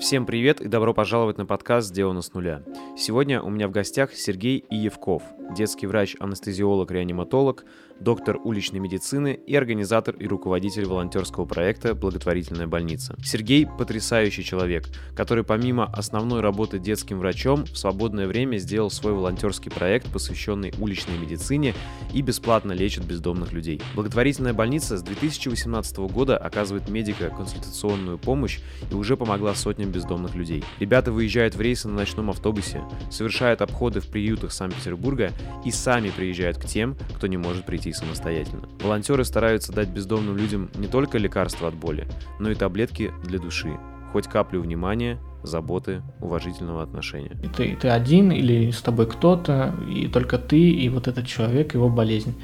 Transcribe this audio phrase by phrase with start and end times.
[0.00, 2.62] Всем привет и добро пожаловать на подкаст «Сделано с нуля».
[2.96, 5.22] Сегодня у меня в гостях Сергей Иевков,
[5.54, 7.66] детский врач-анестезиолог-реаниматолог,
[8.00, 13.14] доктор уличной медицины и организатор и руководитель волонтерского проекта «Благотворительная больница».
[13.22, 19.70] Сергей– потрясающий человек, который помимо основной работы детским врачом в свободное время сделал свой волонтерский
[19.70, 21.74] проект, посвященный уличной медицине
[22.14, 23.82] и бесплатно лечит бездомных людей.
[23.94, 28.60] Благотворительная больница с 2018 года оказывает медико-консультационную помощь
[28.90, 30.64] и уже помогла сотням бездомных людей.
[30.78, 35.32] Ребята выезжают в рейсы на ночном автобусе, совершают обходы в приютах Санкт-Петербурга
[35.64, 38.68] и сами приезжают к тем, кто не может прийти самостоятельно.
[38.80, 42.06] Волонтеры стараются дать бездомным людям не только лекарства от боли,
[42.38, 43.78] но и таблетки для души,
[44.12, 47.36] хоть каплю внимания, заботы, уважительного отношения.
[47.42, 51.74] И ты, ты один или с тобой кто-то, и только ты, и вот этот человек,
[51.74, 52.34] его болезнь.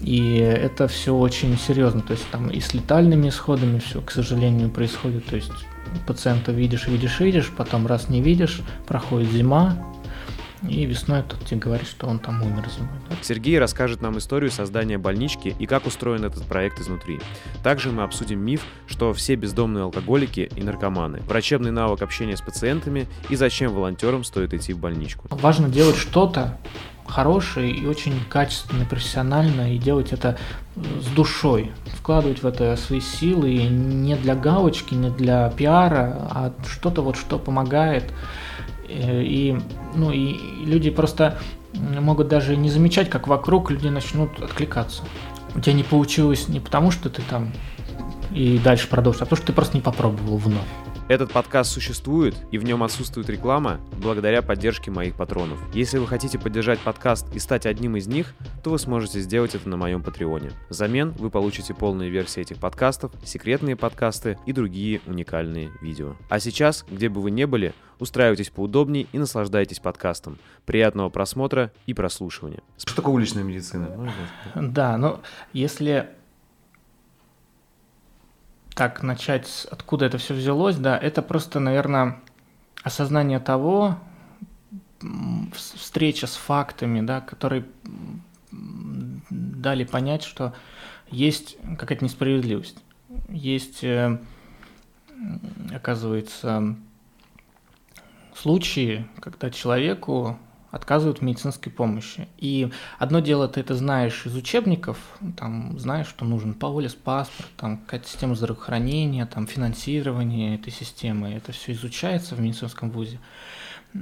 [0.00, 2.02] И это все очень серьезно.
[2.02, 5.24] То есть там и с летальными исходами все, к сожалению, происходит.
[5.26, 5.52] То есть
[6.06, 9.76] пациента видишь, видишь, видишь, потом раз не видишь, проходит зима,
[10.62, 12.90] и весной тут тебе говорит, что он там умер зимой.
[13.10, 13.16] Да?
[13.22, 17.20] Сергей расскажет нам историю создания больнички и как устроен этот проект изнутри.
[17.62, 23.06] Также мы обсудим миф, что все бездомные алкоголики и наркоманы, врачебный навык общения с пациентами
[23.28, 25.26] и зачем волонтерам стоит идти в больничку.
[25.30, 26.58] Важно делать что-то,
[27.06, 30.38] хорошее и очень качественно, профессионально, и делать это
[30.76, 36.52] с душой, вкладывать в это свои силы и не для галочки, не для пиара, а
[36.66, 38.43] что-то вот, что помогает Э,
[38.88, 39.58] и,
[39.94, 41.38] ну, и люди просто
[41.74, 45.02] могут даже не замечать, как вокруг люди начнут откликаться.
[45.54, 47.52] У тебя не получилось не потому, что ты там
[48.32, 50.62] и дальше продолжишь, а потому что ты просто не попробовал вновь.
[51.06, 55.58] Этот подкаст существует, и в нем отсутствует реклама, благодаря поддержке моих патронов.
[55.74, 59.68] Если вы хотите поддержать подкаст и стать одним из них, то вы сможете сделать это
[59.68, 60.52] на моем патреоне.
[60.70, 66.16] Взамен вы получите полные версии этих подкастов, секретные подкасты и другие уникальные видео.
[66.30, 70.38] А сейчас, где бы вы ни были, устраивайтесь поудобнее и наслаждайтесь подкастом.
[70.64, 72.62] Приятного просмотра и прослушивания.
[72.78, 74.10] Что такое уличная медицина?
[74.54, 75.20] Да, ну
[75.52, 76.13] если
[78.74, 82.20] так начать, откуда это все взялось, да, это просто, наверное,
[82.82, 83.98] осознание того,
[85.54, 87.66] встреча с фактами, да, которые
[88.50, 90.54] дали понять, что
[91.10, 92.78] есть какая-то несправедливость.
[93.28, 94.18] Есть, э,
[95.72, 96.76] оказывается,
[98.34, 100.38] случаи, когда человеку
[100.74, 102.26] отказывают в медицинской помощи.
[102.36, 102.68] И
[102.98, 104.98] одно дело, ты это знаешь из учебников,
[105.36, 111.52] там знаешь, что нужен полис, паспорт, там какая-то система здравоохранения, там финансирование этой системы, это
[111.52, 113.20] все изучается в медицинском вузе
[113.94, 113.98] э,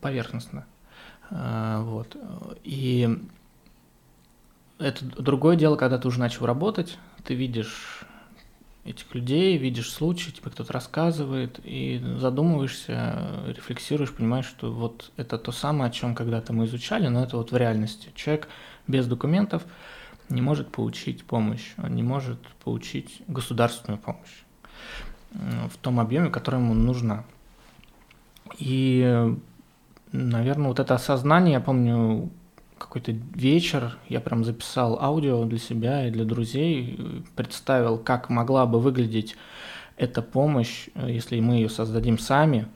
[0.00, 0.64] поверхностно.
[1.30, 2.16] Э, вот.
[2.62, 3.18] И
[4.78, 8.03] это другое дело, когда ты уже начал работать, ты видишь
[8.84, 15.52] этих людей, видишь случай, тебе кто-то рассказывает, и задумываешься, рефлексируешь, понимаешь, что вот это то
[15.52, 18.10] самое, о чем когда-то мы изучали, но это вот в реальности.
[18.14, 18.48] Человек
[18.86, 19.64] без документов
[20.28, 24.44] не может получить помощь, он не может получить государственную помощь
[25.32, 27.24] в том объеме, который ему нужна.
[28.58, 29.34] И,
[30.12, 32.30] наверное, вот это осознание, я помню,
[32.84, 37.00] какой-то вечер я прям записал аудио для себя и для друзей,
[37.34, 39.36] представил, как могла бы выглядеть
[39.96, 42.66] эта помощь, если мы ее создадим сами.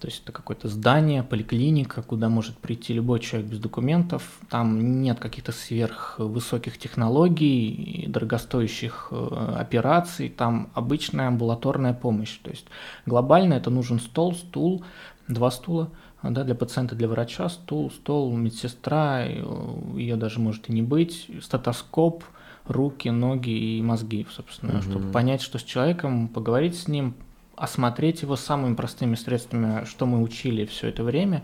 [0.00, 4.40] То есть это какое-то здание, поликлиника, куда может прийти любой человек без документов.
[4.48, 10.28] Там нет каких-то сверхвысоких технологий, дорогостоящих э, операций.
[10.28, 12.38] Там обычная амбулаторная помощь.
[12.42, 12.66] То есть
[13.06, 14.82] глобально это нужен стол, стул,
[15.28, 15.90] два стула–
[16.22, 22.24] да, для пациента, для врача стул, стол, медсестра, ее даже может и не быть, стетоскоп,
[22.66, 24.82] руки, ноги и мозги, собственно, угу.
[24.82, 27.14] чтобы понять, что с человеком, поговорить с ним,
[27.56, 31.42] осмотреть его самыми простыми средствами, что мы учили все это время,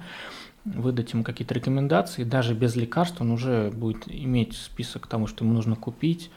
[0.64, 5.54] выдать ему какие-то рекомендации, даже без лекарств он уже будет иметь список того, что ему
[5.54, 6.30] нужно купить,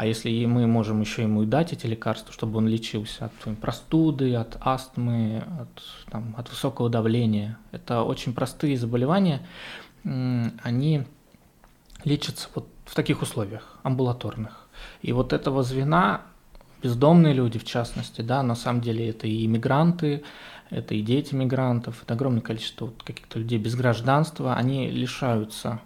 [0.00, 4.34] а если мы можем еще ему и дать эти лекарства, чтобы он лечился от простуды,
[4.34, 9.46] от астмы, от, там, от высокого давления, это очень простые заболевания,
[10.02, 11.02] они
[12.04, 14.68] лечатся вот в таких условиях, амбулаторных.
[15.02, 16.22] И вот этого звена
[16.82, 20.22] бездомные люди, в частности, да, на самом деле это и иммигранты,
[20.70, 25.78] это и дети мигрантов, это огромное количество вот каких-то людей без гражданства, они лишаются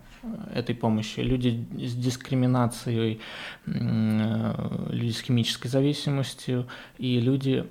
[0.52, 1.20] этой помощи.
[1.20, 3.20] Люди с дискриминацией,
[3.66, 6.66] люди с химической зависимостью
[6.98, 7.64] и люди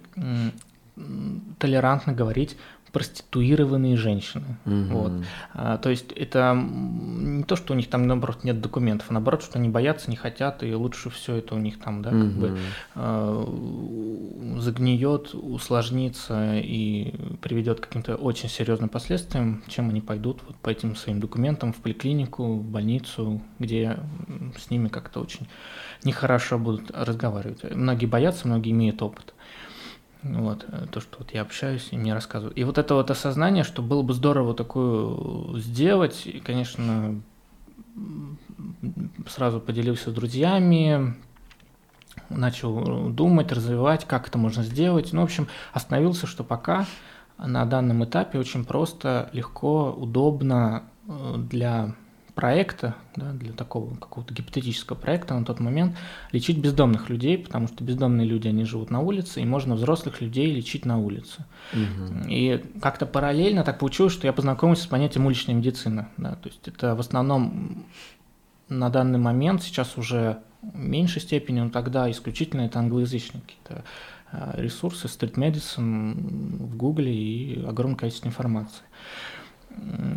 [1.58, 2.56] толерантно говорить
[2.94, 4.56] проституированные женщины.
[4.66, 4.76] Угу.
[4.92, 5.12] Вот.
[5.54, 9.42] А, то есть это не то, что у них там, наоборот, нет документов, а наоборот,
[9.42, 12.40] что они боятся, не хотят, и лучше все это у них там, да, как угу.
[12.40, 12.58] бы
[12.94, 20.70] а, загниет, усложнится и приведет к каким-то очень серьезным последствиям, чем они пойдут вот по
[20.70, 23.98] этим своим документам в поликлинику, в больницу, где
[24.56, 25.48] с ними как-то очень
[26.04, 27.64] нехорошо будут разговаривать.
[27.76, 29.34] Многие боятся, многие имеют опыт.
[30.24, 32.58] Вот, э, то, что вот я общаюсь и мне рассказывают.
[32.58, 37.22] И вот это вот осознание, что было бы здорово такую сделать, и, конечно,
[39.28, 41.16] сразу поделился с друзьями,
[42.30, 45.12] начал думать, развивать, как это можно сделать.
[45.14, 46.86] Ну, в общем, остановился, что пока
[47.38, 51.96] на данном этапе очень просто, легко, удобно э, для
[52.36, 55.96] проекта, да, для такого какого-то гипотетического проекта на тот момент
[56.32, 60.54] лечить бездомных людей, потому что бездомные люди, они живут на улице, и можно взрослых людей
[60.54, 61.46] лечить на улице.
[61.74, 62.30] Угу.
[62.30, 66.08] И как-то параллельно так получилось, что я познакомился с понятием уличной медицины.
[66.18, 67.86] Да, то есть это в основном
[68.68, 73.84] на данный момент сейчас уже в меньшей степени, но тогда исключительно это англоязычные какие-то
[74.32, 76.16] а, ресурсы, Street Medicine
[76.66, 78.84] в Гугле и огромное количество информации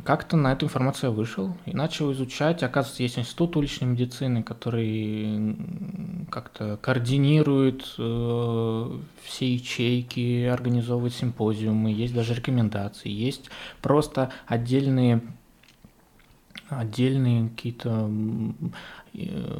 [0.04, 2.62] как-то на эту информацию я вышел и начал изучать.
[2.62, 5.56] Оказывается, есть институт уличной медицины, который
[6.30, 13.50] как-то координирует э, все ячейки, организовывает симпозиумы, есть даже рекомендации, есть
[13.82, 15.22] просто отдельные
[16.68, 18.10] отдельные какие-то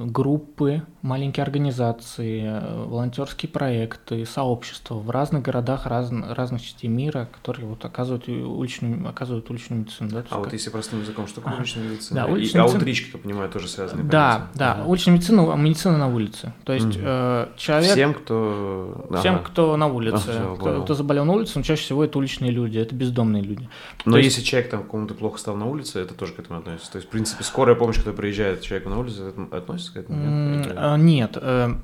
[0.01, 7.67] группы, маленькие организации, э, волонтерские проекты, сообщества в разных городах раз, разных частей мира, которые
[7.67, 10.11] вот оказывают уличную, оказывают уличную медицину.
[10.11, 10.25] Да?
[10.31, 12.21] А вот если простым языком, что такое а, уличная медицина?
[12.21, 12.65] Да, уличная И медицина...
[12.65, 14.03] аутрич, как я понимаю, тоже связаны.
[14.03, 14.85] Да, да, ага.
[14.87, 16.53] уличная медицина, а медицина на улице.
[16.65, 16.99] То есть угу.
[17.03, 17.93] э, человек...
[17.93, 19.07] Всем, кто...
[19.21, 19.45] Всем, ага.
[19.45, 20.29] кто на улице.
[20.29, 23.69] Ага, кто, кто заболел на улице, но чаще всего это уличные люди, это бездомные люди.
[24.05, 24.51] Но То если есть...
[24.51, 26.93] человек там кому-то плохо стал на улице, это тоже к этому относится.
[26.93, 30.57] То есть, в принципе, скорая помощь, когда приезжает человек на улицу, это относится к этому?
[30.57, 31.75] Нет, а, нет э,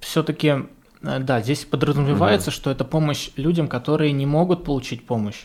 [0.00, 0.48] все-таки
[1.02, 2.54] э, да, здесь подразумевается, угу.
[2.54, 5.44] что это помощь людям, которые не могут получить помощь.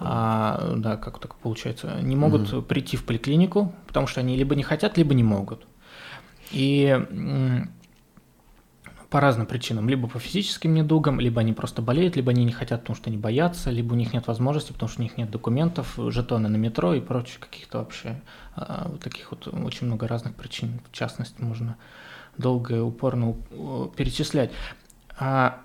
[0.00, 2.00] а, да, как так получается?
[2.02, 2.62] Не могут угу.
[2.62, 5.66] прийти в поликлинику, потому что они либо не хотят, либо не могут.
[6.50, 6.98] И
[9.12, 12.80] по разным причинам, либо по физическим недугам, либо они просто болеют, либо они не хотят,
[12.80, 15.98] потому что они боятся, либо у них нет возможности, потому что у них нет документов,
[15.98, 18.22] жетоны на метро и прочих каких-то вообще
[18.56, 20.80] а, таких вот очень много разных причин.
[20.90, 21.76] В частности, можно
[22.38, 23.36] долго и упорно
[23.96, 24.50] перечислять.
[25.18, 25.60] А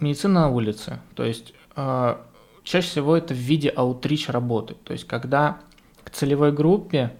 [0.00, 2.26] медицина на улице, то есть а,
[2.64, 5.60] чаще всего это в виде аутрич работы, то есть когда
[6.02, 7.14] к целевой группе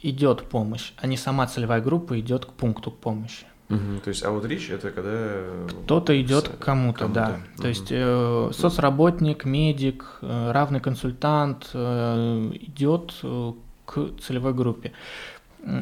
[0.00, 3.44] идет помощь, а не сама целевая группа идет к пункту помощи.
[3.70, 7.28] Угу, то есть outreach это когда кто-то идет к кому-то, кому да.
[7.28, 7.62] Угу.
[7.62, 13.52] То есть э, соцработник, медик, э, равный консультант э, идет э,
[13.86, 14.92] к целевой группе.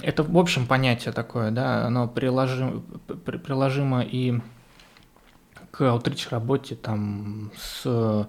[0.03, 2.83] Это в общем понятие такое, да, оно приложимо,
[3.25, 4.39] приложимо и
[5.71, 8.29] к outreach работе там с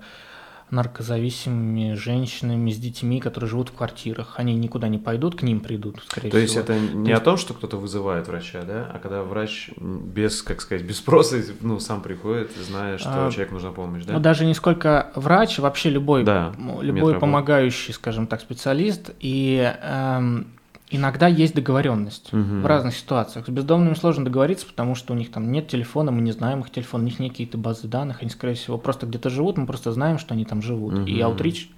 [0.71, 4.35] наркозависимыми женщинами с детьми, которые живут в квартирах.
[4.37, 6.41] Они никуда не пойдут, к ним придут, скорее То всего.
[6.41, 7.21] есть это не То есть...
[7.21, 11.37] о том, что кто-то вызывает врача, да, а когда врач без, как сказать, без спроса,
[11.61, 13.31] ну, сам приходит, зная, что а...
[13.31, 14.13] человеку нужна помощь, да?
[14.13, 19.11] Ну, даже не сколько врач, вообще любой, да, любой помогающий, скажем так, специалист.
[19.19, 20.47] И эм,
[20.91, 22.61] Иногда есть договоренность угу.
[22.61, 23.45] в разных ситуациях.
[23.45, 26.71] С бездомными сложно договориться, потому что у них там нет телефона, мы не знаем их
[26.71, 29.91] телефон, у них нет какие-то базы данных, они, скорее всего, просто где-то живут, мы просто
[29.91, 30.95] знаем, что они там живут.
[30.95, 31.05] Угу.
[31.05, 31.69] И аутрич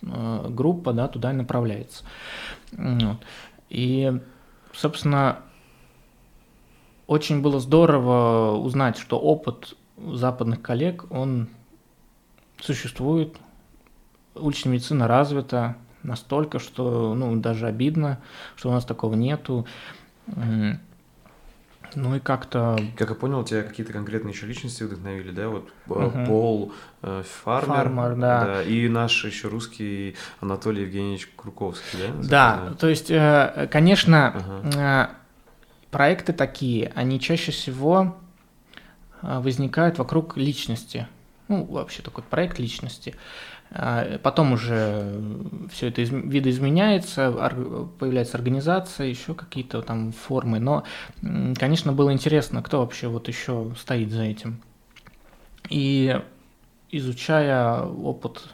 [0.00, 2.04] э, группа, да, туда и направляется.
[2.72, 3.18] Вот.
[3.68, 4.18] И,
[4.72, 5.40] собственно,
[7.06, 11.48] очень было здорово узнать, что опыт западных коллег, он
[12.60, 13.36] существует,
[14.34, 18.20] уличная медицина развита, настолько, что ну, даже обидно,
[18.54, 19.66] что у нас такого нету.
[21.96, 22.76] Ну и как-то...
[22.96, 25.48] Как я понял, тебя какие-то конкретные еще личности вдохновили, да?
[25.48, 26.26] Вот угу.
[26.26, 28.44] Пол э, Фармер, Фармер да.
[28.44, 28.62] да.
[28.62, 32.68] И наш еще русский Анатолий Евгеньевич Круковский, да?
[32.68, 35.10] Да, то есть, э, конечно, ага.
[35.92, 38.16] проекты такие, они чаще всего
[39.22, 41.06] возникают вокруг личности.
[41.48, 43.14] Ну, вообще такой проект личности.
[43.76, 45.20] А, потом уже
[45.72, 47.32] все это видоизменяется,
[47.98, 50.60] появляется организация, еще какие-то там формы.
[50.60, 50.84] Но,
[51.56, 54.62] конечно, было интересно, кто вообще вот еще стоит за этим.
[55.70, 56.20] И
[56.92, 58.44] изучая опыт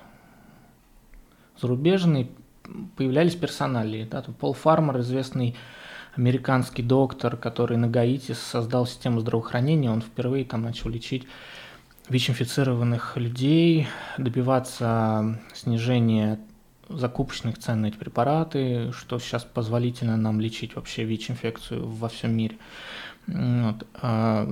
[1.60, 2.30] зарубежный,
[2.96, 4.08] появлялись персонали.
[4.10, 5.54] Да, Пол Фармер, известный
[6.16, 11.26] американский доктор, который на Гаити создал систему здравоохранения, он впервые там начал лечить
[12.10, 13.86] ВИЧ-инфицированных людей,
[14.18, 16.40] добиваться снижения
[16.88, 22.58] закупочных цен на эти препараты, что сейчас позволительно нам лечить вообще ВИЧ-инфекцию во всем мире.
[23.26, 23.86] Вот.
[24.02, 24.48] А,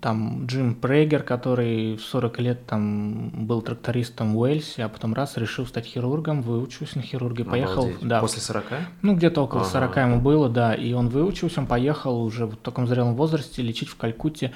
[0.00, 5.36] там Джим Прейгер, который в 40 лет там был трактористом в Уэльсе, а потом раз
[5.36, 7.90] решил стать хирургом, выучился на хирурге, поехал...
[8.00, 8.64] Да, После 40?
[9.02, 9.70] Ну, где-то около ага.
[9.70, 13.88] 40 ему было, да, и он выучился, он поехал уже в таком зрелом возрасте лечить
[13.88, 14.52] в Калькутте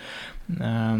[0.48, 0.96] э,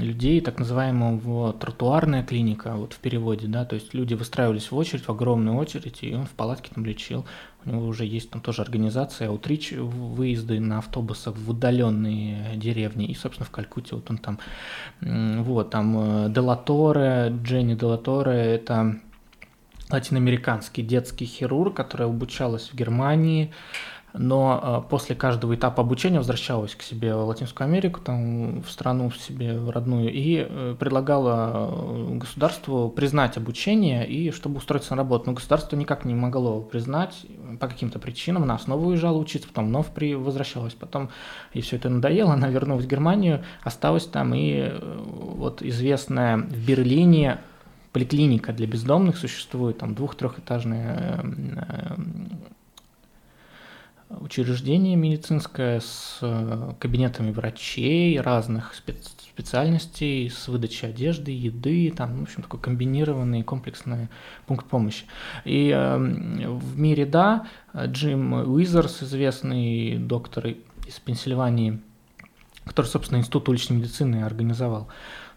[0.00, 5.04] людей, так называемого тротуарная клиника, вот в переводе, да, то есть люди выстраивались в очередь,
[5.04, 7.24] в огромную очередь, и он в палатке там лечил.
[7.68, 13.06] У него уже есть там тоже организация аутрич, выезды на автобусах в удаленные деревни.
[13.06, 14.38] И, собственно, в Калькутте вот он там,
[15.00, 18.98] вот, там э, Делаторе, Дженни Делаторе, это
[19.90, 23.52] латиноамериканский детский хирург, который обучалась в Германии,
[24.14, 29.10] но э, после каждого этапа обучения возвращалась к себе в Латинскую Америку, там, в страну
[29.10, 35.24] в себе родную, и э, предлагала э, государству признать обучение, и чтобы устроиться на работу.
[35.26, 37.26] Но государство никак не могло признать
[37.60, 38.44] по каким-то причинам.
[38.44, 40.14] Она снова уезжала учиться, потом вновь при...
[40.14, 40.74] возвращалась.
[40.74, 41.10] Потом
[41.52, 47.38] ей все это надоело, она вернулась в Германию, осталась там, и вот известная в Берлине
[47.92, 51.24] поликлиника для бездомных существует, там двух-трехэтажная
[54.10, 62.42] учреждение медицинское с э, кабинетами врачей разных специальностей, с выдачей одежды, еды, там, в общем,
[62.42, 64.08] такой комбинированный комплексный
[64.46, 65.04] пункт помощи.
[65.44, 70.46] И э, в мире, да, Джим Уизерс, известный доктор
[70.86, 71.80] из Пенсильвании,
[72.64, 74.88] который, собственно, Институт уличной медицины организовал,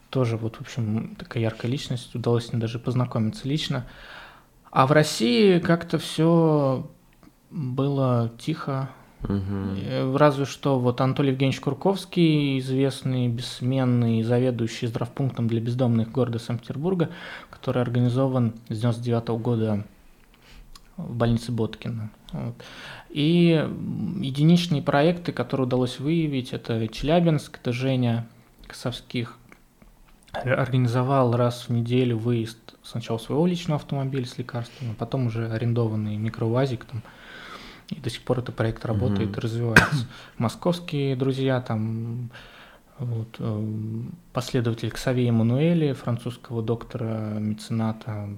[0.10, 3.86] тоже вот, в общем, такая яркая личность, удалось с ним даже познакомиться лично.
[4.72, 6.90] А в России как-то все
[7.52, 8.90] было тихо.
[9.24, 10.18] Угу.
[10.18, 17.12] Разве что вот Анатолий Евгеньевич Курковский, известный, бессменный, заведующий здравпунктом для бездомных города Санкт-Петербурга,
[17.52, 19.86] который организован с 99 -го года
[20.98, 22.10] в больнице Боткина.
[22.34, 22.56] Вот.
[23.10, 23.68] И
[24.22, 28.28] единичные проекты, которые удалось выявить, это Челябинск, это Женя
[28.68, 29.38] Косовских,
[30.32, 36.18] организовал раз в неделю выезд сначала своего личного автомобиля с лекарствами, а потом уже арендованный
[36.18, 37.04] микроуазик там,
[37.92, 39.42] и до сих пор этот проект работает, mm-hmm.
[39.42, 40.08] развивается.
[40.38, 42.32] Московские друзья, там
[42.98, 43.64] вот, э,
[44.34, 48.30] последователь Ксавье Эммануэли, французского доктора, мецената,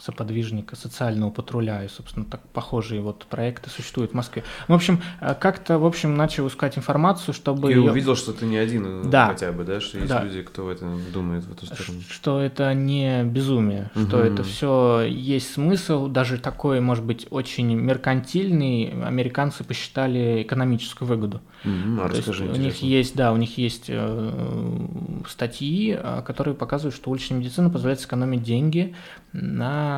[0.00, 4.44] соподвижника социального патруля, и, собственно, так похожие вот проекты существуют в Москве.
[4.68, 7.70] В общем, э, как-то, в общем, начал искать информацию, чтобы...
[7.70, 7.90] И ее...
[7.90, 9.28] увидел, что ты не один э, да.
[9.28, 10.22] хотя бы, да, что есть да.
[10.22, 12.02] люди, кто в это думает в эту сторону.
[12.08, 14.06] Что это не безумие, угу.
[14.06, 21.40] что это все есть смысл, даже такой, может быть, очень меркантильный, американцы посчитали экономическую выгоду.
[21.64, 24.86] Угу, а То расскажи, есть, у них есть, да, у них есть э,
[25.28, 28.94] статьи, которые показывают, что уличная медицина позволяет сэкономить деньги
[29.32, 29.89] на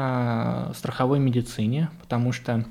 [0.74, 2.64] страховой медицине, потому что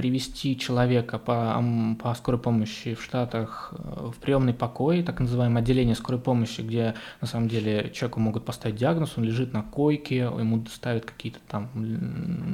[0.00, 1.62] привести человека по,
[2.02, 6.94] по скорой помощи в Штатах э, в приемный покой, так называемое отделение скорой помощи, где
[7.20, 11.68] на самом деле человеку могут поставить диагноз, он лежит на койке, ему ставят какие-то там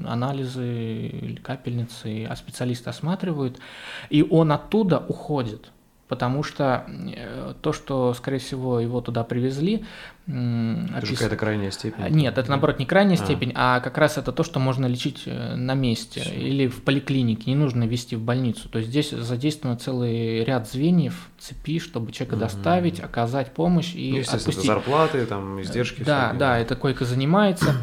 [0.09, 3.61] анализы, капельницы, а специалисты осматривают,
[4.11, 5.71] и он оттуда уходит
[6.09, 9.85] потому что э, то, что, скорее всего, его туда привезли...
[10.27, 11.11] Это опис...
[11.11, 12.03] какая-то крайняя степень?
[12.03, 13.25] А, нет, это, наоборот, не крайняя а.
[13.25, 16.35] степень, а как раз это то, что можно лечить э, на месте Все.
[16.35, 18.69] или в поликлинике, не нужно вести в больницу.
[18.69, 22.41] То есть здесь задействован целый ряд звеньев, цепи, чтобы человека угу.
[22.41, 24.65] доставить, оказать помощь и ну, отпустить.
[24.65, 26.03] зарплаты, там, издержки.
[26.03, 27.75] Да, да, эта койка занимается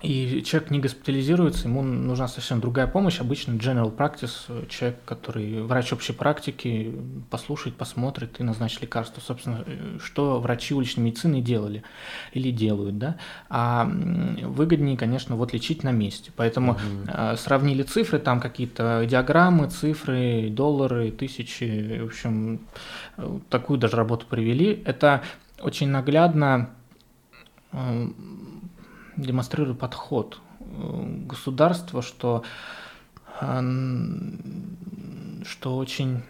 [0.00, 3.20] и человек не госпитализируется, ему нужна совсем другая помощь.
[3.20, 6.94] Обычно general practice, человек, который врач общей практики,
[7.30, 9.20] послушает, посмотрит и назначит лекарство.
[9.20, 9.64] Собственно,
[10.00, 11.82] что врачи уличной медицины делали
[12.32, 13.16] или делают, да.
[13.48, 16.30] А выгоднее, конечно, вот лечить на месте.
[16.36, 17.36] Поэтому угу.
[17.36, 22.60] сравнили цифры, там какие-то диаграммы, цифры, доллары, тысячи, в общем,
[23.48, 24.82] такую даже работу провели.
[24.84, 25.22] Это
[25.60, 26.70] очень наглядно
[29.18, 32.44] демонстрирует подход э, государства, что,
[33.40, 36.22] что очень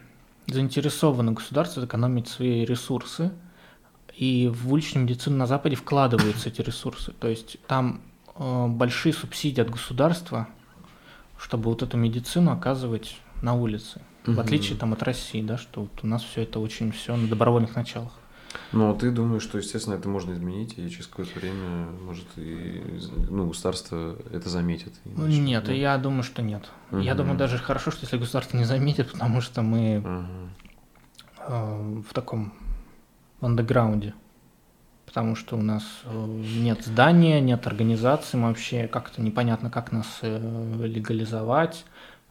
[0.46, 3.30] заинтересовано государство экономить свои ресурсы,
[4.16, 7.12] и в уличную медицину на Западе вкладываются эти ресурсы.
[7.12, 8.00] То есть там
[8.34, 10.48] э, большие субсидии от государства,
[11.38, 14.00] чтобы вот эту медицину оказывать на улице.
[14.26, 17.28] В отличие там от России, да, что вот у нас все это очень все на
[17.28, 18.12] добровольных началах.
[18.72, 22.82] Ну, ты думаешь, что, естественно, это можно изменить, и через какое-то время, может, и
[23.30, 24.92] ну, государство это заметит?
[25.04, 25.72] Иначе, нет, ну...
[25.74, 26.70] я думаю, что нет.
[26.90, 27.00] Угу.
[27.00, 30.26] Я думаю, даже хорошо, что если государство не заметит, потому что мы угу.
[31.46, 32.52] э, в таком
[33.40, 34.14] андеграунде.
[35.06, 40.06] потому что у нас э, нет здания, нет организации, мы вообще как-то непонятно, как нас
[40.22, 41.84] э, легализовать,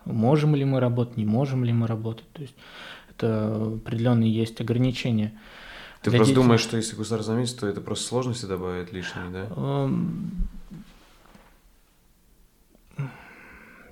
[0.05, 2.31] можем ли мы работать, не можем ли мы работать.
[2.33, 2.55] То есть
[3.09, 5.33] это определенные есть ограничения.
[6.01, 6.35] Ты просто детей.
[6.35, 9.89] думаешь, что если государство заметит, то это просто сложности добавит лишние, да?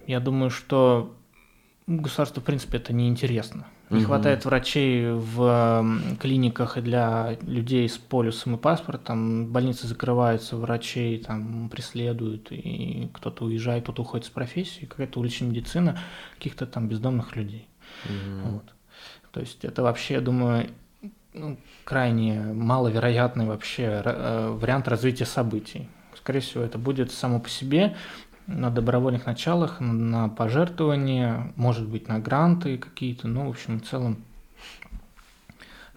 [0.08, 1.16] Я думаю, что
[1.88, 3.68] государству, в принципе, это неинтересно.
[3.90, 4.06] Не угу.
[4.08, 5.86] хватает врачей в
[6.20, 9.52] клиниках и для людей с полюсом и паспортом.
[9.52, 16.00] Больницы закрываются, врачей там преследуют, и кто-то уезжает, кто-то уходит с профессии, какая-то уличная медицина
[16.38, 17.68] каких-то там бездомных людей.
[18.06, 18.50] Угу.
[18.50, 18.74] Вот.
[19.32, 20.70] То есть это вообще, я думаю,
[21.36, 25.88] ну, крайне маловероятный вообще э, вариант развития событий.
[26.16, 27.96] Скорее всего, это будет само по себе
[28.48, 34.18] на добровольных началах, на пожертвования, может быть, на гранты какие-то, ну, в общем, в целом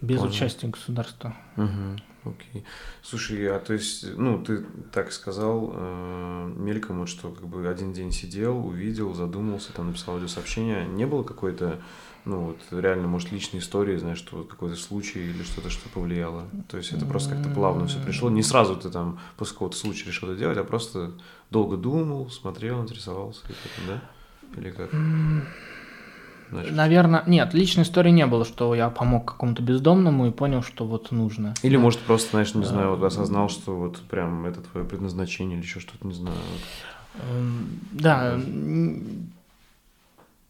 [0.00, 0.30] без Понял.
[0.30, 1.34] участия государства.
[1.56, 2.64] Угу, окей.
[3.02, 7.92] Слушай, а то есть, ну, ты так сказал э, мельком, вот, что как бы один
[7.92, 10.86] день сидел, увидел, задумался, там написал аудиосообщение.
[10.86, 11.80] Не было какой-то
[12.28, 16.44] ну, вот реально, может, личные истории, знаешь, что вот какой-то случай или что-то, что повлияло.
[16.68, 18.28] То есть это просто как-то плавно все пришло.
[18.28, 21.12] Не сразу ты там после какого-то случая решил это делать, а просто
[21.50, 23.40] долго думал, смотрел, интересовался,
[23.86, 24.00] да?
[24.58, 24.90] Или как?
[26.50, 26.72] Значит.
[26.72, 31.10] Наверное, нет, личной истории не было, что я помог какому-то бездомному и понял, что вот
[31.10, 31.54] нужно.
[31.62, 35.64] Или, может, просто, знаешь, не знаю, вот осознал, что вот прям это твое предназначение или
[35.64, 36.36] еще что-то, не знаю.
[37.14, 38.40] Эм, да,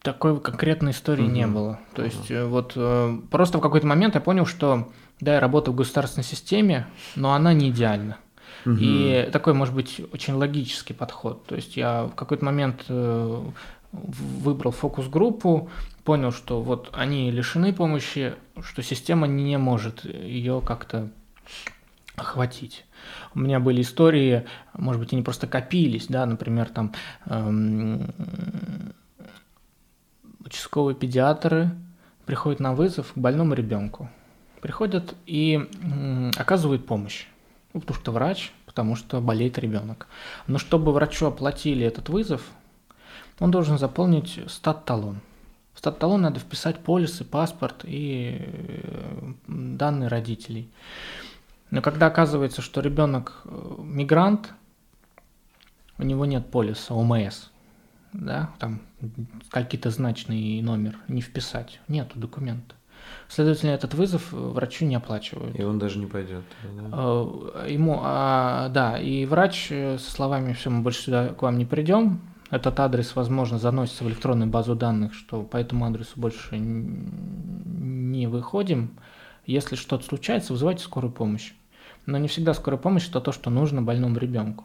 [0.02, 1.30] такой конкретной истории угу.
[1.30, 1.80] не было.
[1.94, 2.10] То угу.
[2.10, 4.88] есть э, вот э, просто в какой-то момент я понял, что
[5.20, 6.86] да, я работаю в государственной системе,
[7.16, 8.18] но она не идеальна.
[8.64, 8.76] Угу.
[8.80, 11.46] И такой, может быть, очень логический подход.
[11.46, 13.42] То есть я в какой-то момент э,
[13.92, 15.70] выбрал фокус-группу,
[16.04, 21.10] понял, что вот они лишены помощи, что система не может ее как-то
[22.16, 22.84] охватить.
[23.34, 26.92] У меня были истории, может быть, они просто копились, да, например, там
[27.26, 28.12] эм,
[30.48, 31.70] участковые педиатры
[32.24, 34.08] приходят на вызов к больному ребенку.
[34.62, 35.68] Приходят и
[36.36, 37.26] оказывают помощь.
[37.74, 40.08] Ну, потому что врач, потому что болеет ребенок.
[40.46, 42.42] Но чтобы врачу оплатили этот вызов,
[43.38, 45.20] он должен заполнить стат-талон.
[45.74, 50.70] В стат-талон надо вписать полисы, паспорт и э, данные родителей.
[51.70, 54.54] Но когда оказывается, что ребенок э, мигрант,
[55.98, 57.50] у него нет полиса ОМС,
[58.12, 58.80] да, там
[59.50, 61.80] какой-то значный номер не вписать.
[61.88, 62.74] Нету документа.
[63.28, 65.58] Следовательно, этот вызов врачу не оплачивают.
[65.58, 66.44] И он даже не пойдет.
[66.62, 66.90] Да?
[66.92, 71.64] Э, ему, а, да, и врач со словами «все, мы больше сюда к вам не
[71.64, 78.26] придем», этот адрес, возможно, заносится в электронную базу данных, что по этому адресу больше не
[78.26, 78.98] выходим.
[79.44, 81.52] Если что-то случается, вызывайте скорую помощь.
[82.06, 84.64] Но не всегда скорая помощь– это то, что нужно больному ребенку.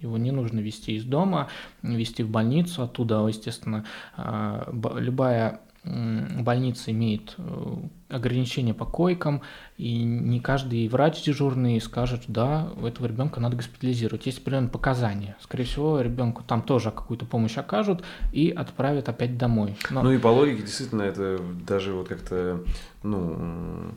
[0.00, 1.48] Его не нужно вести из дома,
[1.82, 3.84] вести в больницу, оттуда, естественно,
[4.16, 7.76] а, любая больница имеет э,
[8.08, 9.42] ограничения по койкам,
[9.76, 14.26] и не каждый врач дежурный скажет, да, у этого ребенка надо госпитализировать.
[14.26, 15.36] Есть определенные показания.
[15.40, 19.76] Скорее всего, ребенку там тоже какую-то помощь окажут и отправят опять домой.
[19.90, 20.02] Но...
[20.02, 22.62] Ну и по логике, действительно, это даже вот как-то,
[23.02, 23.90] ну, Э,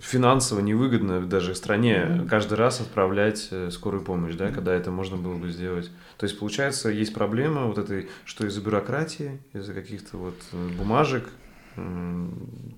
[0.00, 5.36] финансово невыгодно даже стране каждый раз отправлять э, скорую помощь, да, когда это можно было
[5.36, 5.90] бы сделать.
[6.16, 11.28] То есть, получается, есть проблема вот этой, что из-за бюрократии, из-за каких-то вот э, бумажек,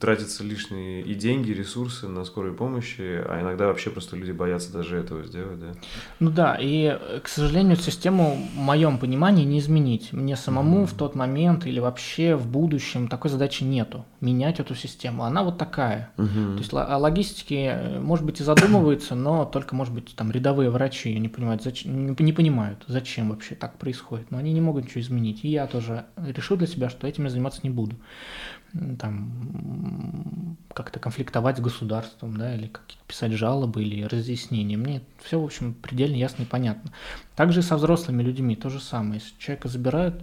[0.01, 4.73] тратятся лишние и деньги, и ресурсы на скорой помощи, а иногда вообще просто люди боятся
[4.73, 5.73] даже этого сделать, да?
[6.21, 10.13] Ну да, и, к сожалению, систему в моем понимании не изменить.
[10.13, 10.87] Мне самому mm-hmm.
[10.87, 15.25] в тот момент или вообще в будущем такой задачи нету, менять эту систему.
[15.25, 16.11] Она вот такая.
[16.17, 16.53] Mm-hmm.
[16.55, 20.71] То есть о логистике, э, может быть, и задумываются, но только, может быть, там рядовые
[20.71, 24.31] врачи не понимают, зачем, не понимают, зачем вообще так происходит.
[24.31, 25.45] Но они не могут ничего изменить.
[25.45, 27.97] И я тоже решил для себя, что этим я заниматься не буду
[28.99, 32.71] там как-то конфликтовать с государством, да, или
[33.07, 34.77] писать жалобы или разъяснения.
[34.77, 36.93] Мне все, в общем, предельно ясно и понятно.
[37.35, 39.14] Также и со взрослыми людьми то же самое.
[39.14, 40.23] Если человека забирают,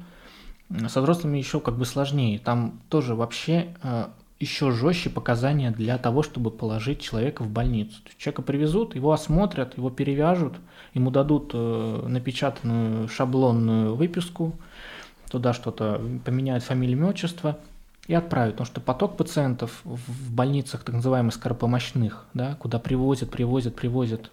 [0.87, 2.39] со взрослыми еще как бы сложнее.
[2.39, 4.07] Там тоже вообще э,
[4.39, 8.01] еще жестче показания для того, чтобы положить человека в больницу.
[8.17, 10.55] человека привезут, его осмотрят, его перевяжут,
[10.93, 14.53] ему дадут э, напечатанную шаблонную выписку,
[15.29, 17.59] туда что-то поменяют фамилию, имя, отчество–
[18.07, 23.75] и отправить, потому что поток пациентов в больницах так называемых скоропомощных, да, куда привозят, привозят,
[23.75, 24.31] привозят,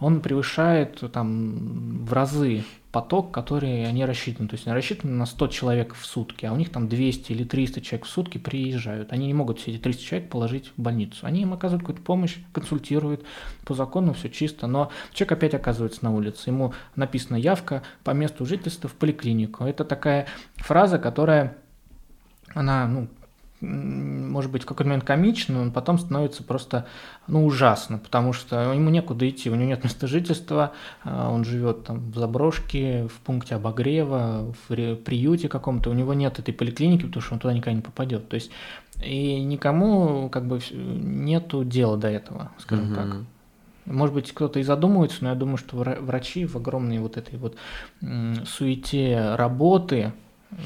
[0.00, 4.48] он превышает там в разы поток, который они рассчитаны.
[4.48, 7.44] То есть они рассчитаны на 100 человек в сутки, а у них там 200 или
[7.44, 9.12] 300 человек в сутки приезжают.
[9.12, 11.26] Они не могут все эти 300 человек положить в больницу.
[11.26, 13.24] Они им оказывают какую-то помощь, консультируют,
[13.64, 16.50] по закону все чисто, но человек опять оказывается на улице.
[16.50, 19.64] Ему написана явка по месту жительства в поликлинику.
[19.64, 20.26] Это такая
[20.56, 21.56] фраза, которая
[22.54, 23.08] она, ну,
[23.60, 26.86] может быть, в какой-то момент комично, но потом становится просто
[27.26, 31.84] ну, ужасно, потому что ему некуда идти, у него нет места жительства, а, он живет
[31.84, 37.22] там в заброшке, в пункте обогрева, в приюте каком-то, у него нет этой поликлиники, потому
[37.22, 38.28] что он туда никогда не попадет.
[38.28, 38.50] То есть
[39.02, 42.94] и никому как бы нету дела до этого, скажем угу.
[42.94, 43.16] так.
[43.86, 47.56] Может быть, кто-то и задумывается, но я думаю, что врачи в огромной вот этой вот
[48.46, 50.12] суете работы,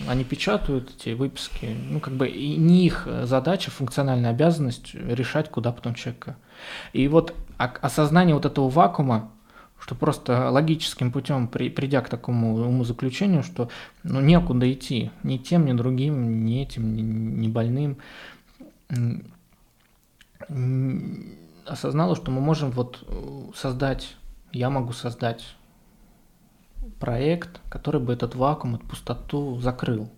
[0.07, 5.73] они печатают эти выписки, ну, как бы и не их задача, функциональная обязанность решать, куда
[5.73, 6.37] потом человека.
[6.92, 9.31] И вот осознание вот этого вакуума,
[9.81, 13.68] что просто логическим путем, при, придя к такому умозаключению, что
[14.05, 17.97] ну, некуда идти, ни тем, ни другим, ни этим, ни, ни больным,
[21.66, 23.05] осознала, что мы можем вот
[23.57, 24.14] создать,
[24.53, 25.45] я могу создать
[27.03, 30.09] проект, который бы этот вакуум, эту пустоту закрыл.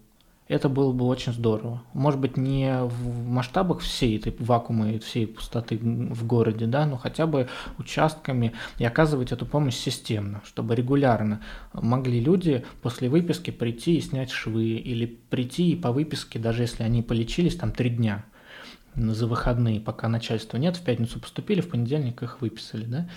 [0.49, 1.83] Это было бы очень здорово.
[1.95, 6.99] Может быть, не в масштабах всей этой вакуума и всей пустоты в городе, да, но
[6.99, 11.41] хотя бы участками и оказывать эту помощь системно, чтобы регулярно
[11.73, 16.83] могли люди после выписки прийти и снять швы, или прийти и по выписке, даже если
[16.83, 18.27] они полечились там три дня,
[18.97, 23.09] за выходные, пока начальства нет, в пятницу поступили, в понедельник их выписали, да,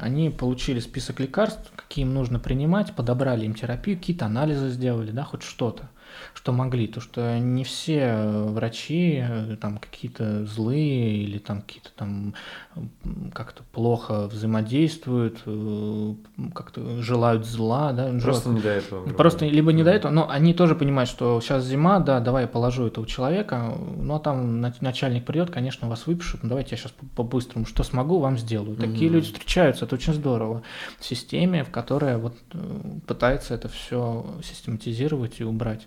[0.00, 5.24] они получили список лекарств, какие им нужно принимать, подобрали им терапию, какие-то анализы сделали, да,
[5.24, 5.88] хоть что-то
[6.34, 11.90] что могли, то что не все э, врачи э, там какие-то злые или там какие-то
[11.96, 12.34] там
[13.32, 16.14] как-то плохо взаимодействуют, э,
[16.54, 19.06] как-то желают зла, да, просто не до этого.
[19.14, 22.48] Просто либо не до этого, но они тоже понимают, что сейчас зима, да, давай я
[22.48, 26.92] положу этого человека, ну а там начальник придет, конечно, вас выпишут, ну давайте я сейчас
[27.14, 28.76] по-быстрому, что смогу, вам сделаю.
[28.76, 29.12] Такие mm-hmm.
[29.12, 30.62] люди встречаются, это очень здорово
[30.98, 32.34] в системе, в которой вот
[33.06, 35.86] пытается это все систематизировать и убрать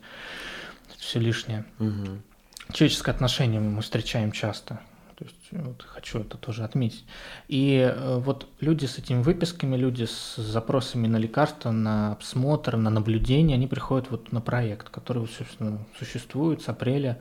[0.97, 1.65] все лишнее.
[1.79, 2.73] Угу.
[2.73, 4.79] Человеческое отношение мы встречаем часто.
[5.17, 7.03] То есть вот хочу это тоже отметить.
[7.47, 12.91] И э, вот люди с этими выписками, люди с запросами на лекарства, на обсмотр, на
[12.91, 17.19] наблюдение, они приходят вот на проект, который, собственно, существует с апреля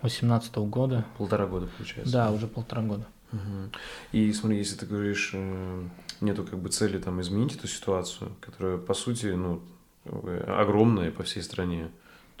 [0.00, 1.04] 2018 года.
[1.18, 2.12] Полтора года, получается.
[2.12, 3.06] Да, уже полтора года.
[3.32, 3.70] Угу.
[4.10, 5.88] И смотри, если ты говоришь, э,
[6.20, 9.62] нету как бы цели там изменить эту ситуацию, которая по сути, ну,
[10.04, 11.90] огромная по всей стране,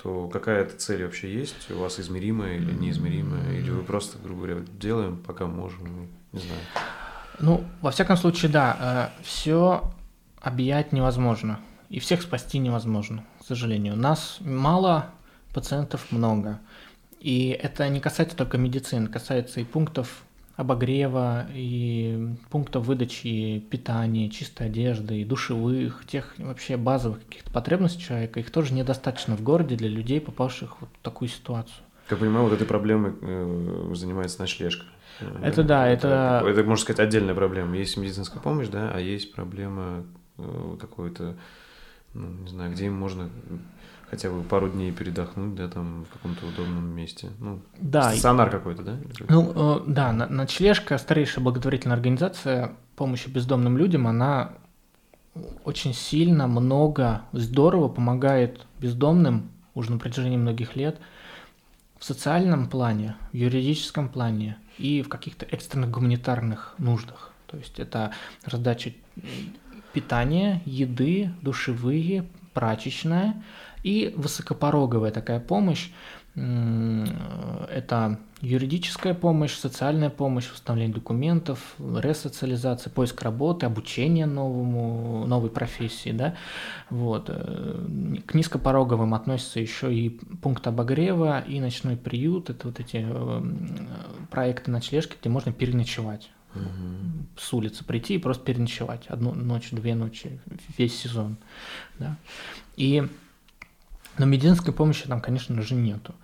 [0.02, 4.64] то какая-то цель вообще есть у вас измеримая или неизмеримая, или вы просто, грубо говоря,
[4.78, 6.60] делаем, пока можем, не знаю.
[7.38, 9.92] Ну, во всяком случае, да, э, все
[10.40, 11.60] объять невозможно,
[11.90, 13.96] и всех спасти невозможно, к сожалению.
[13.96, 15.10] Нас мало,
[15.52, 16.60] пациентов много.
[17.18, 20.22] И это не касается только медицины, касается и пунктов
[20.60, 28.40] обогрева, и пунктов выдачи питания, чистой одежды, и душевых, тех вообще базовых каких-то потребностей человека,
[28.40, 31.82] их тоже недостаточно в городе для людей, попавших вот в такую ситуацию.
[32.08, 34.84] Как понимаю, вот этой проблемой э, занимается ночлежка.
[35.42, 36.42] Это да, это...
[36.46, 37.76] Это, можно сказать, отдельная проблема.
[37.76, 40.04] Есть медицинская помощь, да, а есть проблема
[40.36, 41.36] э, какой-то,
[42.12, 43.30] ну, не знаю, где им можно
[44.10, 47.30] хотя бы пару дней передохнуть, да, там в каком-то удобном месте.
[47.38, 48.10] Ну, да.
[48.10, 48.96] стационар какой-то, да?
[49.28, 54.52] Ну, э, да, ночлежка, старейшая благотворительная организация помощи бездомным людям, она
[55.64, 60.98] очень сильно, много, здорово помогает бездомным уже на протяжении многих лет
[61.98, 67.32] в социальном плане, в юридическом плане и в каких-то экстренных гуманитарных нуждах.
[67.46, 68.12] То есть это
[68.44, 68.92] раздача
[69.92, 73.40] питания, еды, душевые, прачечная–
[73.82, 75.90] и высокопороговая такая помощь–
[76.34, 86.12] это юридическая помощь, социальная помощь, восстановление документов, ресоциализация, поиск работы, обучение новому, новой профессии.
[86.12, 86.36] Да?
[86.88, 87.26] Вот.
[87.28, 92.48] Э, к низкопороговым относятся еще и пункт обогрева, и ночной приют.
[92.48, 93.42] Это вот эти э,
[94.30, 96.30] проекты ночлежки, где можно переночевать.
[96.54, 97.38] Угу.
[97.38, 99.06] С улицы прийти и просто переночевать.
[99.08, 100.40] Одну ночь, две ночи,
[100.78, 101.36] весь сезон.
[101.98, 102.16] Да?
[102.76, 103.06] И
[104.20, 106.14] но медицинской помощи там, конечно же, нету,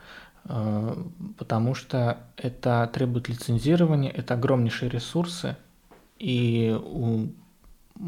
[0.44, 1.04] э,
[1.38, 5.56] потому что это требует лицензирования, это огромнейшие ресурсы,
[6.18, 7.28] и у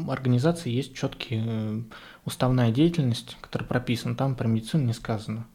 [0.07, 1.81] организации есть четкие э,
[2.23, 5.47] уставная деятельность, которая прописана, там про медицину не сказано.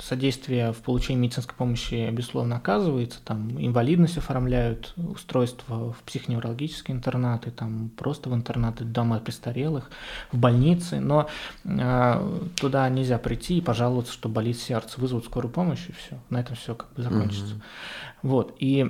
[0.00, 3.20] Содействие в получении медицинской помощи, безусловно, оказывается.
[3.24, 9.90] Там инвалидность оформляют, устройство в психоневрологические интернаты, там просто в интернаты дома престарелых,
[10.32, 11.00] в больницы.
[11.00, 11.28] Но
[11.64, 15.00] э, туда нельзя прийти и пожаловаться, что болит сердце.
[15.00, 16.18] Вызовут скорую помощь, и все.
[16.30, 17.54] На этом все как бы закончится.
[17.54, 17.62] Угу.
[18.22, 18.56] Вот.
[18.58, 18.86] И,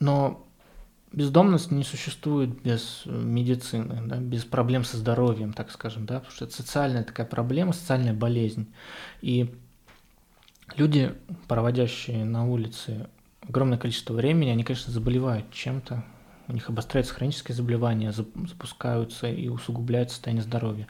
[0.00, 0.46] но
[1.12, 6.44] бездомность не существует без медицины, да, без проблем со здоровьем, так скажем, да, потому что
[6.46, 8.72] это социальная такая проблема, социальная болезнь.
[9.20, 9.54] И
[10.76, 11.14] люди,
[11.48, 13.08] проводящие на улице
[13.48, 16.04] огромное количество времени, они, конечно, заболевают чем-то,
[16.48, 20.86] у них обостряются хронические заболевания, запускаются и усугубляют состояние здоровья.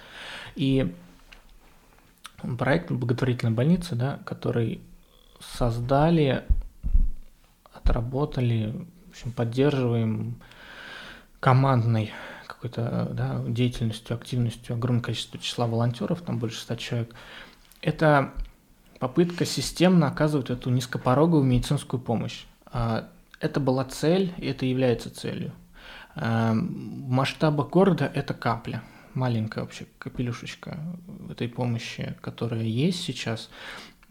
[0.55, 0.95] И
[2.59, 4.81] проект благотворительной больницы, да, который
[5.41, 6.45] создали,
[7.73, 10.37] отработали в общем, поддерживаем
[11.39, 12.13] командной
[12.47, 17.15] какой-то да, деятельностью, активностью огромное количество числа волонтеров, там больше 100 человек.
[17.83, 18.33] Это
[18.99, 22.45] попытка системно оказывать эту низкопороговую медицинскую помощь.
[22.67, 25.53] А, это была цель, и это является целью.
[26.15, 30.79] А, в масштабах города это капля, маленькая вообще капелюшечка
[31.29, 33.51] этой помощи, которая есть сейчас,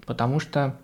[0.06, 0.78] потому что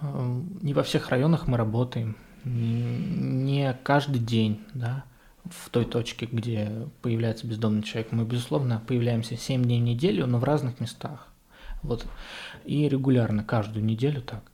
[0.00, 5.04] а, не во всех районах мы работаем, не каждый день, да,
[5.44, 8.12] в той точке, где появляется бездомный человек.
[8.12, 11.28] Мы, безусловно, появляемся 7 дней в неделю, но в разных местах.
[11.82, 12.06] Вот.
[12.64, 14.51] И регулярно, каждую неделю так.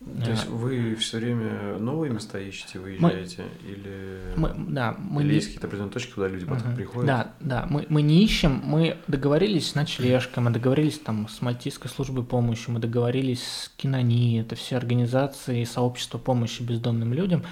[0.00, 3.44] То есть вы все время новые места ищете, выезжаете?
[3.44, 5.34] Мы, или, мы, да, мы или не...
[5.34, 6.76] есть какие-то определенные точки, куда люди потом uh-huh.
[6.76, 7.06] приходят?
[7.06, 11.90] Да, да, мы, мы не ищем, мы договорились с ночлежкой, мы договорились там с Мальтийской
[11.90, 17.44] службой помощи, мы договорились с Кинони, это все организации и сообщества помощи бездомным людям,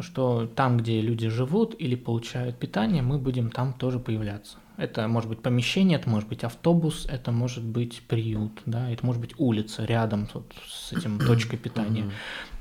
[0.00, 4.58] что там, где люди живут или получают питание, мы будем там тоже появляться.
[4.76, 9.20] Это может быть помещение, это может быть автобус, это может быть приют, да, это может
[9.22, 12.10] быть улица рядом вот с этим точкой питания.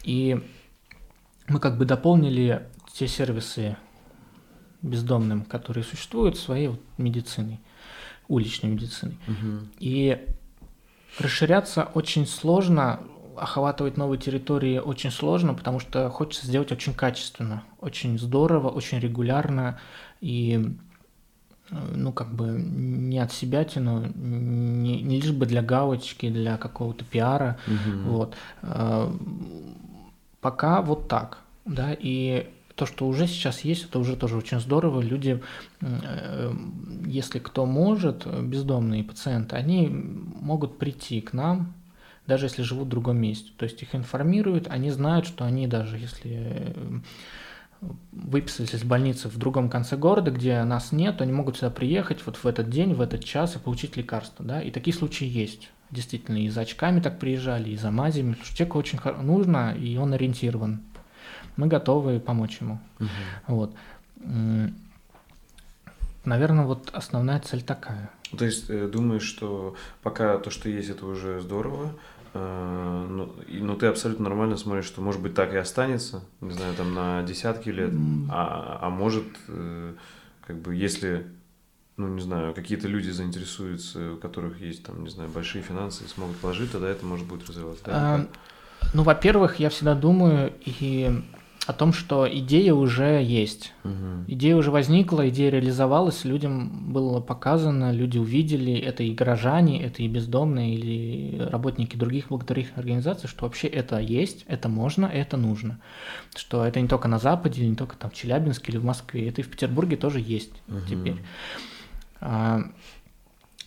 [0.04, 0.41] И
[1.47, 3.75] мы как бы дополнили те сервисы
[4.82, 7.60] бездомным, которые существуют, своей вот медициной,
[8.28, 9.17] уличной медициной.
[9.80, 10.25] И
[11.19, 13.01] расширяться очень сложно,
[13.38, 19.80] охватывать новые территории очень сложно, потому что хочется сделать очень качественно, очень здорово, очень регулярно
[20.21, 20.78] и
[22.06, 27.04] ну, как бы не от себя тяну, не, не лишь бы для галочки, для какого-то
[27.04, 28.10] пиара, угу.
[28.10, 28.36] вот.
[28.62, 29.12] А,
[30.39, 35.02] пока вот так, да, и то, что уже сейчас есть, это уже тоже очень здорово.
[35.02, 35.41] Люди,
[35.82, 36.54] э,
[37.08, 41.74] если кто может, бездомные пациенты, они могут прийти к нам,
[42.28, 43.50] даже если живут в другом месте.
[43.58, 46.76] То есть их информируют, они знают, что они даже если
[48.11, 52.38] выписались из больницы в другом конце города, где нас нет, они могут сюда приехать вот
[52.38, 55.69] в этот день, в этот час и получить лекарство, да, и такие случаи есть.
[55.91, 59.97] Действительно, и за очками так приезжали, и за мазями, потому что человеку очень нужно, и
[59.97, 60.81] он ориентирован.
[61.57, 62.79] Мы готовы помочь ему.
[62.99, 63.07] Угу.
[63.47, 63.75] Вот.
[66.25, 68.09] Наверное, вот основная цель такая.
[68.35, 71.93] То есть э, думаешь, что пока то, что есть, это уже здорово,
[72.36, 76.76] Э, ну, ну, ты абсолютно нормально смотришь, что может быть так и останется, не знаю,
[76.76, 77.91] там на десятки лет,
[78.30, 79.93] а, а может, э,
[80.45, 81.28] как бы, если,
[81.95, 86.08] ну, не знаю, какие-то люди заинтересуются, у которых есть, там, не знаю, большие финансы и
[86.08, 87.86] смогут положить, тогда это может будет развиваться.
[87.86, 87.93] Да?
[87.95, 88.28] А,
[88.93, 91.24] ну, во-первых, я всегда думаю, и
[91.65, 93.73] о том, что идея уже есть.
[93.84, 94.25] Угу.
[94.28, 100.08] Идея уже возникла, идея реализовалась, людям было показано, люди увидели, это и горожане, это и
[100.08, 105.80] бездомные, или работники других благотворительных организаций, что вообще это есть, это можно, это нужно.
[106.36, 109.41] Что это не только на Западе, не только там в Челябинске или в Москве, это
[109.41, 110.82] и в Петербурге тоже есть угу.
[110.88, 111.17] теперь.
[112.21, 112.62] А,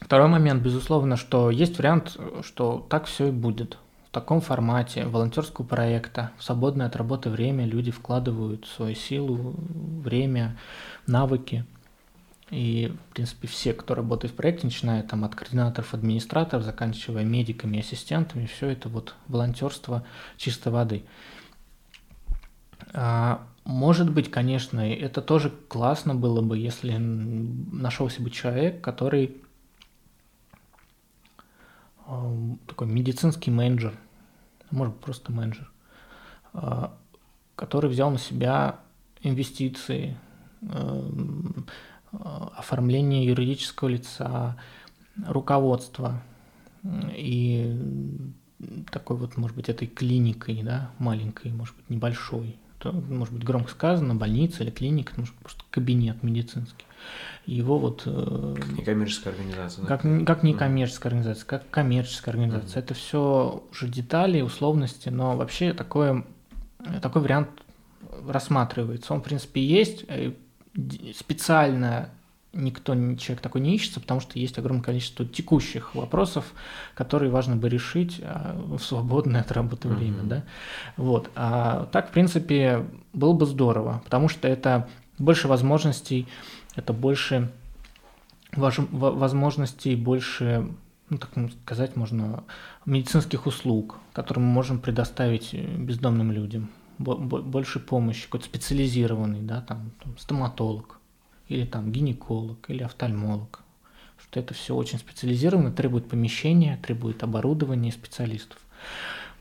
[0.01, 3.79] второй момент, безусловно, что есть вариант, что так все и будет
[4.19, 9.55] таком формате волонтерского проекта, в свободное от работы время люди вкладывают свою силу,
[10.03, 10.59] время,
[11.07, 11.65] навыки.
[12.51, 17.79] И, в принципе, все, кто работает в проекте, начиная там от координаторов, администраторов, заканчивая медиками,
[17.79, 20.05] ассистентами, все это вот волонтерство
[20.37, 21.05] чистой воды.
[22.93, 29.37] А, может быть, конечно, это тоже классно было бы, если нашелся бы человек, который
[32.67, 33.95] такой медицинский менеджер,
[34.71, 35.71] может быть, просто менеджер,
[36.53, 36.97] а,
[37.57, 38.81] который взял на себя
[39.23, 40.17] инвестиции,
[40.63, 41.67] эм,
[42.13, 44.57] оформление юридического лица,
[45.27, 46.23] руководство
[47.15, 47.77] и
[48.91, 53.71] такой вот, может быть, этой клиникой, да, маленькой, может быть, небольшой, это может быть громко
[53.71, 56.85] сказано, больница или клиника, это может быть просто кабинет медицинский.
[57.49, 58.03] Его вот...
[58.05, 59.87] Э, как некоммерческая организация.
[59.87, 60.25] Как, да?
[60.27, 62.81] как некоммерческая организация, как коммерческая организация.
[62.83, 62.85] Mm-hmm.
[62.85, 66.27] Это все уже детали, условности, но вообще такое,
[67.01, 67.49] такой вариант
[68.29, 69.15] рассматривается.
[69.15, 70.05] Он, в принципе, есть.
[70.09, 70.33] Э,
[71.17, 72.11] специально
[72.53, 76.53] никто, человек такой не ищется, потому что есть огромное количество текущих вопросов,
[76.95, 80.29] которые важно бы решить а, в свободное от работы время, mm-hmm.
[80.29, 80.45] да.
[80.97, 81.31] Вот.
[81.35, 86.27] А так, в принципе, было бы здорово, потому что это больше возможностей,
[86.75, 87.51] это больше
[88.55, 90.69] возможностей, больше,
[91.11, 91.31] ну, так
[91.65, 92.45] сказать, можно
[92.87, 100.17] медицинских услуг, которые мы можем предоставить бездомным людям, больше помощи, какой-то специализированный, да, там, там
[100.19, 100.99] стоматолог,
[101.49, 103.61] или там гинеколог, или офтальмолог.
[104.21, 108.59] Что это все очень специализировано, требует помещения, требует оборудования специалистов.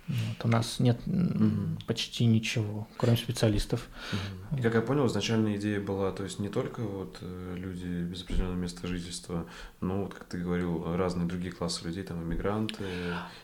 [0.07, 1.77] Вот, у нас нет угу.
[1.85, 3.87] почти ничего, кроме специалистов.
[4.13, 4.59] Угу.
[4.59, 8.23] И как я понял, изначальная идея была, то есть не только вот э, люди без
[8.23, 9.45] определенного места жительства,
[9.81, 12.85] но вот, как ты говорил, разные другие классы людей, там иммигранты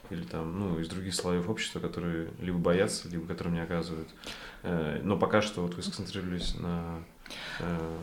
[0.10, 4.08] или там, ну, из других слоев общества, которые либо боятся, либо которым не оказывают.
[4.62, 7.04] Э, но пока что вот вы сконцентрировались на
[7.60, 7.98] Э,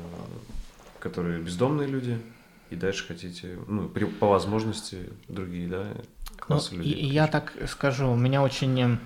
[0.99, 2.21] которые бездомные люди,
[2.69, 5.97] и дальше хотите, ну, при, по возможности другие, да,
[6.49, 7.07] ну, людей.
[7.07, 8.99] Я так скажу, у меня очень,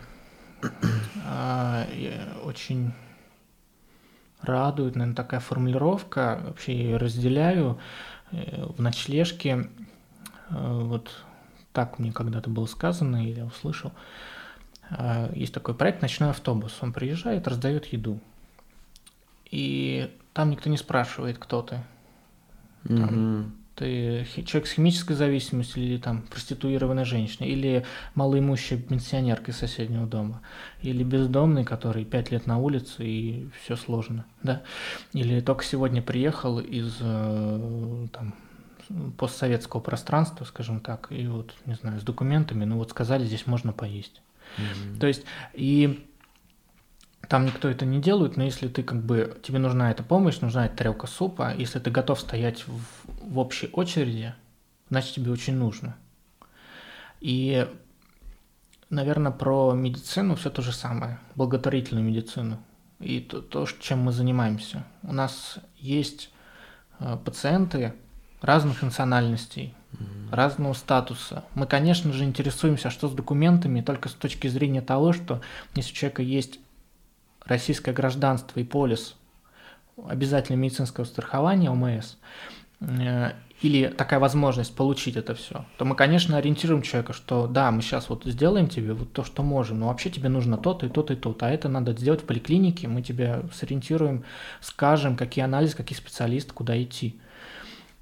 [0.63, 2.93] э, очень
[4.43, 7.79] радует, наверное, такая формулировка, вообще я ее разделяю
[8.31, 9.69] э, в ночлежке,
[10.51, 11.11] э, вот
[11.73, 13.93] так мне когда-то было сказано, или я услышал,
[14.91, 18.21] э, есть такой проект «Ночной автобус», он приезжает, раздает еду,
[19.51, 21.83] и там никто не спрашивает, кто ты.
[22.87, 23.51] Там, угу.
[23.75, 27.85] Ты человек с химической зависимостью или там проституированная женщина, или
[28.15, 30.43] малоимущая пенсионерка из соседнего дома,
[30.81, 34.63] или бездомный, который пять лет на улице и все сложно, да,
[35.13, 38.35] или только сегодня приехал из э, там,
[39.19, 43.73] постсоветского пространства, скажем так, и вот, не знаю, с документами, ну вот сказали, здесь можно
[43.73, 44.23] поесть.
[44.57, 44.99] Mm-hmm.
[45.01, 46.07] То есть, и
[47.29, 50.67] там никто это не делает, но если ты как бы, тебе нужна эта помощь, нужна
[50.67, 52.81] эта тарелка супа, если ты готов стоять в,
[53.23, 54.35] в общей очереди,
[54.91, 55.97] значит тебе очень нужно.
[57.21, 57.67] И,
[58.91, 62.59] наверное, про медицину все то же самое, благотворительную медицину.
[63.01, 64.85] И то, то чем мы занимаемся.
[65.03, 66.31] У нас есть
[67.01, 67.95] э, пациенты
[68.41, 70.31] разных национальностей, mm-hmm.
[70.31, 71.45] разного статуса.
[71.55, 75.41] Мы, конечно же, интересуемся, что с документами, только с точки зрения того, что
[75.75, 76.61] если у человека есть
[77.47, 79.17] российское гражданство и полис
[80.09, 82.17] обязательно медицинского страхования ОМС,
[82.81, 87.81] э, или такая возможность получить это все, то мы, конечно, ориентируем человека, что да, мы
[87.81, 91.15] сейчас вот сделаем тебе вот то, что можем, но вообще тебе нужно то-то и то-то
[91.15, 94.25] и то-то, а это надо сделать в поликлинике, мы тебя сориентируем,
[94.61, 97.21] скажем, какие анализы, какие специалисты, куда идти.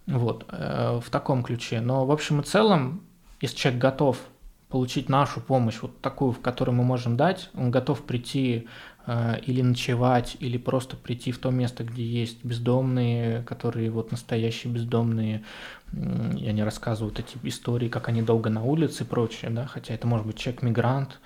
[0.07, 1.81] Вот, э, в таком ключе.
[1.81, 3.03] Но в общем и целом,
[3.41, 4.19] если человек готов
[4.69, 8.67] получить нашу помощь, вот такую, в которую мы можем дать, он готов прийти
[9.07, 15.43] или ночевать, или просто прийти в то место, где есть бездомные, которые вот настоящие бездомные,
[15.93, 20.07] и они рассказывают эти истории, как они долго на улице и прочее, да, хотя это
[20.07, 21.21] может быть человек-мигрант,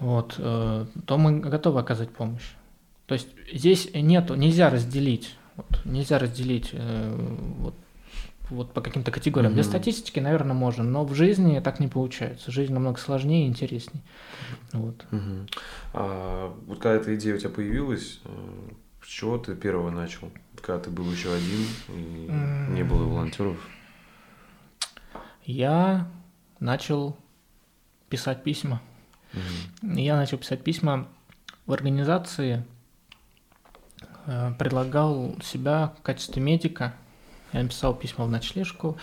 [0.00, 2.50] вот, э, то мы готовы оказать помощь.
[3.06, 7.14] То есть здесь нету, нельзя разделить, вот, нельзя разделить э,
[7.58, 7.74] вот,
[8.50, 9.52] вот по каким-то категориям.
[9.52, 9.56] Mm-hmm.
[9.56, 12.50] Для статистики, наверное, можно, но в жизни так не получается.
[12.50, 14.02] Жизнь намного сложнее и интереснее.
[14.72, 15.06] Вот.
[15.10, 15.54] Mm-hmm.
[15.94, 18.30] А, вот когда эта идея у тебя появилась, э,
[19.02, 20.30] с чего ты первого начал?
[20.60, 22.72] Когда ты был еще один и mm-hmm.
[22.72, 23.56] не было волонтеров?
[25.44, 26.08] Я
[26.58, 27.16] начал
[28.08, 28.82] писать письма.
[29.32, 30.00] Mm-hmm.
[30.00, 31.08] Я начал писать письма
[31.66, 32.64] в организации,
[34.26, 36.94] э, предлагал себя в качестве медика–
[37.52, 38.96] я написал письмо в ночлежку.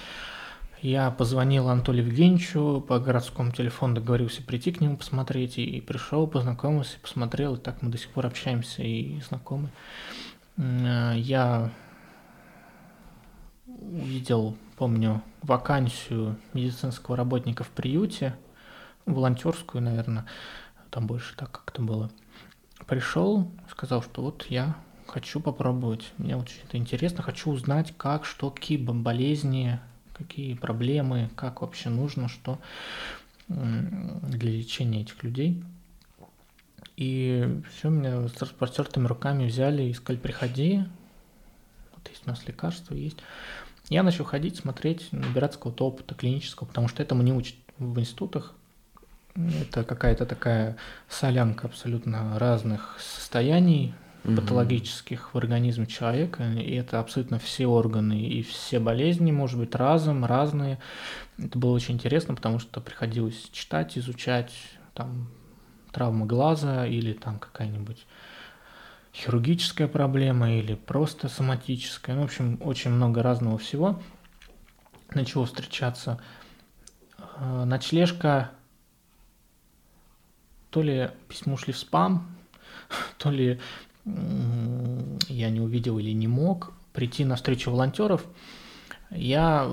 [0.82, 7.00] Я позвонил Анатолию Евгеньевичу по городскому телефону, договорился прийти к нему посмотреть, и пришел, познакомился,
[7.02, 9.70] посмотрел, и так мы до сих пор общаемся и знакомы.
[10.56, 11.72] Я
[13.66, 18.36] увидел, помню, вакансию медицинского работника в приюте,
[19.08, 20.26] волонтерскую, наверное,
[20.92, 22.12] там больше так как-то было.
[22.86, 24.76] Пришел, сказал, что вот я
[25.08, 26.12] хочу попробовать.
[26.18, 27.24] Мне очень это интересно.
[27.24, 29.80] Хочу узнать, как, что, какие болезни,
[30.14, 32.60] какие проблемы, как вообще нужно, что
[33.48, 35.64] для лечения этих людей.
[36.96, 40.84] И все, меня с распростертыми руками взяли и сказали, приходи,
[41.94, 43.18] вот есть у нас лекарства, есть.
[43.90, 48.54] Я начал ходить, смотреть, набираться какого-то опыта клинического, потому что этому не учат в институтах.
[49.36, 53.94] Это какая-то такая солянка абсолютно разных состояний
[54.36, 60.26] патологических в организме человека, и это абсолютно все органы и все болезни, может быть, разом,
[60.26, 60.80] разные.
[61.38, 64.52] Это было очень интересно, потому что приходилось читать, изучать
[64.94, 65.30] там
[65.92, 68.06] травмы глаза или там какая-нибудь
[69.14, 72.16] хирургическая проблема или просто соматическая.
[72.16, 74.00] Ну, в общем, очень много разного всего
[75.14, 76.20] начало встречаться.
[77.38, 78.52] Э, ночлежка,
[80.70, 82.28] то ли письмо ушли в спам,
[83.18, 83.60] то ли
[85.28, 88.26] я не увидел или не мог прийти на встречу волонтеров.
[89.12, 89.70] Я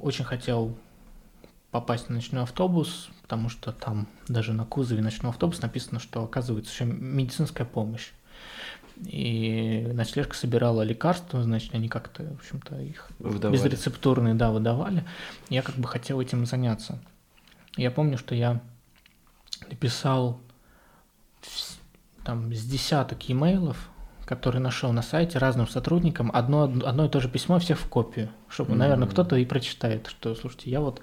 [0.00, 0.76] очень хотел
[1.70, 6.72] попасть на ночной автобус, потому что там даже на кузове ночного автобуса написано, что оказывается
[6.72, 8.10] еще медицинская помощь.
[9.06, 13.56] И ночлежка собирала лекарства, значит, они как-то, в общем-то, их выдавали.
[13.56, 15.04] безрецептурные, да, выдавали.
[15.48, 17.00] Я как бы хотел этим заняться.
[17.76, 18.60] Я помню, что я
[19.68, 20.40] написал
[22.24, 23.90] там с десяток имейлов,
[24.24, 28.30] которые нашел на сайте разным сотрудникам, одно, одно и то же письмо всех в копию,
[28.48, 28.76] чтобы, mm-hmm.
[28.76, 31.00] наверное, кто-то и прочитает, что, слушайте, я вот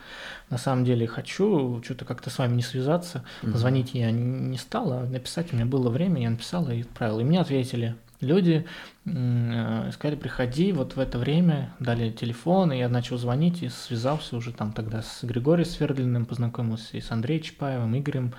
[0.50, 3.58] на самом деле хочу что-то как-то с вами не связаться, mm-hmm.
[3.58, 7.20] звонить я не стал, а написать у меня было время, я написал и отправил.
[7.20, 8.66] И мне ответили люди,
[9.06, 14.36] э, сказали, приходи вот в это время, дали телефон, и я начал звонить и связался
[14.36, 18.34] уже там тогда с Григорием Свердлиным, познакомился и с Андреем Чапаевым, Игорем,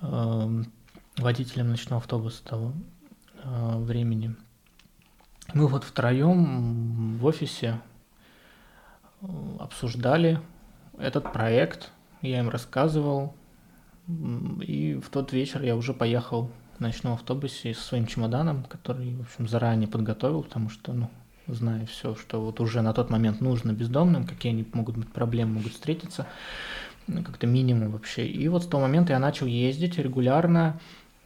[0.00, 0.64] э,
[1.20, 2.72] водителем ночного автобуса того
[3.42, 4.34] э, времени.
[5.54, 7.80] Мы вот втроем в офисе
[9.20, 9.26] э,
[9.58, 10.40] обсуждали
[10.98, 11.90] этот проект,
[12.22, 13.34] я им рассказывал,
[14.06, 19.22] и в тот вечер я уже поехал в ночном автобусе со своим чемоданом, который, в
[19.22, 21.10] общем, заранее подготовил, потому что, ну,
[21.46, 25.54] зная все, что вот уже на тот момент нужно бездомным, какие они могут быть проблемы,
[25.54, 26.26] могут встретиться,
[27.06, 28.26] ну, как-то минимум вообще.
[28.26, 30.80] И вот с того момента я начал ездить регулярно,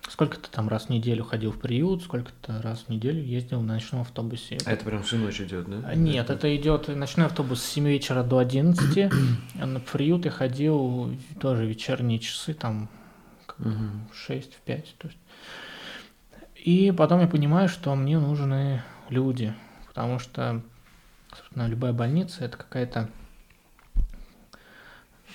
[0.08, 4.02] Сколько-то там раз в неделю ходил в приют, сколько-то раз в неделю ездил на ночном
[4.02, 4.58] автобусе.
[4.66, 5.94] А это прям всю ночь идет, да?
[5.94, 9.10] Нет, это идет ночной автобус с 7 вечера до 11.
[9.60, 12.90] а на приют я ходил тоже вечерние часы, там
[13.58, 14.12] угу.
[14.12, 14.94] 6 в 5.
[14.98, 15.18] То есть.
[16.56, 19.54] И потом я понимаю, что мне нужны люди,
[19.86, 20.62] потому что,
[21.34, 23.10] собственно, любая больница это какая-то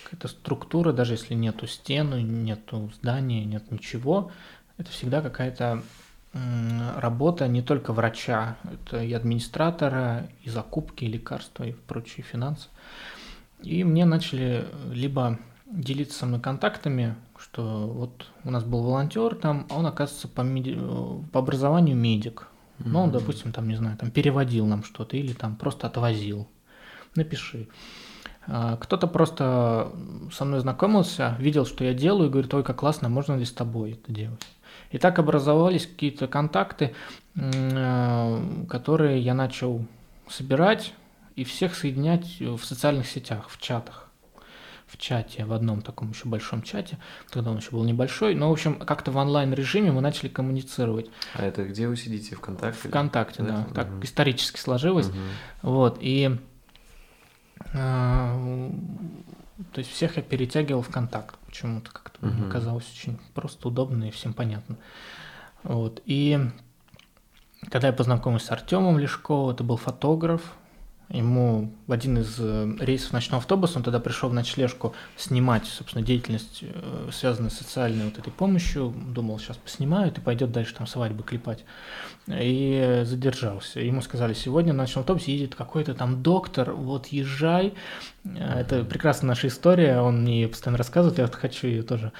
[0.03, 4.31] какая-то структура, даже если нету стены, нету здания, нет ничего,
[4.79, 5.83] это всегда какая-то
[6.97, 12.69] работа не только врача, это и администратора, и закупки, и лекарства, и прочие финансы.
[13.61, 19.67] И мне начали либо делиться со мной контактами, что вот у нас был волонтер там,
[19.69, 20.79] а он, оказывается, по, меди...
[21.31, 22.47] по образованию медик.
[22.79, 26.47] Ну, он, допустим, там, не знаю, там переводил нам что-то или там просто отвозил.
[27.15, 27.67] Напиши.
[28.47, 29.91] А, кто-то просто
[30.31, 33.51] со мной знакомился, видел, что я делаю, и говорит, ой, как классно, можно ли с
[33.51, 34.47] тобой это делать?
[34.91, 36.93] И так образовались какие-то контакты,
[37.35, 39.85] э, которые я начал
[40.27, 40.93] собирать
[41.35, 44.07] и всех соединять в социальных сетях, в чатах.
[44.87, 46.97] В чате, в одном таком еще большом чате.
[47.29, 48.33] Тогда он еще был небольшой.
[48.33, 51.11] Но, в общем, как-то в онлайн-режиме мы начали коммуницировать.
[51.35, 52.35] А это где вы сидите?
[52.35, 52.87] ВКонтакте?
[52.89, 53.67] ВКонтакте, да.
[53.67, 53.73] да.
[53.75, 54.03] Так угу.
[54.03, 55.09] исторически сложилось.
[55.09, 55.17] Угу.
[55.61, 55.99] Вот.
[56.01, 56.35] И
[57.71, 58.71] э,
[59.71, 62.35] то есть всех я перетягивал в контакт почему-то как-то угу.
[62.35, 64.77] мне казалось очень просто удобно и всем понятно.
[65.63, 66.01] Вот.
[66.05, 66.39] И
[67.69, 70.55] когда я познакомился с Артемом Лешковым, это был фотограф,
[71.09, 76.05] Ему в один из э, рейсов ночного автобуса, он тогда пришел в ночлежку снимать, собственно,
[76.05, 78.93] деятельность, э, связанную с социальной вот этой помощью.
[79.07, 81.65] Думал, сейчас поснимают и пойдет дальше там свадьбы клепать.
[82.27, 83.79] И задержался.
[83.79, 87.73] Ему сказали, сегодня в ночном автобусе едет какой-то там доктор, вот езжай.
[88.37, 92.11] Это прекрасная наша история, он мне постоянно рассказывает, я вот хочу ее тоже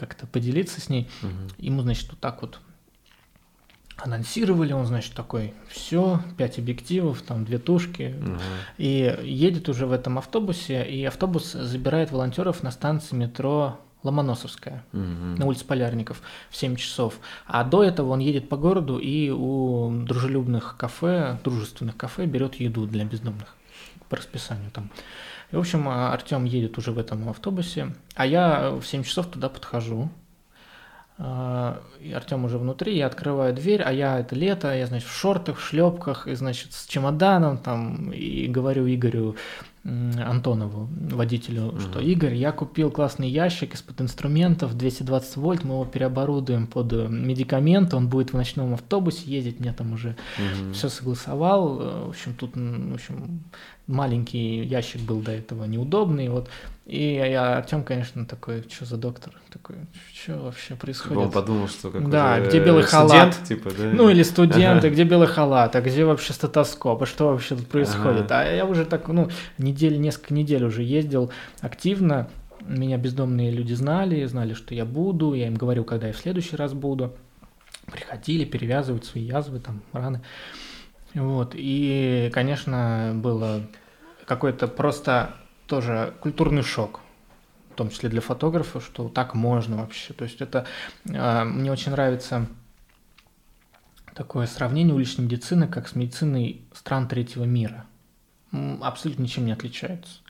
[0.00, 1.08] как-то поделиться с ней.
[1.22, 1.30] Угу.
[1.58, 2.58] Ему, значит, вот так вот
[4.02, 8.38] анонсировали, он, значит, такой, все, пять объективов, там две тушки, угу.
[8.78, 15.02] и едет уже в этом автобусе, и автобус забирает волонтеров на станции метро Ломоносовская, угу.
[15.02, 17.20] на улице Полярников в 7 часов.
[17.46, 22.86] А до этого он едет по городу и у дружелюбных кафе, дружественных кафе берет еду
[22.86, 23.54] для бездомных
[24.08, 24.90] по расписанию там.
[25.52, 29.48] И, в общем, Артем едет уже в этом автобусе, а я в 7 часов туда
[29.48, 30.08] подхожу,
[31.20, 35.58] и Артем уже внутри, я открываю дверь, а я это лето, я, значит, в шортах,
[35.58, 39.36] в шлепках, и, значит, с чемоданом там, и говорю Игорю,
[39.82, 41.80] Антонову, водителю, mm-hmm.
[41.80, 47.08] что Игорь, я купил классный ящик из-под инструментов, 220 вольт, мы его переоборудуем под э,
[47.08, 50.72] медикамент, он будет в ночном автобусе ездить, мне там уже mm-hmm.
[50.74, 51.80] все согласовал.
[51.80, 53.40] Э, в общем, тут, в общем,
[53.86, 56.50] маленький ящик был до этого неудобный, вот.
[56.86, 59.32] И я, Артем, конечно, такой, что за доктор?
[59.52, 59.76] Такой,
[60.12, 61.18] что вообще происходит?
[61.18, 63.34] Он подумал, что как Да, где белый халат?
[63.34, 63.90] Студент, типа, да?
[63.92, 64.90] Ну, или студенты, ага.
[64.90, 68.32] где белый халат, а где вообще стетоскоп, а что вообще тут происходит?
[68.32, 68.40] Ага.
[68.40, 69.28] А я уже так, ну,
[69.70, 72.28] неделю, несколько недель уже ездил активно,
[72.66, 76.56] меня бездомные люди знали, знали, что я буду, я им говорил, когда я в следующий
[76.56, 77.16] раз буду.
[77.90, 80.20] Приходили перевязывать свои язвы, там, раны.
[81.14, 83.62] Вот, и, конечно, было
[84.26, 85.34] какой-то просто
[85.66, 87.00] тоже культурный шок,
[87.72, 90.12] в том числе для фотографа, что так можно вообще.
[90.12, 90.66] То есть это
[91.08, 92.46] э, мне очень нравится
[94.14, 97.86] такое сравнение уличной медицины как с медициной стран третьего мира.
[98.52, 100.20] Абсолютно ничем не отличается.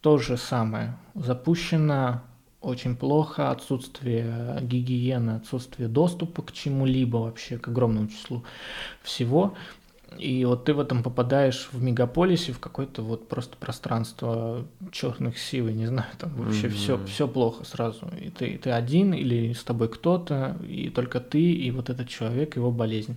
[0.00, 0.96] То же самое.
[1.14, 2.22] Запущено
[2.60, 8.44] очень плохо, отсутствие гигиены, отсутствие доступа к чему-либо вообще, к огромному числу
[9.02, 9.54] всего.
[10.16, 15.68] И вот ты в этом попадаешь в мегаполисе, в какое-то вот просто пространство черных сил,
[15.68, 16.70] не знаю, там вообще mm-hmm.
[16.70, 18.10] все, все плохо сразу.
[18.18, 22.56] И ты, ты один или с тобой кто-то, и только ты, и вот этот человек,
[22.56, 23.16] его болезнь.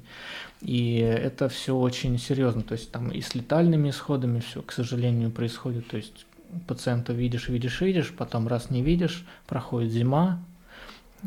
[0.62, 2.62] И это все очень серьезно.
[2.62, 5.88] То есть там и с летальными исходами все, к сожалению, происходит.
[5.88, 6.26] То есть
[6.68, 10.40] пациента видишь, видишь, видишь, потом раз не видишь, проходит зима,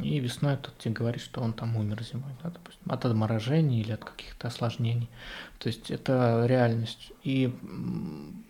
[0.03, 3.93] и весной тут тебе говорит, что он там умер зимой, да, допустим, от отморожения или
[3.93, 5.09] от каких-то осложнений.
[5.59, 7.12] То есть это реальность.
[7.22, 7.55] И,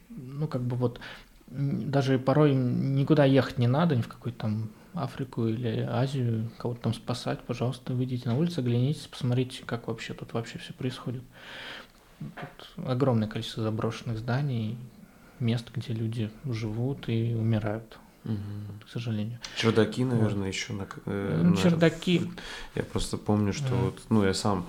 [0.09, 1.01] ну, как бы вот,
[1.49, 6.95] даже порой никуда ехать не надо, ни в какую-то там Африку или Азию, кого-то там
[6.95, 11.23] спасать, пожалуйста, выйдите на улицу, оглянитесь, посмотрите, как вообще тут вообще все происходит.
[12.21, 14.79] Тут огромное количество заброшенных зданий,
[15.41, 17.99] мест, где люди живут и умирают.
[18.25, 18.87] Угу.
[18.87, 19.39] к сожалению.
[19.55, 20.55] Чердаки, наверное, вот.
[20.55, 21.57] еще на, э, ну, на...
[21.59, 22.23] Чердаки.
[22.75, 23.75] Я просто помню, что да.
[23.75, 24.67] вот, ну, я сам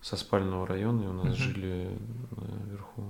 [0.00, 1.34] со спального района, и у нас угу.
[1.34, 1.88] жили
[2.30, 3.02] наверху.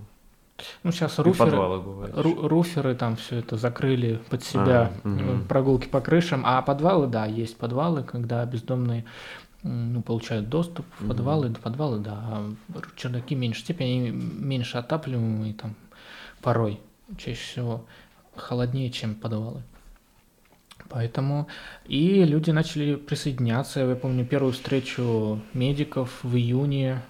[0.83, 5.45] Ну, сейчас руферы, ру, руферы там все это закрыли под себя, а, угу.
[5.49, 9.05] прогулки по крышам, а подвалы, да, есть подвалы, когда бездомные
[9.63, 11.59] ну, получают доступ в подвалы, угу.
[11.61, 12.53] подвалы, да, а
[12.97, 15.75] чердаки меньше степени, они меньше отапливаемые там
[16.43, 16.81] порой,
[17.17, 17.85] чаще всего
[18.37, 19.63] холоднее, чем подвалы.
[20.89, 21.49] Поэтому
[21.87, 23.81] и люди начали присоединяться.
[23.81, 27.01] Я помню первую встречу медиков в июне,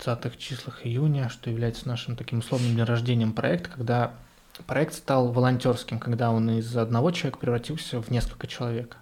[0.00, 4.14] 20-х числах июня, что является нашим таким условным днем рождения проекта, когда
[4.66, 8.96] проект стал волонтерским, когда он из одного человека превратился в несколько человек.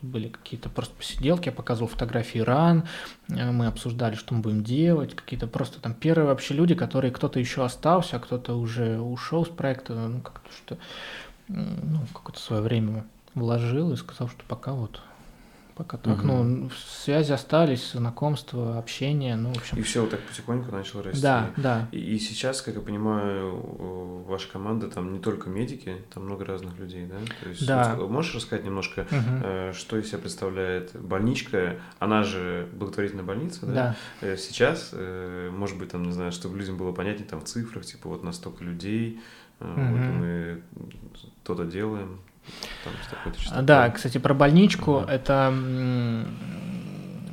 [0.00, 2.88] Были какие-то просто посиделки, я показывал фотографии ран,
[3.28, 7.38] э, мы обсуждали, что мы будем делать, какие-то просто там первые вообще люди, которые кто-то
[7.38, 10.78] еще остался, а кто-то уже ушел с проекта, ну как-то что
[11.46, 15.00] ну, какое-то свое время вложил и сказал, что пока вот
[15.82, 16.18] пока так.
[16.18, 16.26] Угу.
[16.26, 19.78] Ну, связи остались, знакомства, общение, ну, в общем.
[19.78, 21.22] И все вот так потихоньку начало расти.
[21.22, 21.88] Да, да.
[21.90, 26.78] И, и сейчас, как я понимаю, ваша команда там не только медики, там много разных
[26.78, 27.16] людей, да?
[27.42, 27.94] То есть, да.
[27.96, 29.74] Вот, можешь рассказать немножко, угу.
[29.74, 31.76] что из себя представляет больничка?
[31.98, 33.72] Она же благотворительная больница, да?
[33.72, 33.96] Да.
[34.20, 37.84] Э, сейчас, э, может быть, там, не знаю, чтобы людям было понятнее, там в цифрах,
[37.84, 39.20] типа вот на столько людей,
[39.60, 39.70] угу.
[39.70, 40.62] вот мы
[41.42, 42.20] то-то делаем.
[42.84, 45.14] Там, да, кстати, про больничку да.
[45.14, 45.54] это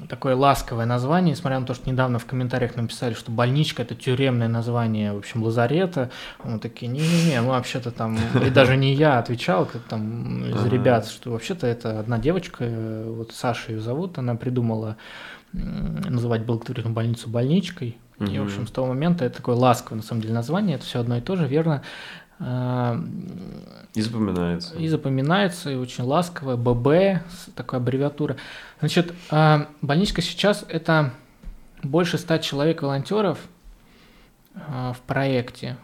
[0.09, 4.47] такое ласковое название, несмотря на то, что недавно в комментариях написали, что больничка это тюремное
[4.47, 6.09] название, в общем, лазарета.
[6.43, 11.07] Мы такие, не-не-не, мы вообще-то там, и даже не я отвечал, как там из ребят,
[11.07, 12.67] что вообще-то это одна девочка,
[13.05, 14.97] вот Саша ее зовут, она придумала
[15.53, 17.97] называть благотворительную больницу больничкой.
[18.19, 20.99] И, в общем, с того момента это такое ласковое, на самом деле, название, это все
[20.99, 21.83] одно и то же, верно.
[22.39, 23.01] А,
[23.93, 24.75] и запоминается.
[24.75, 26.55] И запоминается, и очень ласковая.
[26.55, 27.21] ББ,
[27.55, 28.37] такая аббревиатура.
[28.79, 31.13] Значит, а, больничка сейчас это
[31.83, 33.39] больше ста человек волонтеров
[34.55, 35.77] а, в проекте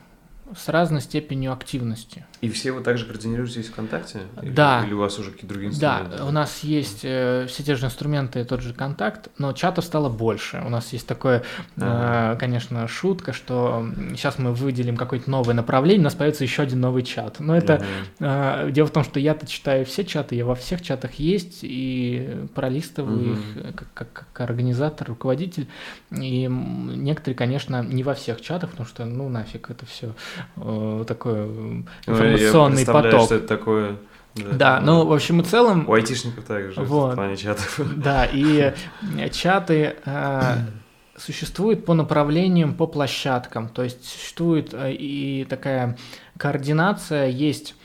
[0.56, 2.26] с разной степенью активности.
[2.46, 4.20] И все вы также координируетесь ВКонтакте?
[4.44, 4.82] Да.
[4.82, 6.18] Или, или у вас уже какие-то другие инструменты?
[6.18, 10.10] Да, у нас есть э, все те же инструменты, тот же контакт, но чатов стало
[10.10, 10.62] больше.
[10.64, 11.42] У нас есть такое,
[11.78, 16.82] э, конечно, шутка, что сейчас мы выделим какое-то новое направление, у нас появится еще один
[16.82, 17.40] новый чат.
[17.40, 17.84] Но это
[18.20, 18.68] ага.
[18.68, 22.46] э, дело в том, что я-то читаю все чаты, я во всех чатах есть и
[22.54, 23.32] пролистываю угу.
[23.32, 25.68] их как, как, как организатор, руководитель.
[26.12, 30.14] И некоторые, конечно, не во всех чатах, потому что, ну нафиг, это все
[30.58, 31.48] э, такое
[32.36, 33.26] информационный я поток.
[33.26, 33.96] что это такое.
[34.36, 35.88] Да, да ну, в общем и целом...
[35.88, 37.80] У айтишников также вот, в плане чатов.
[37.96, 38.74] Да, и
[39.32, 39.96] чаты...
[40.06, 40.58] Э,
[41.18, 43.70] существует по направлениям, по площадкам.
[43.70, 45.98] То есть существует э, и такая
[46.38, 47.76] координация, есть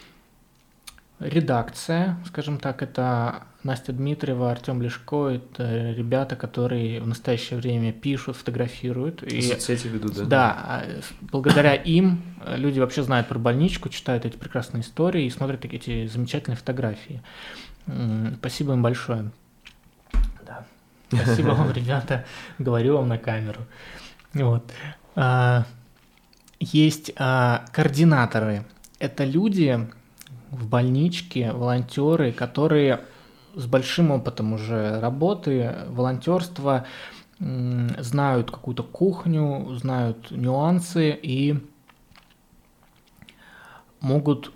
[1.20, 8.36] редакция, скажем так, это Настя Дмитриева, Артем Лешко, это ребята, которые в настоящее время пишут,
[8.36, 9.22] фотографируют.
[9.22, 10.24] И соцсети ведут, да?
[10.24, 10.84] Да, а,
[11.20, 16.56] благодаря им люди вообще знают про больничку, читают эти прекрасные истории и смотрят эти замечательные
[16.56, 17.22] фотографии.
[18.38, 19.30] Спасибо им большое.
[20.46, 20.64] Да.
[21.12, 22.24] Спасибо вам, ребята,
[22.58, 23.60] говорю вам на камеру.
[24.32, 24.72] Вот.
[25.16, 25.66] А,
[26.60, 28.64] есть а, координаторы.
[28.98, 29.88] Это люди
[30.50, 33.00] в больничке, волонтеры, которые
[33.54, 36.86] с большим опытом уже работы, волонтерства,
[37.38, 41.56] знают какую-то кухню, знают нюансы и
[44.00, 44.52] могут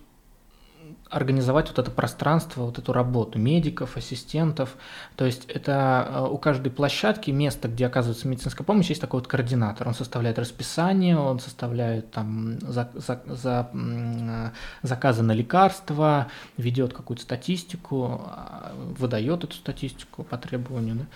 [1.15, 4.77] организовать вот это пространство, вот эту работу медиков, ассистентов.
[5.17, 9.29] То есть это э, у каждой площадки место, где оказывается медицинская помощь, есть такой вот
[9.29, 9.87] координатор.
[9.87, 14.51] Он составляет расписание, он составляет там за, за, за, э,
[14.83, 20.97] заказы на лекарства, ведет какую-то статистику, а, выдает эту статистику по требованию.
[20.97, 21.07] Да?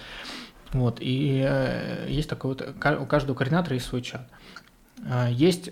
[0.79, 4.29] Вот, и э, есть такой вот, у каждого координатора есть свой чат.
[5.31, 5.71] Есть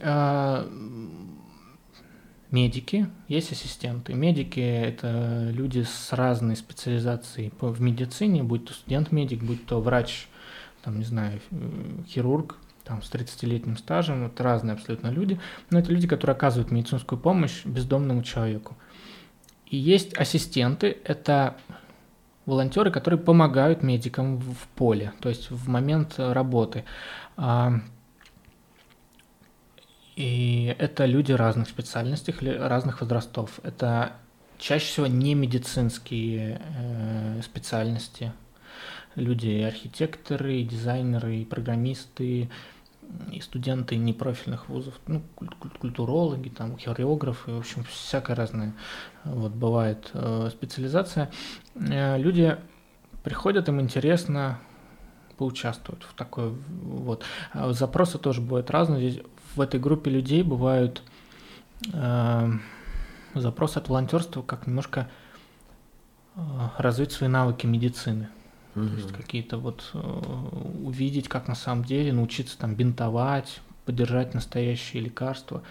[2.51, 4.15] медики, есть ассистенты.
[4.15, 10.29] Медики– это люди с разной специализацией в медицине, будь то студент-медик, будь то врач,
[10.83, 11.41] там, не знаю,
[12.07, 15.41] хирург, там, с 30-летним стажем, это разные абсолютно люди,
[15.71, 18.77] но это люди, которые оказывают медицинскую помощь бездомному человеку.
[19.67, 21.57] И есть ассистенты, это
[22.45, 26.85] волонтеры, которые помогают медикам в поле, то есть в момент работы.
[30.17, 33.61] И это люди разных специальностей, разных возрастов.
[33.63, 34.15] Это
[34.59, 38.33] чаще всего не медицинские э, специальности.
[39.15, 42.51] Люди и архитекторы, и дизайнеры, и программисты,
[43.31, 45.23] и студенты непрофильных вузов, ну,
[45.79, 48.75] культурологи, там, хореографы, в общем, всякое разное
[49.25, 51.31] вот, бывает э, специализация.
[51.75, 52.57] Э, люди
[53.23, 54.59] приходят, им интересно
[55.37, 57.25] поучаствовать в такой вот.
[57.53, 59.11] А запросы тоже бывают разные.
[59.11, 59.25] Здесь
[59.57, 61.03] в этой группе людей бывают
[61.93, 62.51] э,
[63.35, 65.11] запросы от волонтерства, как немножко
[66.35, 66.41] э,
[66.79, 68.29] развить свои навыки медицины.
[68.75, 68.87] Угу.
[68.87, 75.03] То есть какие-то вот э, увидеть, как на самом деле, научиться там бинтовать, поддержать настоящие
[75.03, 75.63] лекарства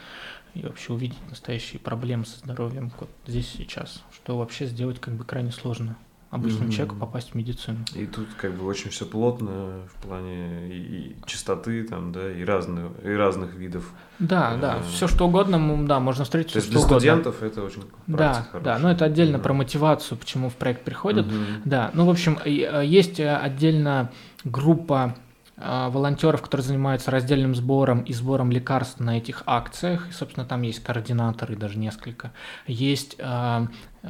[0.54, 5.26] и вообще увидеть настоящие проблемы со здоровьем вот здесь сейчас, что вообще сделать как бы
[5.26, 5.98] крайне сложно
[6.36, 6.74] обычному mm-hmm.
[6.74, 7.80] человеку попасть в медицину.
[7.94, 12.44] И тут как бы очень все плотно в плане и, и чистоты там, да, и
[12.44, 13.92] разных и разных видов.
[14.20, 17.84] Да, э, да, все что угодно, да, можно встретить То есть для студентов это очень
[18.08, 18.62] Да, хорошая.
[18.62, 19.42] да, но это отдельно mm-hmm.
[19.42, 21.26] про мотивацию, почему в проект приходят.
[21.26, 21.62] Mm-hmm.
[21.66, 24.12] Да, ну в общем э, есть э, отдельно
[24.44, 25.16] группа
[25.58, 30.10] а, волонтеров, которые занимаются раздельным сбором и сбором лекарств на этих акциях.
[30.10, 32.34] И, собственно, там есть координаторы, даже несколько.
[32.68, 33.68] Есть э,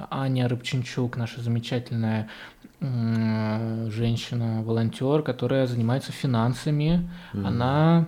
[0.10, 2.30] Аня Рыбченчук, наша замечательная
[2.82, 7.10] женщина-волонтер, которая занимается финансами.
[7.34, 7.48] Mm-hmm.
[7.48, 8.06] Она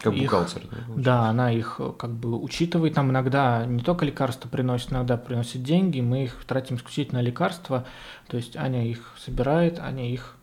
[0.00, 0.76] как их, бухгалтер, да?
[0.96, 2.94] Да, она их как бы учитывает.
[2.94, 6.00] Там иногда не только лекарства приносит, иногда приносит деньги.
[6.00, 7.84] Мы их тратим исключительно на лекарства.
[8.28, 10.36] То есть Аня их собирает, Аня их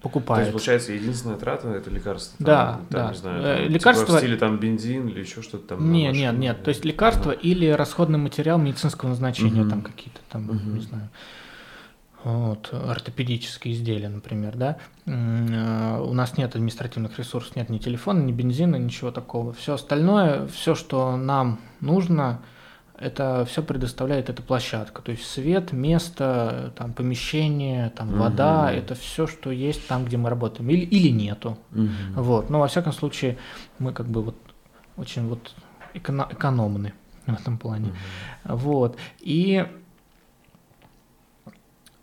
[0.00, 0.38] покупает.
[0.38, 2.36] То есть, получается, единственная трата– это лекарство?
[2.38, 2.98] Да, там, да.
[2.98, 4.06] Там, не знаю, э, там, лекарство...
[4.06, 5.92] Типа в стиле там бензин или еще что-то там?
[5.92, 6.62] Нет, нет, нет.
[6.62, 7.40] То есть лекарство ага.
[7.40, 9.70] или расходный материал медицинского назначения, угу.
[9.70, 10.54] там какие-то там, угу.
[10.54, 11.08] не знаю,
[12.24, 14.78] вот, ортопедические изделия, например, да.
[15.06, 19.52] Э, у нас нет административных ресурсов, нет ни телефона, ни бензина, ничего такого.
[19.52, 22.42] Все остальное, все, что нам нужно–
[22.98, 25.02] это все предоставляет эта площадка.
[25.02, 28.18] То есть свет, место, там, помещение, там, угу.
[28.18, 30.68] вода, это все, что есть там, где мы работаем.
[30.68, 31.58] Или, или нету.
[31.72, 32.22] Угу.
[32.22, 32.50] Вот.
[32.50, 33.38] Но во всяком случае,
[33.78, 34.36] мы как бы вот
[34.96, 35.54] очень вот
[35.94, 36.92] эконом, экономны
[37.26, 37.92] в этом плане.
[38.44, 38.56] Угу.
[38.56, 38.96] Вот.
[39.20, 39.66] И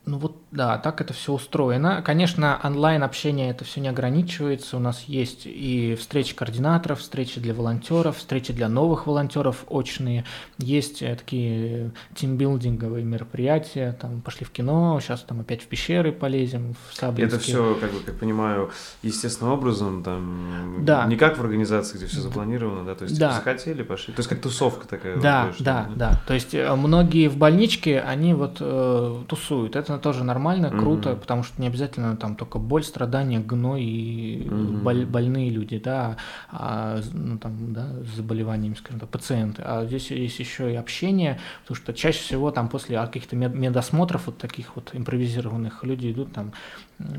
[0.06, 2.01] ну вот да, так это все устроено.
[2.01, 4.78] Конечно, онлайн общение это все не ограничивается.
[4.78, 10.24] У нас есть и встречи координаторов, встречи для волонтеров, встречи для новых волонтеров очные.
[10.58, 13.97] Есть э, такие тимбилдинговые мероприятия.
[13.99, 17.36] Там пошли в кино, сейчас там опять в пещеры полезем, в Саблинске.
[17.36, 18.72] Это все, как бы, как понимаю,
[19.03, 21.06] естественным образом, там да.
[21.06, 23.34] не как в организации, где все запланировано, да, то есть да.
[23.34, 24.14] захотели, пошли.
[24.14, 25.18] То есть как тусовка такая.
[25.18, 26.22] Да, вот, да, да, да.
[26.28, 29.76] То есть э, многие в больничке, они вот э, тусуют.
[29.76, 31.20] Это тоже нормально, круто, mm-hmm.
[31.20, 34.82] потому что не обязательно там только боль, страдания, гной и mm-hmm.
[34.82, 36.18] боль, больные люди, да,
[36.52, 39.62] а, ну, там, да, с заболеваниями, скажем так, пациенты.
[39.66, 44.38] А здесь есть еще и общение, потому что чаще всего там после каких-то медосмотров вот
[44.38, 46.54] таких вот импровизированных люди идут там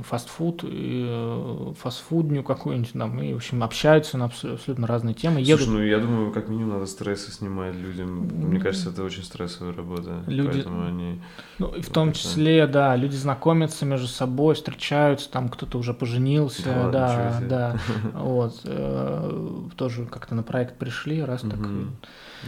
[0.02, 5.44] фастфуд, э, фастфудню какую-нибудь там, и, в общем, общаются на абсолютно разные темы.
[5.44, 5.68] Слушай, едут...
[5.68, 8.26] ну я думаю, как минимум надо стрессы снимать людям.
[8.26, 10.22] Мне кажется, это очень стрессовая работа.
[10.26, 10.52] Люди...
[10.52, 11.20] Поэтому они...
[11.58, 16.88] Ну, и в том числе, да, люди знакомятся между собой, встречаются, там кто-то уже поженился,
[16.90, 17.76] да, да, да.
[18.14, 18.60] Вот.
[18.64, 21.58] Э, тоже как-то на проект пришли, раз так.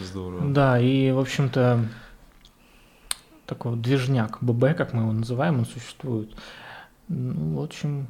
[0.03, 0.51] Здорово.
[0.51, 1.85] Да, и, в общем-то,
[3.45, 6.31] такой движняк ББ, как мы его называем, он существует.
[7.09, 8.07] Ну, в общем,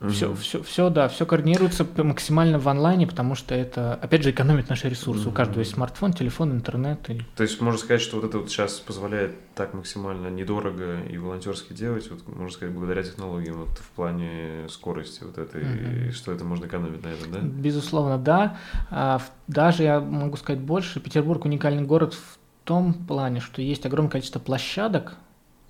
[0.00, 0.10] угу.
[0.10, 4.68] все, все, все, да, все координируется максимально в онлайне, потому что это, опять же, экономит
[4.68, 5.22] наши ресурсы.
[5.22, 5.30] Угу.
[5.30, 7.08] У каждого есть смартфон, телефон, интернет.
[7.08, 7.20] И...
[7.36, 11.72] То есть можно сказать, что вот это вот сейчас позволяет так максимально недорого и волонтерски
[11.72, 16.08] делать, вот, можно сказать, благодаря технологиям, вот в плане скорости вот этой, угу.
[16.08, 17.38] и что это можно экономить на этом, да?
[17.40, 18.58] Безусловно, да.
[18.90, 24.10] А, даже я могу сказать больше, Петербург уникальный город в том плане, что есть огромное
[24.10, 25.16] количество площадок,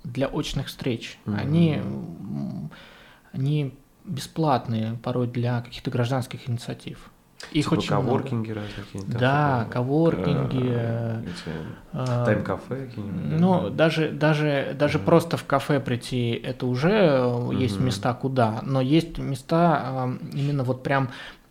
[0.03, 1.17] для очных встреч.
[1.25, 1.39] Mm-hmm.
[1.39, 1.81] Они,
[3.31, 3.73] они
[4.05, 7.09] бесплатные порой для каких-то гражданских инициатив.
[7.51, 8.61] Их типа очень коворкинги много.
[8.61, 10.69] разные Да, коворкинги.
[10.71, 11.23] Э,
[11.91, 13.39] э, тайм-кафе какие-нибудь.
[13.39, 15.05] Ну, даже, даже, даже mm-hmm.
[15.05, 17.55] просто в кафе прийти, это уже mm-hmm.
[17.57, 21.09] есть места куда, но есть места э, именно вот прям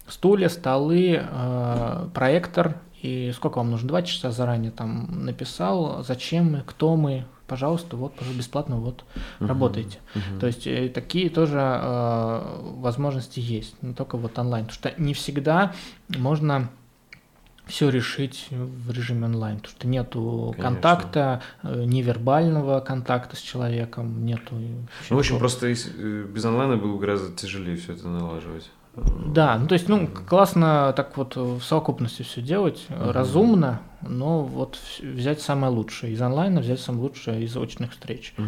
[0.08, 6.62] стулья, столы, э, проектор, и сколько вам нужно, два часа заранее там написал, зачем мы,
[6.64, 9.98] кто мы, пожалуйста, вот, бесплатно, вот, uh-huh, работайте.
[10.14, 10.40] Uh-huh.
[10.40, 15.12] То есть э, такие тоже э, возможности есть, не только вот онлайн, потому что не
[15.12, 15.74] всегда
[16.08, 16.70] можно
[17.66, 20.62] все решить в режиме онлайн, потому что нету Конечно.
[20.62, 24.54] контакта, э, невербального контакта с человеком, нету.
[25.10, 25.74] Ну, в общем, просто э,
[26.24, 28.70] без онлайна было гораздо тяжелее все это налаживать.
[28.94, 33.12] Да, ну то есть, ну, классно так вот в совокупности все делать, uh-huh.
[33.12, 38.34] разумно, но вот взять самое лучшее из онлайна, взять самое лучшее из очных встреч.
[38.36, 38.46] Uh-huh.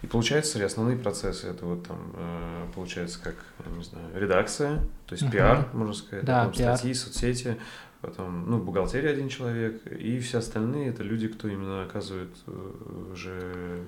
[0.00, 3.34] И получается, основные процессы это вот там э, получается как,
[3.76, 5.30] не знаю, редакция, то есть uh-huh.
[5.30, 6.76] пиар, можно сказать, да, потом пиар.
[6.76, 7.56] статьи, соцсети,
[8.04, 13.80] потом, ну, бухгалтерия один человек, и все остальные это люди, кто именно оказывает э, уже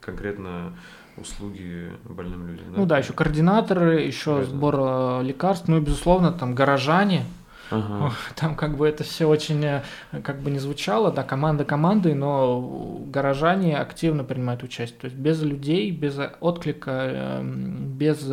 [0.00, 0.72] конкретно
[1.16, 2.64] услуги больным людям.
[2.72, 2.80] Да?
[2.80, 4.44] Ну да, еще координаторы, еще Верно.
[4.44, 7.24] сбор э, лекарств, ну и безусловно там горожане.
[7.68, 8.12] Ага.
[8.36, 9.82] Там как бы это все очень, э,
[10.22, 15.00] как бы не звучало, да, команда командой, но горожане активно принимают участие.
[15.00, 18.30] То есть без людей, без отклика, без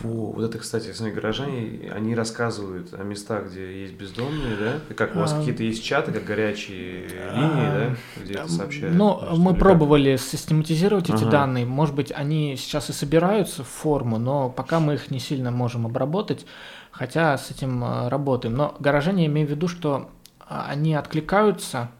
[0.00, 4.94] во, вот это, кстати, сами горожане, они рассказывают о местах, где есть бездомные, да?
[4.94, 7.96] Как у вас а, какие-то есть чаты, как горячие линии, да?
[8.16, 8.96] Где это сообщают?
[8.96, 10.26] Ну, мы пробовали как?
[10.26, 11.30] систематизировать эти ага.
[11.30, 11.66] данные.
[11.66, 15.86] Может быть, они сейчас и собираются в форму, но пока мы их не сильно можем
[15.86, 16.46] обработать,
[16.90, 18.54] хотя с этим э, работаем.
[18.54, 21.90] Но горожане, имею в виду, что а, они откликаются,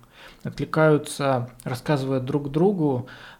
[0.42, 3.08] откликаются, рассказывают друг другу,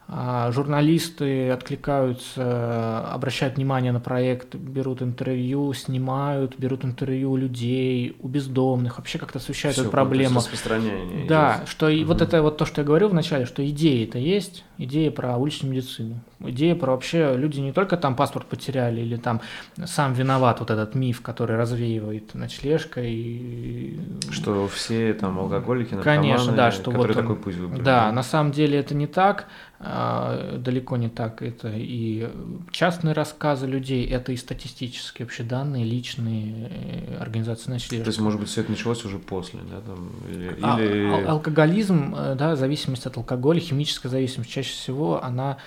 [0.51, 8.97] журналисты откликаются, обращают внимание на проект, берут интервью, снимают, берут интервью у людей, у бездомных,
[8.97, 10.39] вообще как-то освещают Всё, эту проблему.
[10.39, 11.27] Распространение.
[11.27, 11.69] Да, идет.
[11.69, 12.09] что и угу.
[12.09, 15.73] вот это вот то, что я говорил вначале, что идеи это есть, идея про уличную
[15.73, 19.41] медицину, идея про вообще люди не только там паспорт потеряли или там
[19.85, 23.99] сам виноват вот этот миф, который развеивает ночлежка и
[24.31, 27.81] что все там алкоголики, Конечно, да, что вот такой путь выбрали.
[27.81, 29.47] Да, на самом деле это не так.
[29.83, 31.41] А, далеко не так.
[31.41, 32.29] Это и
[32.71, 38.05] частные рассказы людей, это и статистические вообще данные, личные э, организации ночлежек.
[38.05, 39.81] То есть, может быть, все это началось уже после, да?
[39.81, 41.25] Там, или, а, или...
[41.25, 45.57] алкоголизм, э, да, зависимость от алкоголя, химическая зависимость, чаще всего она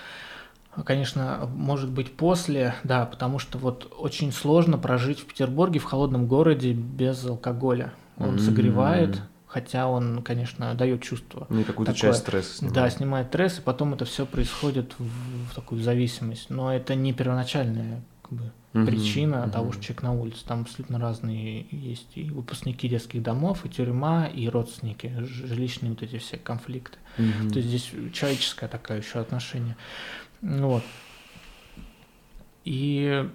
[0.85, 6.27] Конечно, может быть после, да, потому что вот очень сложно прожить в Петербурге, в холодном
[6.27, 7.93] городе без алкоголя.
[8.19, 8.39] Он mm-hmm.
[8.41, 11.47] согревает, хотя он, конечно, дает чувство.
[11.49, 12.75] Ну, какую-то часть стресса снимает.
[12.75, 15.05] Да, снимает стресс, и потом это все происходит в,
[15.51, 16.51] в такую зависимость.
[16.51, 18.03] Но это не первоначальная
[18.35, 19.51] бы, угу, причина угу.
[19.51, 20.45] того, что человек на улице.
[20.47, 26.19] Там абсолютно разные есть и выпускники детских домов, и тюрьма, и родственники, жилищные вот эти
[26.19, 26.99] все конфликты.
[27.19, 27.51] Угу.
[27.51, 29.77] То есть здесь человеческое такое еще отношение.
[30.43, 30.83] Вот.
[32.65, 33.29] И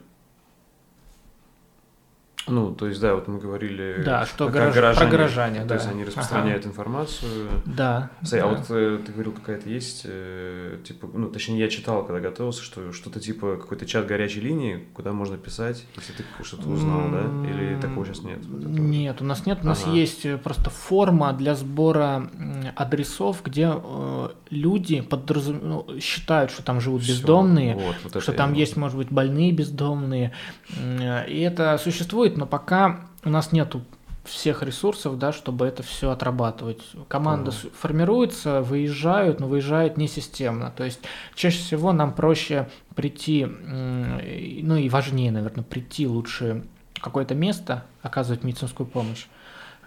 [2.50, 4.76] ну, то есть, да, вот мы говорили да, что как горож...
[4.76, 5.76] горожане, про горожане, то да.
[5.76, 6.70] есть они распространяют ага.
[6.70, 7.50] информацию.
[7.66, 8.10] Да.
[8.22, 8.46] Смотри, да.
[8.46, 12.64] а вот э, ты говорил, какая-то есть, э, типа, ну, точнее, я читал, когда готовился,
[12.64, 17.50] что что-то типа какой-то чат горячей линии, куда можно писать, если ты что-то узнал, да?
[17.50, 18.40] Или такого сейчас нет?
[18.46, 19.96] Вот нет, у нас нет, у нас ага.
[19.96, 22.30] есть э, просто форма для сбора
[22.76, 25.60] адресов, где э, люди подразум...
[25.62, 30.34] ну, считают, что там живут бездомные, вот, вот что там есть, может быть, больные бездомные,
[30.80, 33.84] и это существует но пока у нас нету
[34.24, 36.82] всех ресурсов, да, чтобы это все отрабатывать.
[37.08, 40.72] Команда uh формируется, выезжают, но выезжают не системно.
[40.76, 41.00] То есть
[41.36, 46.64] чаще всего нам проще прийти, ну и важнее, наверное, прийти лучше
[46.94, 49.26] в какое-то место, оказывать медицинскую помощь,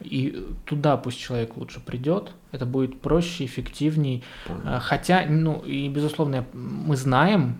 [0.00, 4.24] и туда пусть человек лучше придет, это будет проще, эффективней.
[4.46, 4.80] Понял.
[4.80, 7.58] Хотя, ну и безусловно, мы знаем,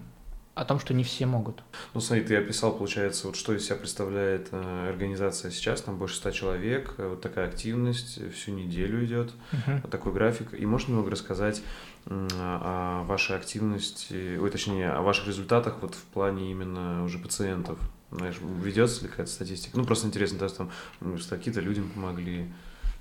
[0.55, 1.63] о том, что не все могут.
[1.95, 6.17] Ну, смотри, ты описал, получается, вот что из себя представляет э, организация сейчас, там больше
[6.17, 9.81] ста человек, э, вот такая активность всю неделю идет, uh-huh.
[9.83, 10.53] вот такой график.
[10.53, 11.63] И можешь немного рассказать
[12.05, 17.79] э, о вашей активности, ой, точнее, о ваших результатах вот в плане именно уже пациентов?
[18.11, 19.79] Знаешь, ведется ли какая-то статистика?
[19.79, 22.53] Ну, просто интересно, есть там ну, какие-то людям помогли,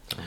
[0.08, 0.22] там,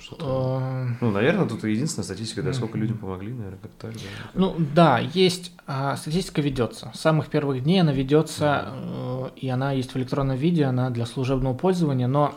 [0.00, 0.24] что-то...
[0.26, 3.92] А, ну, наверное, тут единственная статистика, да, сколько людям помогли, наверное, как так.
[3.92, 3.98] Да.
[4.34, 6.90] Ну, да, есть, а, статистика ведется.
[6.94, 11.06] С самых первых дней она ведется, mm и она есть в электронном виде, она для
[11.06, 12.34] служебного пользования, но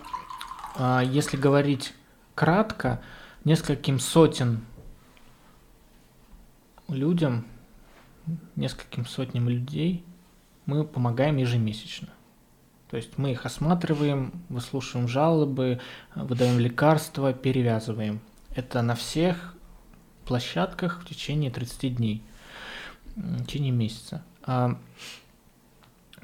[0.76, 1.94] а, если говорить
[2.36, 3.02] кратко,
[3.44, 4.62] нескольким сотен
[6.88, 7.46] людям,
[8.56, 10.04] нескольким сотням людей
[10.66, 12.10] мы помогаем ежемесячно.
[12.92, 15.80] То есть мы их осматриваем, выслушиваем жалобы,
[16.14, 18.20] выдаем лекарства, перевязываем.
[18.54, 19.56] Это на всех
[20.26, 22.22] площадках в течение 30 дней,
[23.16, 24.26] в течение месяца.
[24.44, 24.78] А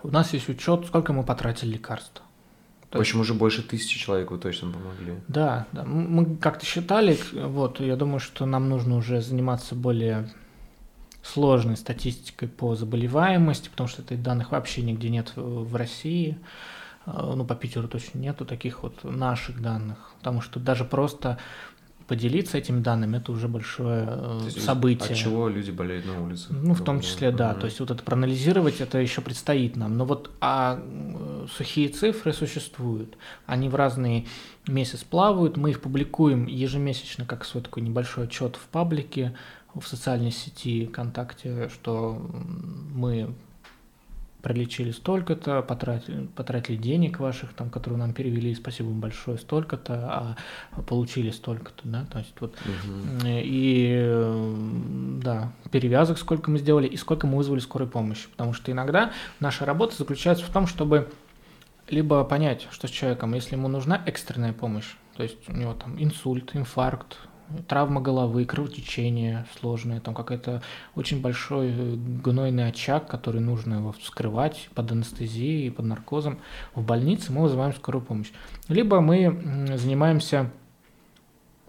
[0.04, 2.22] у нас есть учет, сколько мы потратили лекарств.
[2.90, 5.16] То в общем, уже больше тысячи человек вы точно помогли.
[5.30, 5.86] Да, да.
[5.86, 10.30] Мы как-то считали, вот, я думаю, что нам нужно уже заниматься более
[11.28, 16.38] сложной статистикой по заболеваемости, потому что этих данных вообще нигде нет в России.
[17.06, 21.38] А, ну, по Питеру точно нету таких вот наших данных, потому что даже просто
[22.08, 25.10] поделиться этими данными это уже большое э, событие.
[25.10, 26.48] От чего люди болеют на улице?
[26.50, 27.52] Ну, в том числе, да.
[27.52, 27.60] Mm-hmm.
[27.60, 29.98] То есть вот это проанализировать, это еще предстоит нам.
[29.98, 33.18] Но вот а э, сухие цифры существуют.
[33.46, 34.26] Они в разные
[34.68, 35.58] месяцы плавают.
[35.58, 39.36] Мы их публикуем ежемесячно, как свой такой небольшой отчет в паблике
[39.80, 42.22] в социальной сети ВКонтакте, что
[42.94, 43.34] мы
[44.42, 50.36] пролечили столько-то, потратили, потратили денег ваших, там, которые нам перевели, спасибо вам большое, столько-то,
[50.76, 53.26] а получили столько-то, да, то есть вот, угу.
[53.26, 59.12] и, да, перевязок сколько мы сделали, и сколько мы вызвали скорой помощи, потому что иногда
[59.40, 61.10] наша работа заключается в том, чтобы
[61.90, 66.02] либо понять, что с человеком, если ему нужна экстренная помощь, то есть у него там
[66.02, 67.18] инсульт, инфаркт,
[67.68, 70.62] травма головы, кровотечение сложное, там какой-то
[70.96, 76.40] очень большой э, гнойный очаг, который нужно его вскрывать под анестезией, под наркозом.
[76.76, 78.32] В больнице мы вызываем скорую помощь.
[78.68, 80.52] Либо мы занимаемся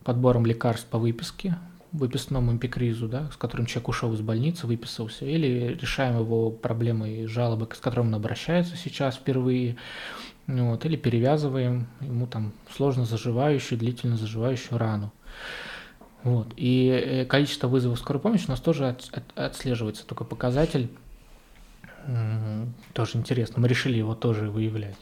[0.04, 1.56] подбором лекарств по выписке,
[1.92, 7.26] выписному эпикризу, да, с которым человек ушел из больницы, выписался, или решаем его проблемы и
[7.26, 9.76] жалобы, с которыми он обращается сейчас впервые,
[10.46, 15.12] вот, или перевязываем ему там сложно заживающую, длительно заживающую рану.
[16.22, 16.48] Вот.
[16.56, 20.90] И э, количество вызовов скорой помощи у нас тоже от, от, отслеживается, только показатель
[22.94, 23.60] тоже интересно.
[23.60, 24.96] Мы решили его тоже выявлять.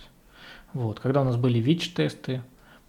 [0.72, 0.99] Вот.
[0.99, 2.43] Когда у нас были ВИЧ-тесты,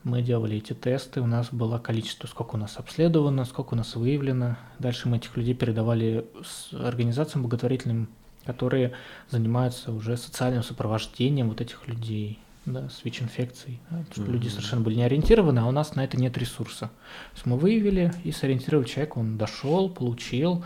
[0.04, 3.96] мы делали эти тесты, у нас было количество, сколько у нас обследовано, сколько у нас
[3.96, 4.58] выявлено.
[4.80, 8.10] Дальше мы этих людей передавали с организациям благотворительным,
[8.46, 8.94] которые
[9.30, 13.80] занимаются уже социальным сопровождением вот этих людей да, с ВИЧ-инфекцией.
[13.90, 14.32] Да, mm-hmm.
[14.32, 16.88] Люди совершенно были не ориентированы, а у нас на это нет ресурса.
[16.88, 20.64] То есть мы выявили и сориентировали человека, он дошел, получил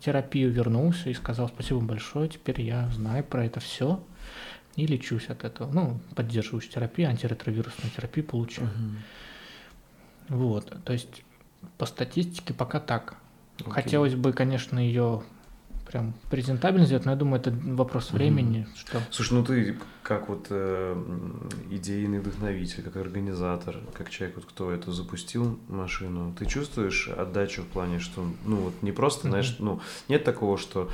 [0.00, 4.04] терапию, вернулся и сказал спасибо большое, теперь я знаю про это все
[4.76, 5.72] и лечусь от этого.
[5.72, 8.68] Ну, поддерживающую терапию, антиретровирусную терапию получаю.
[8.68, 10.36] Mm-hmm.
[10.36, 11.22] Вот, то есть
[11.78, 13.16] по статистике пока так.
[13.58, 13.70] Okay.
[13.70, 15.22] Хотелось бы, конечно, ее
[15.94, 18.66] прям презентабельно сделать, но я думаю, это вопрос времени.
[18.66, 18.78] Mm-hmm.
[18.78, 19.00] Что...
[19.12, 20.96] Слушай, ну ты как вот э,
[21.70, 27.66] идейный вдохновитель, как организатор, как человек, вот, кто это запустил машину, ты чувствуешь отдачу в
[27.66, 29.30] плане, что, ну вот не просто, mm-hmm.
[29.30, 30.90] знаешь, ну нет такого, что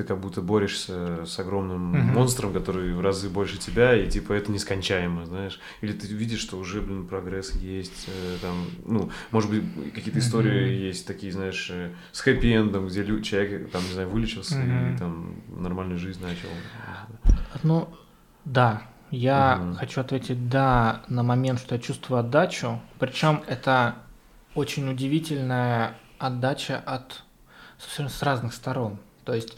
[0.00, 2.12] ты как будто борешься с огромным mm-hmm.
[2.14, 5.60] монстром, который в разы больше тебя, и типа это нескончаемо, знаешь.
[5.82, 8.54] Или ты видишь, что уже, блин, прогресс есть, э, там,
[8.86, 9.62] ну, может быть,
[9.94, 10.22] какие-то mm-hmm.
[10.22, 14.94] истории есть такие, знаешь, э, с хэппи-эндом, где человек, там, не знаю, вылечился mm-hmm.
[14.94, 16.48] и там нормальную жизнь начал.
[17.62, 17.88] Ну,
[18.46, 19.74] да, я mm-hmm.
[19.74, 22.80] хочу ответить да на момент, что я чувствую отдачу.
[22.98, 23.96] Причем это
[24.54, 27.22] очень удивительная отдача от
[27.78, 28.98] совершенно с разных сторон.
[29.24, 29.56] То есть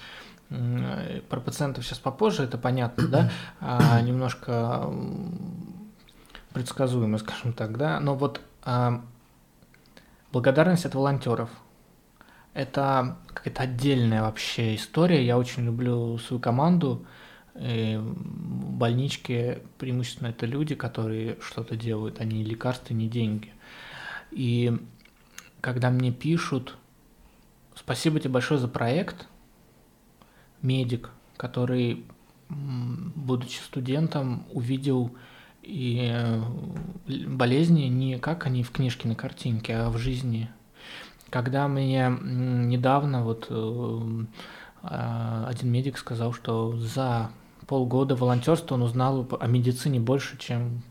[1.28, 3.30] про пациентов сейчас попозже, это понятно, да,
[3.61, 4.90] а, немножко
[6.53, 9.03] предсказуемо, скажем так, да, но вот а,
[10.32, 11.50] благодарность от волонтеров.
[12.55, 15.24] Это какая-то отдельная вообще история.
[15.24, 17.07] Я очень люблю свою команду
[17.59, 23.53] И в больничке преимущественно это люди, которые что-то делают, а не лекарства, не деньги.
[24.30, 24.76] И
[25.62, 26.76] когда мне пишут,
[27.74, 29.26] спасибо тебе большое за проект,
[30.62, 32.04] медик, который,
[32.48, 35.10] будучи студентом, увидел
[35.62, 36.42] и э,
[37.28, 40.50] болезни не как они в книжке на картинке, а в жизни.
[41.30, 44.00] Когда мне недавно вот э,
[44.82, 47.30] а, один медик сказал, что за
[47.66, 50.82] полгода волонтерства он узнал о медицине больше, чем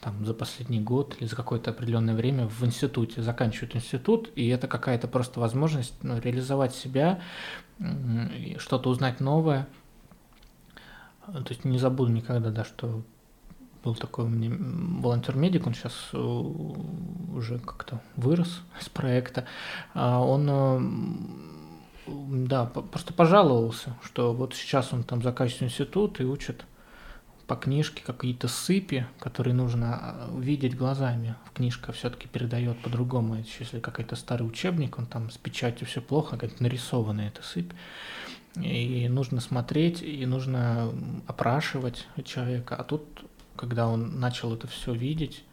[0.00, 4.68] там, за последний год или за какое-то определенное время в институте, заканчивает институт, и это
[4.68, 7.20] какая-то просто возможность ну, реализовать себя,
[8.58, 9.66] что-то узнать новое.
[11.26, 13.02] То есть не забуду никогда, да, что
[13.82, 14.50] был такой у меня
[15.02, 19.44] волонтер-медик, он сейчас э, уже как-то вырос из проекта.
[19.92, 26.64] А он э, да, просто пожаловался, что вот сейчас он там заканчивает институт и учит
[27.46, 31.34] по книжке какие-то сыпи, которые нужно а, видеть глазами.
[31.52, 33.36] Книжка все-таки передает по-другому.
[33.36, 37.72] Если какой-то старый учебник, он там с печатью все плохо, как нарисованная эта сыпь.
[38.56, 40.92] И нужно смотреть, и нужно
[41.26, 42.76] опрашивать человека.
[42.76, 43.24] А тут,
[43.56, 45.44] когда он начал это все видеть,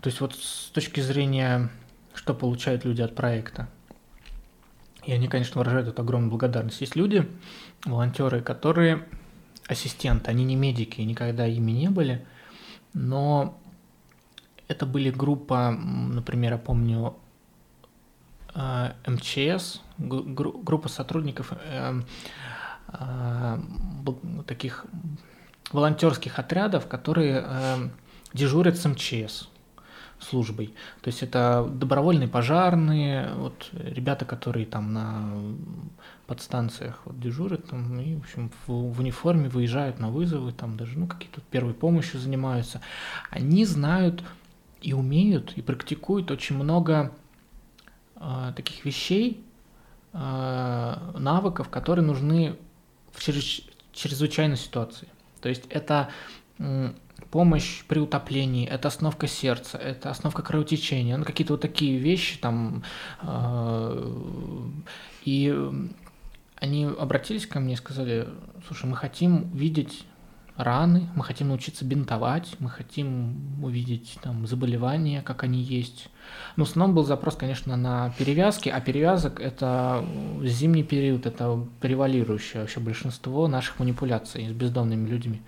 [0.00, 1.68] то есть вот с точки зрения,
[2.14, 3.68] что получают люди от проекта,
[5.04, 6.80] и они, конечно, выражают эту огромную благодарность.
[6.80, 7.28] Есть люди,
[7.84, 9.06] волонтеры, которые
[9.70, 12.26] ассистенты, они не медики, никогда ими не были,
[12.92, 13.58] но
[14.68, 17.16] это были группа, например, я помню,
[18.54, 22.00] э, МЧС, группа сотрудников э,
[22.88, 23.58] э,
[24.46, 24.86] таких
[25.72, 27.90] волонтерских отрядов, которые
[28.32, 29.48] дежурят с МЧС
[30.18, 30.74] службой.
[31.00, 35.32] То есть это добровольные пожарные, вот ребята, которые там на
[36.30, 40.96] подстанциях вот дежурят там и, в общем, в, в униформе выезжают на вызовы, там даже,
[40.96, 42.80] ну, какие-то первой помощью занимаются.
[43.30, 44.22] Они знают
[44.80, 47.12] и умеют, и практикуют очень много
[48.14, 49.44] э, таких вещей,
[50.12, 52.56] э, навыков, которые нужны
[53.12, 53.62] в чрез,
[53.92, 55.08] чрезвычайной ситуации.
[55.40, 56.10] То есть это
[57.32, 62.84] помощь при утоплении, это остановка сердца, это остановка кровотечения, ну, какие-то вот такие вещи там.
[63.22, 64.12] Э,
[65.24, 65.52] и
[66.60, 68.28] они обратились ко мне и сказали,
[68.66, 70.04] слушай, мы хотим видеть
[70.56, 76.08] раны, мы хотим научиться бинтовать, мы хотим увидеть там заболевания, как они есть.
[76.56, 80.04] Но в основном был запрос, конечно, на перевязки, а перевязок это
[80.42, 85.42] зимний период, это превалирующее вообще большинство наших манипуляций с бездомными людьми.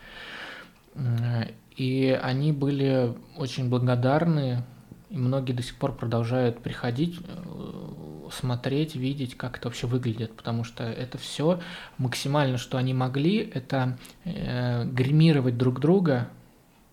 [1.76, 4.64] И они были очень благодарны,
[5.12, 10.64] и многие до сих пор продолжают приходить, э, смотреть, видеть, как это вообще выглядит, потому
[10.64, 11.60] что это все
[11.98, 16.30] максимально, что они могли, это э, гримировать друг друга,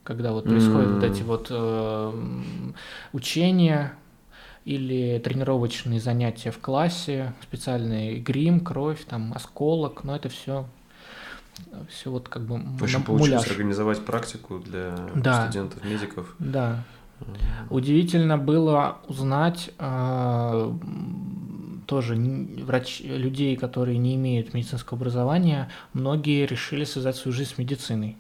[0.04, 0.96] когда вот происходят mm-hmm.
[0.96, 2.42] вот эти вот э,
[3.14, 3.94] учения
[4.66, 10.66] или тренировочные занятия в классе, специальный грим, кровь, там осколок, но это все
[11.90, 15.44] все вот как бы В общем, получилось организовать практику для да.
[15.44, 16.36] студентов-медиков.
[16.40, 16.84] Да.
[17.70, 20.74] Удивительно было узнать э,
[21.86, 28.18] тоже врач, людей, которые не имеют медицинского образования, многие решили связать свою жизнь с медициной.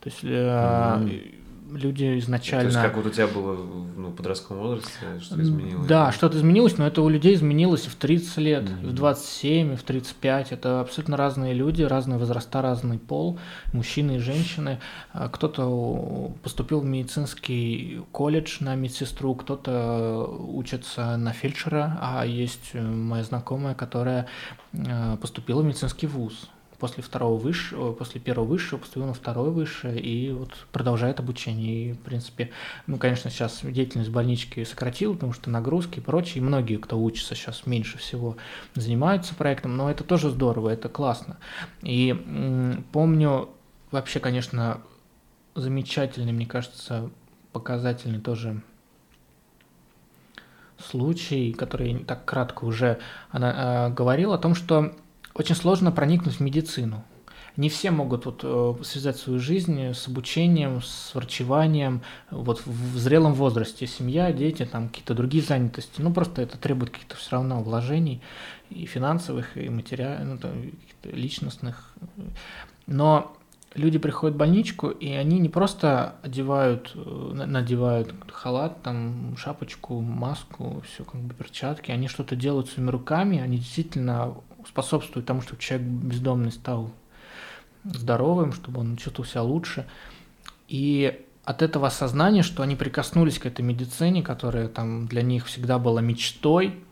[0.00, 2.70] То есть э, mm люди изначально...
[2.70, 3.56] То есть как вот у тебя было
[3.96, 4.90] ну, в подростковом возрасте,
[5.20, 5.86] что изменилось?
[5.86, 8.84] Да, что-то изменилось, но это у людей изменилось и в 30 лет, mm-hmm.
[8.84, 10.52] и в 27, и в 35.
[10.52, 13.38] Это абсолютно разные люди, разные возраста, разный пол,
[13.72, 14.80] мужчины и женщины.
[15.12, 23.24] А кто-то поступил в медицинский колледж на медсестру, кто-то учится на фельдшера, а есть моя
[23.24, 24.26] знакомая, которая
[24.72, 26.48] э, поступила в медицинский вуз
[26.78, 31.90] после второго высшего, после первого высшего поступил на второе высшее и вот продолжает обучение.
[31.90, 32.50] И, в принципе,
[32.86, 37.34] ну, конечно, сейчас деятельность больнички сократил, потому что нагрузки и прочее, и многие, кто учится
[37.34, 38.36] сейчас меньше всего,
[38.74, 41.38] занимаются проектом, но это тоже здорово, это классно.
[41.82, 43.48] И м- помню,
[43.90, 44.80] вообще, конечно,
[45.54, 47.10] замечательный, мне кажется,
[47.52, 48.62] показательный тоже
[50.78, 52.98] случай, который так кратко уже
[53.30, 54.94] она э, говорил о том, что
[55.36, 57.04] очень сложно проникнуть в медицину.
[57.56, 63.32] Не все могут вот э, связать свою жизнь с обучением, с врачеванием вот в зрелом
[63.32, 63.86] возрасте.
[63.86, 66.02] Семья, дети, там какие-то другие занятости.
[66.02, 68.20] Ну, просто это требует каких-то все равно вложений
[68.68, 70.50] и финансовых, и материальных, ну,
[71.02, 71.94] личностных.
[72.86, 73.36] Но
[73.74, 80.82] люди приходят в больничку, и они не просто одевают, э, надевают халат, там, шапочку, маску,
[80.86, 84.34] все как бы перчатки, они что-то делают своими руками, они действительно
[84.68, 86.90] способствует тому, чтобы человек бездомный стал
[87.84, 89.86] здоровым, чтобы он чувствовал себя лучше.
[90.68, 95.78] И от этого осознания, что они прикоснулись к этой медицине, которая там для них всегда
[95.78, 96.82] была мечтой,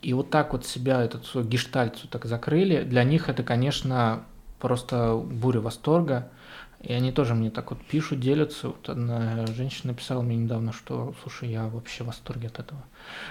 [0.00, 4.24] и вот так вот себя, этот свой гештальт так закрыли, для них это, конечно,
[4.60, 6.30] просто буря восторга.
[6.84, 8.68] И они тоже мне так вот пишут, делятся.
[8.68, 12.84] Вот одна женщина написала мне недавно, что, слушай, я вообще в восторге от этого.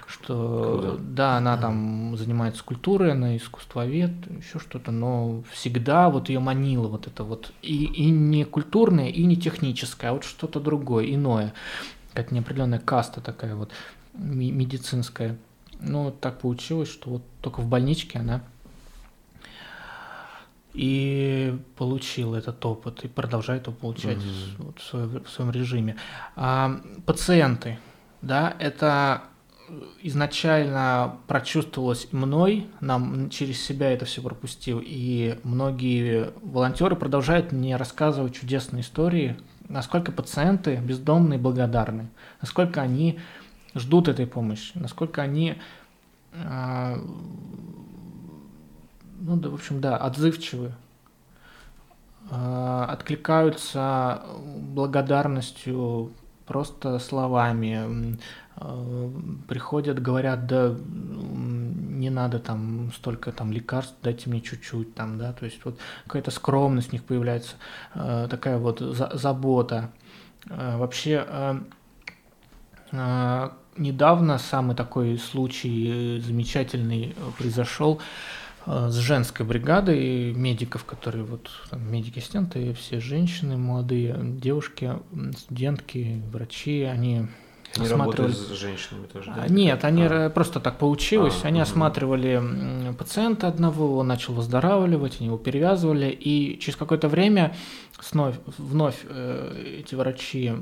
[0.07, 0.97] Что, Круто.
[0.99, 7.05] да, она там занимается скульптурой, она искусствовед, еще что-то, но всегда вот ее манило вот
[7.05, 11.53] это вот и, и не культурное, и не техническое, а вот что-то другое, иное.
[12.13, 13.71] Как неопределенная каста такая вот
[14.13, 15.37] медицинская.
[15.79, 18.41] Ну, так получилось, что вот только в больничке она
[20.73, 24.55] и получил этот опыт и продолжает его получать mm-hmm.
[24.57, 25.97] вот в, своем, в своем режиме.
[26.35, 27.77] А, пациенты,
[28.21, 29.23] да, это
[30.01, 38.35] изначально прочувствовалось мной, нам через себя это все пропустил, и многие волонтеры продолжают мне рассказывать
[38.35, 39.37] чудесные истории,
[39.69, 42.09] насколько пациенты бездомные благодарны,
[42.41, 43.19] насколько они
[43.75, 45.55] ждут этой помощи, насколько они
[46.33, 46.99] а,
[49.25, 50.73] ну да, в общем, да, отзывчивы,
[52.29, 56.11] э, откликаются благодарностью
[56.45, 58.17] просто словами,
[58.57, 59.09] э,
[59.47, 65.45] приходят, говорят, да, не надо там столько там лекарств, дайте мне чуть-чуть там, да, то
[65.45, 67.55] есть вот какая-то скромность у них появляется,
[67.95, 69.89] э, такая вот за забота.
[70.49, 71.59] Э, вообще э,
[72.91, 78.01] э, недавно самый такой случай замечательный произошел.
[78.65, 84.93] Э, с женской бригадой медиков, которые вот медики-ассистенты, все женщины молодые, девушки,
[85.37, 87.27] студентки, врачи, они
[87.75, 88.31] они осматривали...
[88.31, 89.47] с женщинами тоже, да?
[89.47, 90.29] Нет, они а.
[90.29, 91.39] просто так получилось.
[91.43, 91.63] А, они угу.
[91.63, 97.55] осматривали пациента одного, он начал выздоравливать, они его перевязывали, и через какое-то время
[98.11, 100.53] вновь, вновь э, эти врачи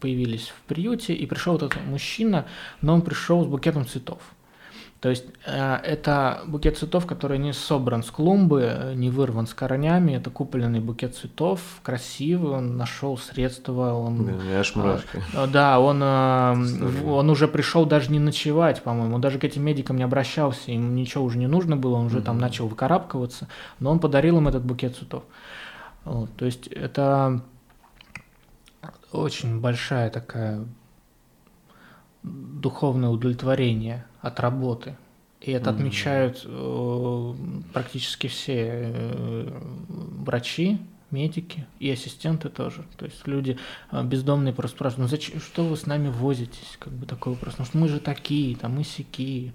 [0.00, 2.46] появились в приюте, и пришел вот этот мужчина,
[2.80, 4.20] но он пришел с букетом цветов.
[5.04, 10.12] То есть э, это букет цветов, который не собран с клумбы, не вырван с корнями,
[10.12, 14.24] это купленный букет цветов, красивый, он нашел средства, он...
[14.24, 15.22] Да, аж мурашки.
[15.34, 19.98] Э, да, он, э, он уже пришел даже не ночевать, по-моему, даже к этим медикам
[19.98, 22.24] не обращался, ему ничего уже не нужно было, он уже угу.
[22.24, 23.48] там начал выкарабкиваться,
[23.80, 25.24] но он подарил им этот букет цветов.
[26.06, 27.42] Вот, то есть это
[29.12, 30.64] очень большая такая
[32.24, 34.96] духовное удовлетворение от работы.
[35.40, 35.74] И это mm-hmm.
[35.74, 37.34] отмечают э,
[37.74, 39.60] практически все э,
[40.24, 40.78] врачи,
[41.10, 42.84] медики и ассистенты тоже.
[42.96, 43.58] То есть люди
[43.90, 46.76] э, бездомные просто спрашивают, ну зачем, что вы с нами возитесь?
[46.78, 49.52] Как бы такой вопрос, ну что мы же такие, там мы сякие.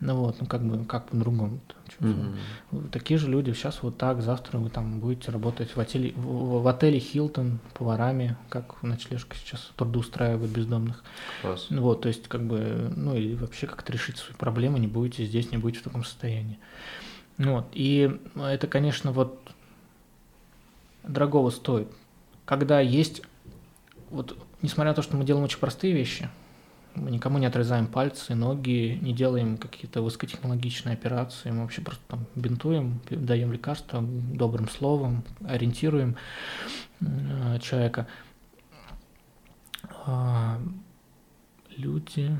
[0.00, 1.60] Ну вот, ну как бы, как по-другому.
[2.00, 2.90] Mm-hmm.
[2.90, 6.68] Такие же люди сейчас вот так, завтра вы там будете работать в отеле, в, в
[6.68, 11.04] отеле Хилтон поварами, как ночлежка сейчас трудоустраивает бездомных.
[11.42, 11.66] Класс.
[11.70, 15.24] Ну вот, то есть как бы, ну и вообще как-то решить свои проблемы, не будете
[15.24, 16.58] здесь, не будете в таком состоянии.
[17.38, 19.40] Ну вот, и это, конечно, вот
[21.02, 21.88] дорогого стоит.
[22.44, 23.22] Когда есть,
[24.10, 26.28] вот, несмотря на то, что мы делаем очень простые вещи–
[26.94, 32.26] мы никому не отрезаем пальцы, ноги, не делаем какие-то высокотехнологичные операции, мы вообще просто там
[32.34, 36.16] бинтуем, даем лекарства добрым словом, ориентируем
[37.00, 38.06] э, человека.
[40.06, 40.60] А,
[41.76, 42.30] люди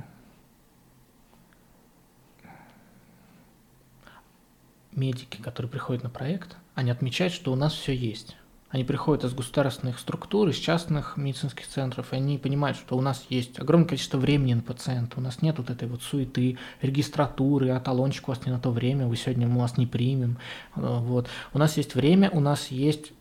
[4.93, 8.37] медики, которые приходят на проект, они отмечают, что у нас все есть.
[8.75, 13.25] Они приходят из государственных структур, из частных медицинских центров, и они понимают, что у нас
[13.29, 17.79] есть огромное количество времени на пациента, у нас нет вот этой вот суеты, регистратуры, а
[17.79, 20.39] талончик у вас не на то время, вы сегодня мы вас не примем.
[20.75, 21.29] Э, вот.
[21.53, 23.13] У нас есть время, у нас есть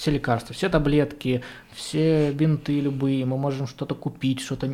[0.00, 1.42] все лекарства, все таблетки,
[1.72, 4.72] все бинты любые, мы можем что-то купить, что-то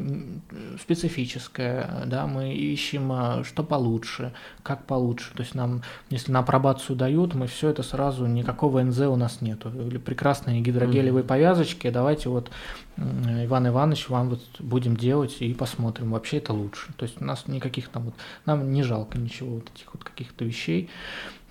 [0.80, 6.94] специфическое, да, мы ищем, а, что получше, как получше, то есть нам, если на апробацию
[6.94, 11.26] дают, мы все это сразу, никакого НЗ у нас нету, или прекрасные гидрогелевые mm-hmm.
[11.26, 12.52] повязочки, давайте вот,
[12.96, 17.48] Иван Иванович, вам вот будем делать и посмотрим, вообще это лучше, то есть у нас
[17.48, 18.14] никаких там вот,
[18.44, 20.88] нам не жалко ничего вот этих вот каких-то вещей,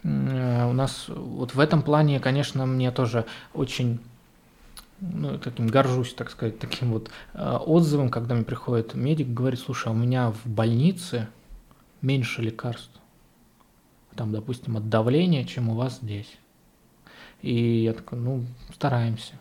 [0.05, 3.99] у нас вот в этом плане, конечно, мне тоже очень
[5.01, 9.87] ну, таким горжусь, так сказать, таким вот э, отзывом, когда мне приходит медик, говорит, слушай,
[9.87, 11.27] а у меня в больнице
[12.01, 12.91] меньше лекарств,
[14.15, 16.37] там, допустим, от давления, чем у вас здесь.
[17.41, 19.33] И я такой, ну, стараемся.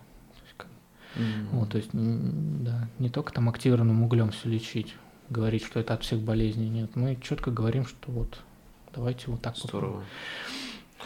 [1.17, 1.49] Mm-hmm.
[1.53, 4.97] Вот, то есть, да, не только там активированным углем все лечить,
[5.31, 6.97] говорить, что это от всех болезней, нет.
[6.97, 8.41] Мы четко говорим, что вот
[8.95, 10.03] Давайте вот так Здорово.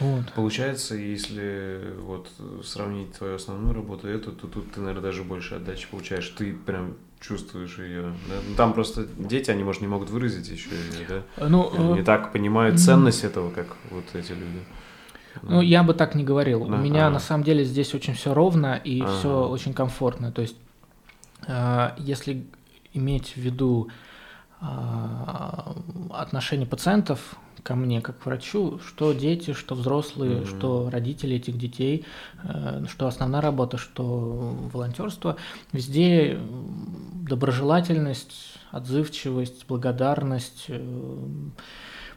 [0.01, 0.33] Вот.
[0.35, 2.29] Получается, если вот
[2.65, 6.29] сравнить твою основную работу и эту, то тут ты, наверное, даже больше отдачи получаешь.
[6.29, 8.15] Ты прям чувствуешь ее.
[8.29, 8.35] Да?
[8.49, 11.49] Ну, там просто дети, они, может, не могут выразить еще ее, да?
[11.49, 14.65] Ну, не так понимают ценность этого, как вот эти люди.
[15.43, 16.65] Ну, я бы так не говорил.
[16.65, 17.15] Да, У меня ага.
[17.15, 19.19] на самом деле здесь очень все ровно и ага.
[19.19, 20.33] все очень комфортно.
[20.33, 20.57] То есть,
[21.47, 22.47] э, если
[22.93, 24.08] иметь в виду э,
[24.61, 30.59] отношение пациентов ко мне как к врачу, что дети, что взрослые, mm-hmm.
[30.59, 32.07] что родители этих детей,
[32.43, 35.37] э, что основная работа, что волонтерство,
[35.73, 36.39] везде
[37.15, 40.67] доброжелательность, отзывчивость, благодарность.
[40.69, 41.17] Э,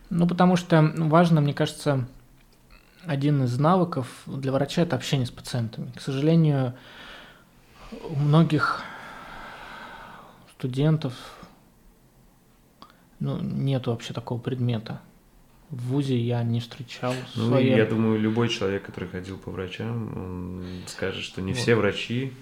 [0.09, 2.07] ну, потому что важно, мне кажется,
[3.05, 5.91] один из навыков для врача– это общение с пациентами.
[5.95, 6.73] К сожалению,
[8.09, 8.83] у многих
[10.57, 11.13] студентов
[13.21, 14.99] ну, нет вообще такого предмета.
[15.69, 17.13] В ВУЗе я не встречал.
[17.35, 17.77] Ну, своей...
[17.77, 21.61] я думаю, любой человек, который ходил по врачам, он скажет, что не вот.
[21.61, 22.33] все врачи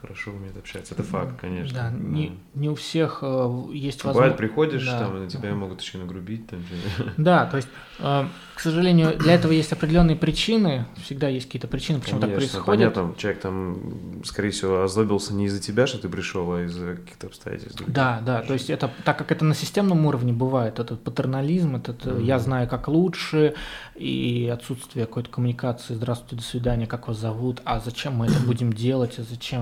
[0.00, 0.94] хорошо умеет общаться.
[0.94, 1.74] Это факт, конечно.
[1.74, 1.96] Да, да.
[1.96, 3.26] Не, не у всех э,
[3.72, 4.04] есть возможность.
[4.04, 5.00] Бывает, приходишь, да.
[5.00, 6.46] там, и на тебя могут еще нагрубить.
[6.46, 6.60] Там,
[7.16, 7.68] да, то есть,
[7.98, 8.24] э,
[8.54, 10.86] к сожалению, для этого есть определенные причины.
[11.02, 12.66] Всегда есть какие-то причины, почему конечно, так происходит.
[12.66, 17.26] Понятно, человек там, скорее всего, озлобился не из-за тебя, что ты пришел, а из-за каких-то
[17.26, 17.82] обстоятельств.
[17.86, 22.04] Да, да, то есть это, так как это на системном уровне бывает, этот патернализм, этот
[22.04, 22.24] mm-hmm.
[22.24, 23.54] я знаю, как лучше,
[23.94, 28.72] и отсутствие какой-то коммуникации, здравствуйте, до свидания, как вас зовут, а зачем мы это будем
[28.72, 29.55] делать, а зачем,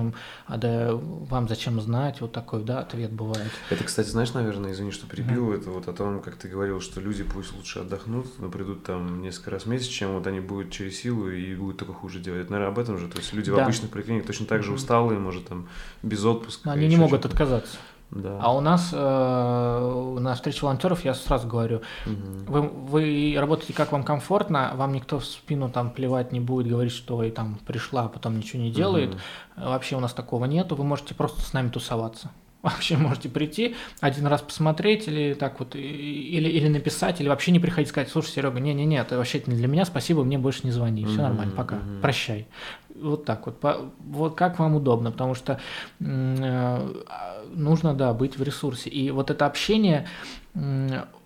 [0.47, 3.51] а да вам зачем знать, вот такой, да, ответ бывает.
[3.69, 5.57] Это, кстати, знаешь, наверное, извини, что перебил, mm-hmm.
[5.57, 9.21] это вот о том, как ты говорил, что люди пусть лучше отдохнут, но придут там
[9.21, 12.43] несколько раз в месяц, чем вот они будут через силу и будут только хуже делать.
[12.43, 13.57] Это, наверное, об этом же, то есть люди да.
[13.57, 14.75] в обычных поликлиниках точно так же mm-hmm.
[14.75, 15.67] усталые, может, там,
[16.03, 16.71] без отпуска.
[16.71, 17.77] Они не могут отказаться.
[18.11, 18.39] Да.
[18.41, 22.13] А у нас э, на встрече волонтеров я сразу говорю, угу.
[22.47, 26.93] вы, вы работаете как вам комфортно, вам никто в спину там плевать не будет, говорить,
[26.93, 29.15] что и там пришла, а потом ничего не делает.
[29.15, 29.65] Угу.
[29.69, 32.31] Вообще у нас такого нету, вы можете просто с нами тусоваться.
[32.65, 37.59] Вообще можете прийти, один раз посмотреть или так вот, или, или написать, или вообще не
[37.59, 41.05] приходить сказать, слушай, Серега, не-не-не, это вообще не для меня, спасибо, мне больше не звони,
[41.05, 42.47] все нормально, пока, прощай.
[42.99, 43.63] Вот так вот,
[43.99, 45.59] вот как вам удобно, потому что
[45.99, 46.93] э,
[47.53, 48.89] нужно, да, быть в ресурсе.
[48.89, 50.07] И вот это общение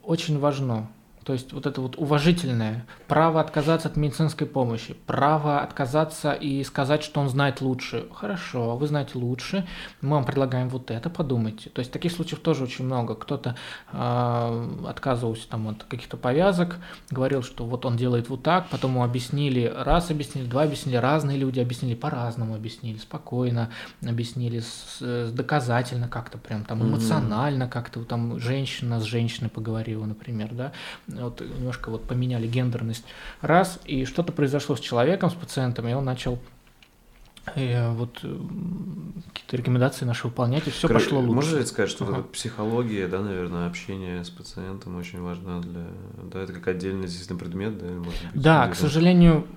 [0.04, 0.88] очень важно.
[1.30, 7.04] То есть вот это вот уважительное право отказаться от медицинской помощи, право отказаться и сказать,
[7.04, 8.08] что он знает лучше.
[8.12, 9.68] Хорошо, вы знаете лучше,
[10.02, 11.70] мы вам предлагаем вот это, подумайте.
[11.70, 13.14] То есть таких случаев тоже очень много.
[13.14, 13.56] Кто-то
[13.92, 16.78] э, отказывался там от каких-то повязок,
[17.12, 21.38] говорил, что вот он делает вот так, потом ему объяснили, раз объяснили, два объяснили, разные
[21.38, 23.70] люди объяснили, по-разному объяснили, спокойно
[24.02, 30.50] объяснили, с, с доказательно как-то прям там эмоционально как-то там женщина с женщиной поговорила, например,
[30.54, 30.72] да
[31.26, 33.06] вот немножко вот поменяли гендерность
[33.42, 36.40] раз, и что-то произошло с человеком, с пациентом, и он начал
[37.56, 41.34] и э, вот какие-то рекомендации наши выполнять, и все Короче, пошло лучше.
[41.34, 42.16] Можно сказать, что ага.
[42.16, 45.86] вот психология, да, наверное, общение с пациентом очень важно для...
[46.32, 47.86] Да, это как отдельный действительно предмет, да?
[47.86, 49.48] Может быть, да, к сожалению,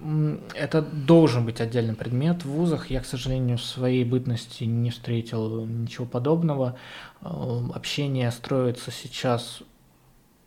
[0.55, 2.91] это должен быть отдельный предмет в вузах.
[2.91, 6.77] Я, к сожалению, в своей бытности не встретил ничего подобного.
[7.21, 7.27] Э,
[7.75, 9.63] общение строится сейчас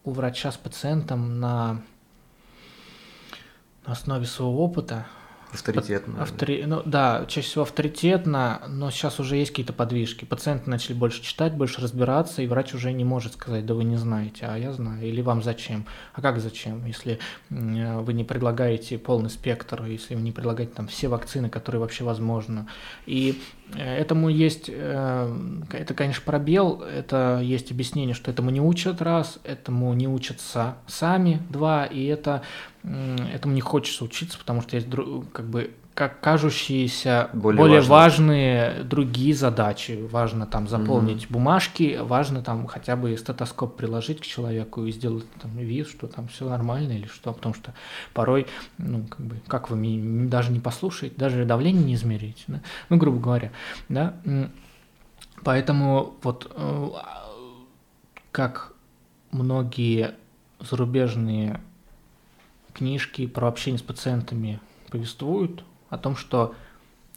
[0.05, 1.81] у врача с пациентом на,
[3.85, 5.07] на основе своего опыта.
[5.55, 6.21] Авторитетно.
[6.21, 6.63] Автори...
[6.65, 10.25] Ну, да, чаще всего авторитетно, но сейчас уже есть какие-то подвижки.
[10.25, 13.97] Пациенты начали больше читать, больше разбираться, и врач уже не может сказать, да вы не
[13.97, 15.85] знаете, а я знаю, или вам зачем.
[16.13, 17.19] А как зачем, если
[17.49, 22.67] вы не предлагаете полный спектр, если вы не предлагаете там все вакцины, которые вообще возможно.
[23.05, 23.41] И
[23.73, 29.39] Э, этому есть, э, это, конечно, пробел, это есть объяснение, что этому не учат раз,
[29.43, 32.43] этому не учатся сами два, и это,
[33.33, 34.87] этому не хочется учиться, потому что есть
[35.33, 38.83] как бы как кажущиеся более, более важные.
[38.83, 40.05] другие задачи.
[40.11, 41.35] Важно там заполнить угу.
[41.35, 46.27] бумажки, важно там хотя бы стетоскоп приложить к человеку и сделать там вид, что там
[46.27, 47.73] все нормально или что, потому что
[48.13, 48.45] порой,
[48.77, 52.61] ну, как бы, как вы меня даже не послушаете, даже давление не измерите, да?
[52.89, 53.51] ну, грубо говоря,
[53.87, 54.15] да,
[55.45, 56.89] поэтому вот э,
[58.33, 58.73] как
[59.31, 60.15] многие
[60.59, 61.61] зарубежные
[62.75, 66.55] книжки про общение с пациентами повествуют, о том, что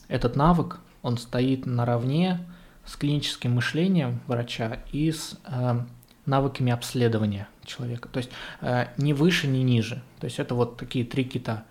[0.09, 2.41] этот навык, он стоит наравне
[2.85, 5.81] с клиническим мышлением врача и с э,
[6.27, 8.09] навыками обследования человека.
[8.09, 8.31] То есть
[8.61, 10.03] э, ни выше, ни ниже.
[10.21, 11.65] То есть это вот такие три кита.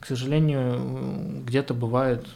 [0.00, 2.26] К сожалению, где-то бывает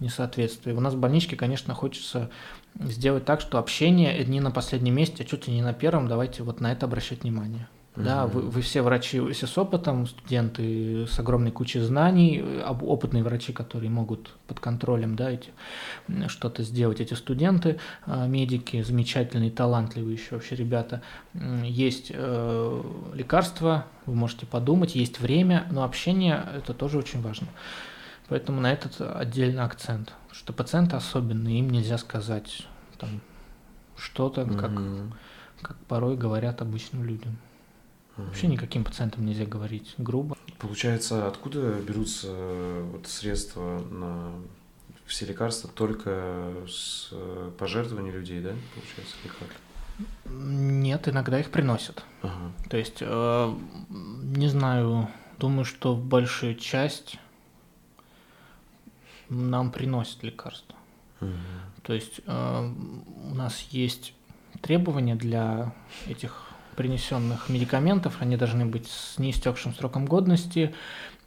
[0.00, 0.74] несоответствие.
[0.74, 2.30] У нас в больничке, конечно, хочется
[2.78, 6.08] сделать так, что общение не на последнем месте, а чуть ли не на первом.
[6.08, 7.68] Давайте вот на это обращать внимание.
[7.96, 13.52] Да, вы, вы все врачи, все с опытом, студенты с огромной кучей знаний, опытные врачи,
[13.52, 15.50] которые могут под контролем да, эти,
[16.28, 17.00] что-то сделать.
[17.00, 21.02] Эти студенты, а, медики, замечательные, талантливые еще вообще ребята.
[21.64, 27.48] Есть э, лекарства, вы можете подумать, есть время, но общение– это тоже очень важно.
[28.28, 32.66] Поэтому на этот отдельный акцент, что пациенты особенные, им нельзя сказать
[32.98, 33.20] там
[33.96, 35.12] что-то, как, mm-hmm.
[35.62, 37.36] как порой говорят обычным людям.
[38.26, 40.36] Вообще никаким пациентам нельзя говорить грубо.
[40.58, 42.32] Получается, откуда берутся
[42.92, 44.32] вот средства на
[45.06, 47.12] все лекарства только с
[47.58, 49.48] пожертвований людей, да, получается, или как?
[50.26, 52.04] Нет, иногда их приносят.
[52.22, 52.52] Ага.
[52.68, 53.54] То есть, э,
[53.88, 57.18] не знаю, думаю, что большую часть
[59.28, 60.76] нам приносят лекарства.
[61.20, 61.30] Угу.
[61.82, 62.72] То есть э,
[63.30, 64.14] у нас есть
[64.60, 65.72] требования для
[66.06, 70.74] этих принесенных медикаментов, они должны быть с неистекшим сроком годности.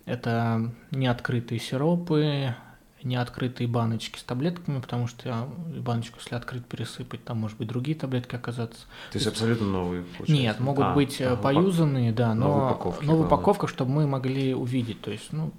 [0.05, 2.55] Это неоткрытые сиропы,
[3.03, 8.35] неоткрытые баночки с таблетками, потому что баночку, если открыть, пересыпать, там, может быть, другие таблетки
[8.35, 8.81] оказаться.
[9.11, 10.03] То есть абсолютно новые?
[10.03, 10.33] Получается?
[10.33, 14.53] Нет, могут а, быть ага, поюзанные, да, но новая упаковка, новая упаковка, чтобы мы могли
[14.53, 15.01] увидеть.
[15.01, 15.51] То есть, ну,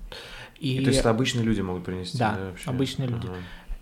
[0.58, 0.78] и...
[0.78, 2.18] и то есть это обычные люди могут принести?
[2.18, 3.26] Да, да обычные люди.
[3.26, 3.36] Ага.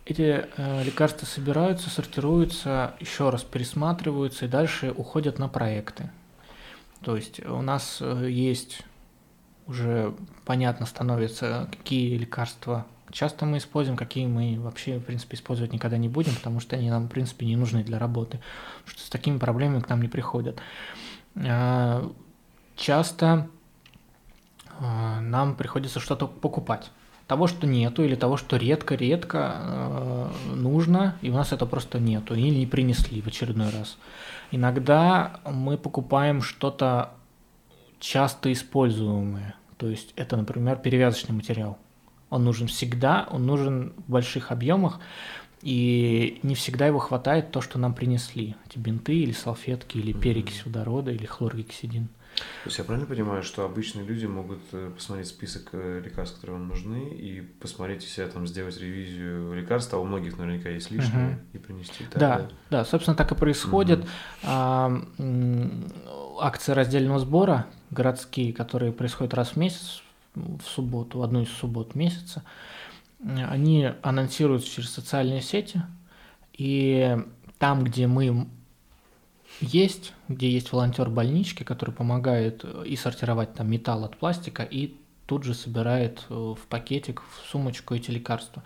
[0.04, 6.10] Эти э, лекарства собираются, сортируются, еще раз пересматриваются и дальше уходят на проекты.
[7.02, 8.82] То есть у нас э, есть
[9.66, 10.14] уже
[10.44, 16.08] понятно становится, какие лекарства часто мы используем, какие мы вообще, в принципе, использовать никогда не
[16.08, 18.40] будем, потому что они нам, в принципе, не нужны для работы,
[18.86, 20.58] что с такими проблемами к нам не приходят.
[21.36, 22.08] Э,
[22.74, 23.48] часто
[24.80, 26.90] э, нам приходится что-то покупать.
[27.26, 32.54] Того, что нету, или того, что редко-редко нужно, и у нас это просто нету, или
[32.54, 33.96] не принесли в очередной раз.
[34.50, 37.12] Иногда мы покупаем что-то
[38.00, 39.54] часто используемое.
[39.78, 41.78] То есть это, например, перевязочный материал.
[42.28, 45.00] Он нужен всегда, он нужен в больших объемах,
[45.62, 48.56] и не всегда его хватает то, что нам принесли.
[48.66, 52.08] Эти бинты или салфетки, или перекись водорода, или хлоргексидин.
[52.64, 56.59] То есть я правильно понимаю, что обычные люди могут э, посмотреть список э, лекарств, которые
[56.59, 60.90] вам нужны, и посмотреть у себя там, сделать ревизию лекарств, а у многих наверняка есть
[60.90, 61.40] лишние, угу.
[61.55, 62.05] и принести.
[62.05, 64.01] Так, да, да, да, собственно, так и происходит.
[64.01, 64.09] Угу.
[64.44, 65.02] А,
[66.40, 70.02] акции раздельного сбора городские, которые происходят раз в месяц,
[70.35, 72.43] в субботу, в одну из суббот месяца,
[73.24, 75.82] они анонсируются через социальные сети,
[76.52, 77.19] и
[77.59, 78.48] там, где мы
[79.62, 84.97] есть, где есть волонтер больнички, который помогает э, и сортировать там металл от пластика, и
[85.26, 88.62] тут же собирает э, в пакетик, в сумочку эти лекарства.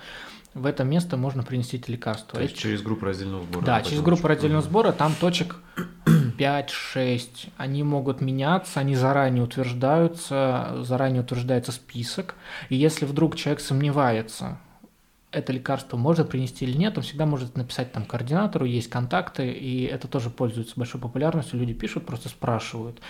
[0.54, 2.38] В это место можно принести эти лекарства.
[2.38, 3.64] То есть через группу раздельного сбора?
[3.64, 5.56] Да, через группу раздельного сбора, там точек
[6.06, 7.50] 5-6.
[7.56, 12.34] Они могут меняться, они заранее утверждаются, заранее утверждается список.
[12.68, 14.58] И если вдруг человек сомневается,
[15.32, 19.84] это лекарство можно принести или нет, он всегда может написать там координатору, есть контакты, и
[19.84, 21.58] это тоже пользуется большой популярностью.
[21.58, 23.00] Люди пишут, просто спрашивают.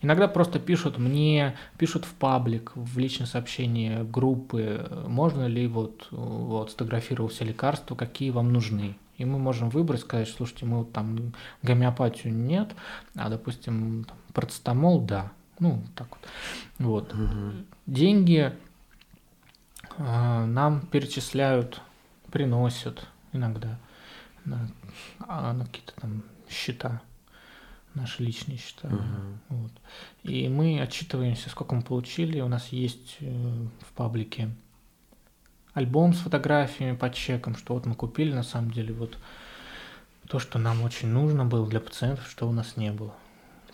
[0.00, 6.70] Иногда просто пишут мне, пишут в паблик, в личное сообщение группы, можно ли вот, вот
[6.70, 8.96] сфотографировал все лекарства, какие вам нужны.
[9.18, 12.74] И мы можем выбрать, сказать, слушайте, мы вот там гомеопатию нет,
[13.14, 15.32] а, допустим, там, процетамол, да.
[15.60, 16.28] Ну, так вот.
[16.78, 17.14] Вот.
[17.14, 17.52] Угу.
[17.86, 18.52] Деньги
[19.98, 21.80] нам перечисляют,
[22.30, 23.78] приносят иногда
[24.44, 24.68] на,
[25.20, 27.02] а, на какие-то там счета,
[27.94, 28.88] наши личные счета.
[28.88, 29.36] Uh-huh.
[29.48, 29.72] Вот.
[30.22, 32.40] И мы отчитываемся, сколько мы получили.
[32.40, 34.50] У нас есть э, в паблике
[35.74, 39.18] альбом с фотографиями по чекам, что вот мы купили на самом деле вот
[40.28, 43.14] то, что нам очень нужно было для пациентов, что у нас не было.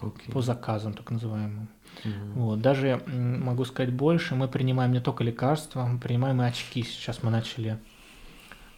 [0.01, 0.33] Okay.
[0.33, 1.69] По заказам, так называемым.
[2.05, 2.41] Угу.
[2.41, 2.61] Вот.
[2.61, 6.83] Даже могу сказать больше, мы принимаем не только лекарства, мы принимаем и очки.
[6.83, 7.79] Сейчас мы начали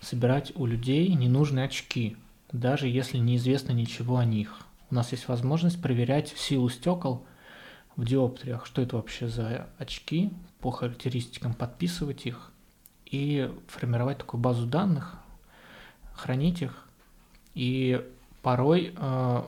[0.01, 2.17] собирать у людей ненужные очки,
[2.51, 4.59] даже если неизвестно ничего о них.
[4.91, 7.25] У нас есть возможность проверять силу стекол
[7.97, 12.53] в диоптриях, что это вообще за очки, по характеристикам подписывать их
[13.07, 15.19] и формировать такую базу данных,
[16.15, 16.87] хранить их.
[17.55, 18.05] И
[18.43, 19.43] порой э,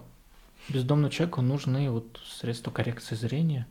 [0.68, 3.66] бездомному человеку нужны вот средства коррекции зрения,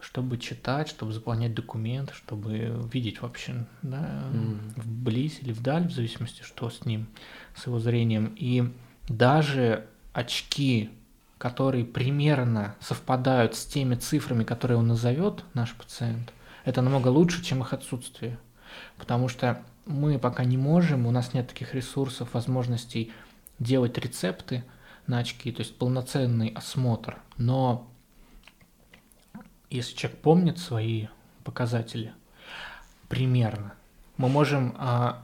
[0.00, 4.58] чтобы читать, чтобы заполнять документы, чтобы видеть вообще, да, mm.
[4.76, 7.06] вблизь или вдаль, в зависимости, что с ним,
[7.54, 8.34] с его зрением.
[8.36, 8.72] И
[9.08, 10.90] даже очки,
[11.38, 16.32] которые примерно совпадают с теми цифрами, которые он назовет, наш пациент,
[16.64, 18.38] это намного лучше, чем их отсутствие.
[18.96, 23.12] Потому что мы пока не можем, у нас нет таких ресурсов, возможностей
[23.58, 24.64] делать рецепты,
[25.06, 27.18] на очки, то есть полноценный осмотр.
[27.36, 27.88] Но
[29.70, 31.06] если человек помнит свои
[31.44, 32.12] показатели
[33.08, 33.74] примерно,
[34.16, 35.22] мы можем а,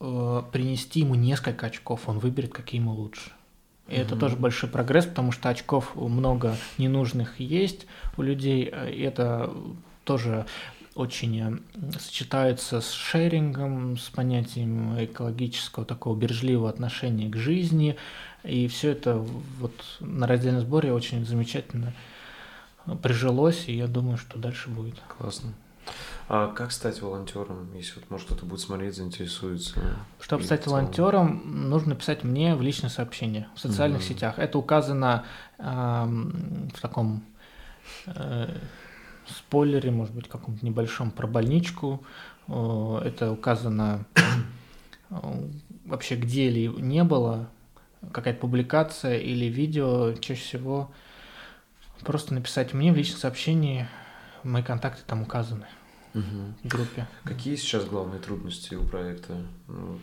[0.00, 3.32] а, принести ему несколько очков, он выберет, какие ему лучше.
[3.88, 4.02] И mm-hmm.
[4.02, 7.86] это тоже большой прогресс, потому что очков много ненужных есть
[8.16, 9.50] у людей, и это
[10.04, 10.46] тоже
[10.98, 17.96] очень э, сочетается с шерингом, с понятием экологического такого бережливого отношения к жизни.
[18.48, 19.16] И все это
[19.60, 21.92] вот на раздельном сборе очень замечательно
[23.02, 25.00] прижилось, и я думаю, что дальше будет.
[25.18, 25.52] Классно.
[26.28, 29.80] А как стать волонтером, если вот, может кто-то будет смотреть, заинтересуется?
[30.20, 34.08] Чтобы стать волонтером, нужно писать мне в личное сообщение в социальных mm-hmm.
[34.08, 34.38] сетях.
[34.38, 35.24] Это указано
[35.58, 37.22] э, в таком
[38.06, 38.54] э,
[39.26, 42.04] спойлере, может быть, каком-то небольшом про больничку.
[42.46, 44.06] Это указано
[45.84, 47.48] вообще где ли не было,
[48.12, 50.92] какая-то публикация или видео, чаще всего
[52.00, 53.88] просто написать мне в личном сообщении,
[54.42, 55.66] мои контакты там указаны
[56.14, 56.54] угу.
[56.62, 57.08] в группе.
[57.24, 59.34] Какие сейчас главные трудности у проекта,
[59.66, 60.00] ну, вот,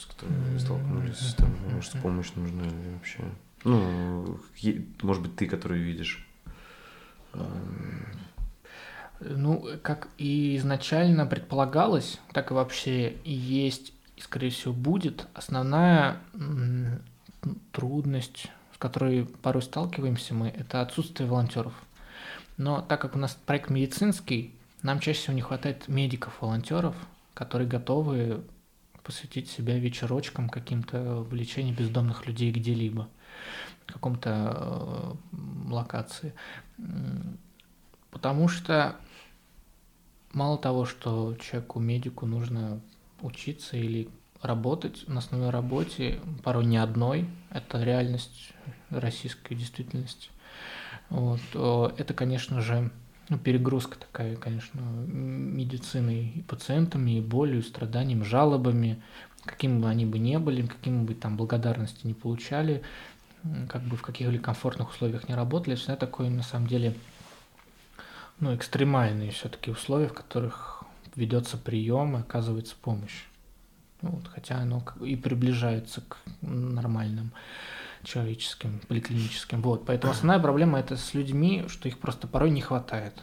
[0.00, 1.34] с которыми вы столкнулись?
[1.36, 3.24] Там, может, помощь нужна или вообще?
[3.64, 4.40] Ну,
[5.02, 6.26] может быть, ты, который видишь.
[9.20, 16.20] Ну, как и изначально предполагалось, так и вообще есть и, скорее всего, будет основная
[17.72, 21.72] трудность, с которой порой сталкиваемся мы, это отсутствие волонтеров.
[22.58, 26.94] Но так как у нас проект медицинский, нам чаще всего не хватает медиков-волонтеров,
[27.32, 28.44] которые готовы
[29.02, 33.08] посвятить себя вечерочкам каким-то в лечении бездомных людей где-либо,
[33.86, 36.34] в каком-то э, локации.
[38.10, 38.96] Потому что
[40.32, 42.82] мало того, что человеку, медику нужно
[43.22, 44.08] учиться или
[44.42, 48.52] работать на основной работе, порой не одной, это реальность
[48.90, 50.30] российской действительности.
[51.10, 51.40] Вот,
[51.98, 52.90] это, конечно же,
[53.28, 59.02] ну, перегрузка такая, конечно, медициной и пациентами, и болью, и страданиями, жалобами,
[59.44, 62.82] какими бы они бы не были, какими бы там благодарности не получали,
[63.68, 66.94] как бы в каких-либо комфортных условиях не работали, всегда такое на самом деле
[68.38, 70.79] ну, экстремальные все-таки условия, в которых
[71.16, 73.24] ведется прием и оказывается помощь.
[74.02, 77.32] Ну, вот, хотя оно и приближается к нормальным
[78.02, 79.60] человеческим, поликлиническим.
[79.62, 83.14] Вот, поэтому основная проблема это с людьми, что их просто порой не хватает.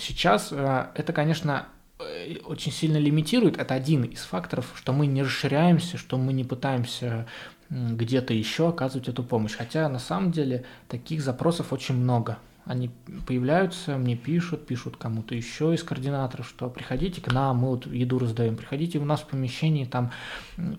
[0.00, 1.66] Сейчас э, это, конечно,
[2.00, 3.58] э, очень сильно лимитирует.
[3.58, 7.26] Это один из факторов, что мы не расширяемся, что мы не пытаемся
[7.70, 9.56] где-то еще оказывать эту помощь.
[9.56, 12.38] Хотя на самом деле таких запросов очень много.
[12.64, 12.90] Они
[13.26, 18.20] появляются, мне пишут, пишут кому-то еще из координаторов, что приходите к нам, мы вот еду
[18.20, 20.12] раздаем, приходите у нас в помещении, там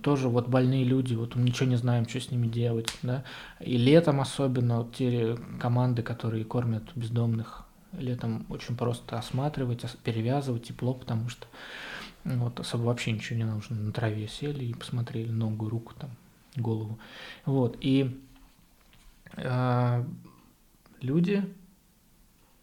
[0.01, 3.26] тоже вот больные люди, вот мы ничего не знаем, что с ними делать, да,
[3.60, 10.93] и летом особенно вот те команды, которые кормят бездомных, летом очень просто осматривать, перевязывать тепло,
[10.93, 11.47] потому что
[12.23, 16.11] вот особо вообще ничего не нужно, на траве сели и посмотрели ногу, руку там,
[16.55, 16.97] голову,
[17.43, 18.23] вот, и
[19.35, 20.05] э,
[21.01, 21.43] люди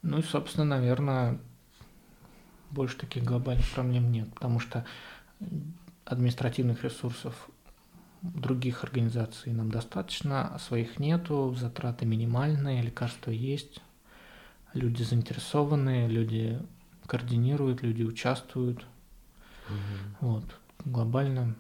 [0.02, 1.40] ну и, собственно, наверное,
[2.70, 4.86] больше таких глобальных проблем нет, потому что
[6.04, 7.48] административных ресурсов
[8.22, 13.80] других организаций нам достаточно, а своих нету, затраты минимальные, лекарства есть,
[14.74, 16.60] люди заинтересованные, люди
[17.06, 18.86] координируют, люди участвуют.
[19.68, 20.28] Угу.
[20.28, 20.44] Вот,
[20.84, 21.54] глобально.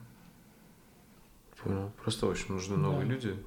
[1.62, 1.92] Понял.
[2.02, 3.12] Просто очень нужны новые да.
[3.12, 3.44] люди,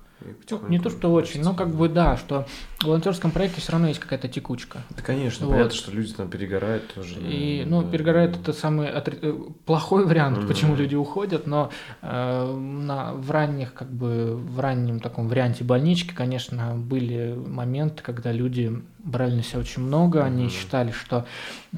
[0.70, 2.46] не то, что очень, но как бы да, что
[2.80, 4.84] в волонтерском проекте все равно есть какая-то текучка.
[4.92, 5.54] Да, конечно, вот.
[5.54, 7.16] понятно, что люди там перегорают тоже.
[7.20, 7.90] И, ну, да.
[7.90, 9.18] перегорает это самый отри...
[9.22, 9.34] Э,
[9.66, 10.48] плохой вариант, mm-hmm.
[10.48, 11.72] почему люди уходят, но
[12.02, 18.32] э, на, в ранних, как бы, в раннем таком варианте больнички, конечно, были моменты, когда
[18.32, 20.26] люди брали на себя очень много, mm-hmm.
[20.26, 21.26] они считали, что
[21.74, 21.78] э,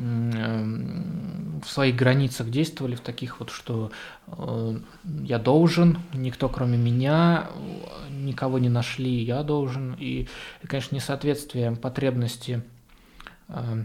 [1.63, 3.91] в своих границах действовали в таких вот, что
[4.27, 4.79] э,
[5.23, 7.47] я должен, никто кроме меня,
[8.09, 9.95] никого не нашли, я должен.
[9.99, 10.27] И,
[10.67, 12.63] конечно, несоответствие потребности
[13.47, 13.83] э,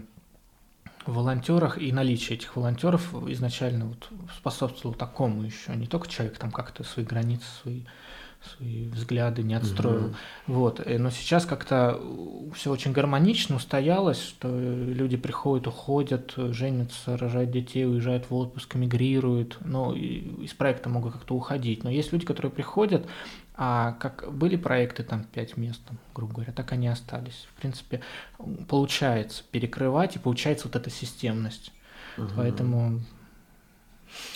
[1.05, 5.75] в волонтерах и наличие этих волонтеров изначально вот способствовало такому еще.
[5.75, 7.81] Не только человек там как-то свои границы, свои
[8.43, 10.05] свои взгляды не отстроил.
[10.07, 10.15] Угу.
[10.47, 10.81] Вот.
[10.85, 11.99] Э, но сейчас как-то
[12.55, 19.57] все очень гармонично устоялось, что люди приходят, уходят, женятся, рожают детей, уезжают в отпуск, эмигрируют,
[19.61, 21.83] но из проекта могут как-то уходить.
[21.83, 23.05] Но есть люди, которые приходят,
[23.55, 27.47] а как были проекты там пять мест, там, грубо говоря, так они остались.
[27.55, 28.01] В принципе,
[28.67, 31.71] получается перекрывать и получается вот эта системность.
[32.17, 32.29] Угу.
[32.37, 33.01] Поэтому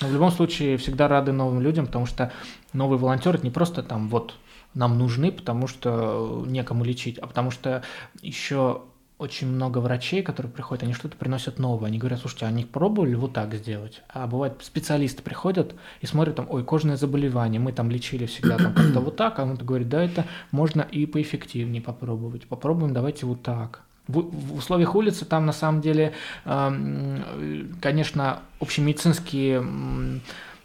[0.01, 2.31] но в любом случае всегда рады новым людям, потому что
[2.73, 4.35] новый волонтер это не просто там вот
[4.73, 7.83] нам нужны, потому что некому лечить, а потому что
[8.21, 8.81] еще
[9.17, 11.87] очень много врачей, которые приходят, они что-то приносят новое.
[11.87, 14.01] Они говорят, слушайте, а они пробовали вот так сделать?
[14.09, 18.73] А бывает, специалисты приходят и смотрят там, ой, кожное заболевание, мы там лечили всегда там
[18.73, 22.45] как-то вот так, а он говорит, да, это можно и поэффективнее попробовать.
[22.47, 23.84] Попробуем, давайте вот так.
[24.07, 26.13] В, условиях улицы там на самом деле,
[26.45, 29.63] э, конечно, общемедицинские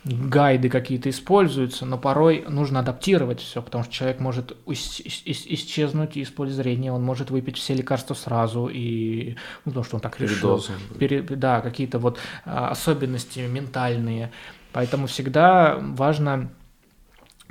[0.05, 6.51] гайды какие-то используются, но порой нужно адаптировать все, потому что человек может исчезнуть из поля
[6.51, 10.65] зрения, он может выпить все лекарства сразу, и, ну, потому что он так решил.
[10.99, 14.33] Пере, да, какие-то вот а, особенности ментальные.
[14.73, 16.51] Поэтому всегда важно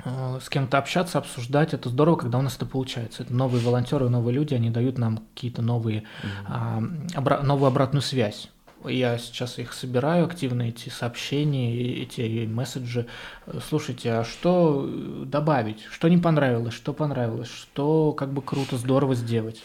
[0.04, 1.74] с кем-то общаться, обсуждать.
[1.74, 3.22] Это здорово, когда у нас это получается.
[3.22, 7.14] Это новые волонтеры, новые люди, они дают нам какие-то новые, mm-hmm.
[7.14, 8.48] обра- новую обратную связь.
[8.84, 13.06] Я сейчас их собираю активно, эти сообщения, эти месседжи.
[13.68, 14.88] Слушайте, а что
[15.26, 15.82] добавить?
[15.90, 16.72] Что не понравилось?
[16.72, 17.50] Что понравилось?
[17.50, 19.62] Что как бы круто, здорово сделать?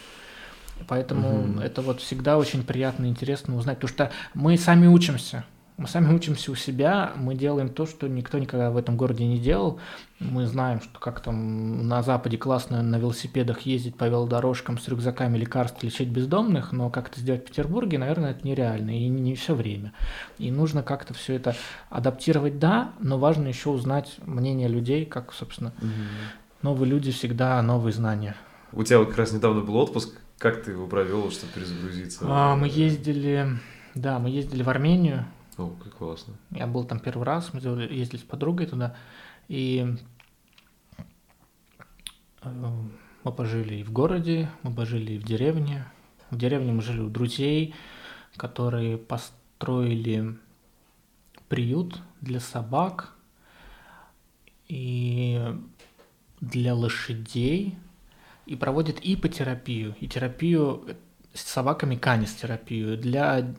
[0.88, 1.60] Поэтому угу.
[1.62, 5.46] это вот всегда очень приятно и интересно узнать, потому что мы сами учимся.
[5.78, 9.38] Мы сами учимся у себя, мы делаем то, что никто никогда в этом городе не
[9.38, 9.82] делал.
[10.20, 15.38] Мы знаем, что как там на Западе классно на велосипедах ездить по велодорожкам с рюкзаками
[15.38, 19.54] лекарств лечить бездомных, но как это сделать в Петербурге, наверное, это нереально и не все
[19.54, 19.92] время.
[20.38, 21.58] И нужно как-то все это
[21.90, 25.90] адаптировать, да, но важно еще узнать мнение людей, как, собственно, угу.
[26.62, 28.38] новые люди всегда новые знания.
[28.72, 32.26] У тебя вот как раз недавно был отпуск, как ты его провел, чтобы перезагрузиться?
[32.30, 33.58] А, мы ездили,
[33.94, 35.26] да, мы ездили в Армению,
[35.58, 36.36] о, как классно.
[36.52, 38.96] Я был там первый раз, мы ездили с подругой туда,
[39.48, 39.96] и
[42.42, 42.50] э,
[43.24, 45.86] мы пожили и в городе, мы пожили и в деревне.
[46.30, 47.74] В деревне мы жили у друзей,
[48.36, 50.38] которые построили
[51.48, 53.16] приют для собак
[54.68, 55.40] и
[56.42, 57.78] для лошадей,
[58.46, 60.98] и проводят ипотерапию, и терапию
[61.34, 63.56] с собаками канистерапию для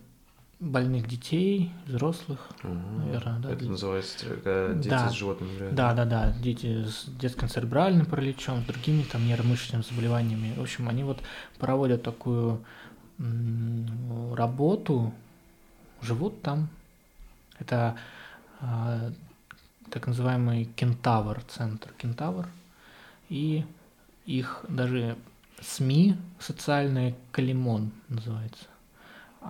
[0.59, 2.73] больных детей, взрослых, угу.
[2.73, 3.39] наверное.
[3.41, 5.09] Да, Это называется, когда дети да.
[5.11, 5.74] с животными играют.
[5.74, 10.55] Да, да, да, дети с детским церебральным параличом, с другими там нейромышечными заболеваниями.
[10.57, 11.20] В общем, они вот
[11.59, 12.65] проводят такую
[14.35, 15.12] работу,
[16.03, 16.69] живут там.
[17.59, 17.97] Это
[18.61, 19.11] а,
[19.91, 22.49] так называемый кентавр центр, кентавр,
[23.28, 23.65] и
[24.27, 25.16] их даже
[25.61, 28.66] СМИ социальные Калимон называется.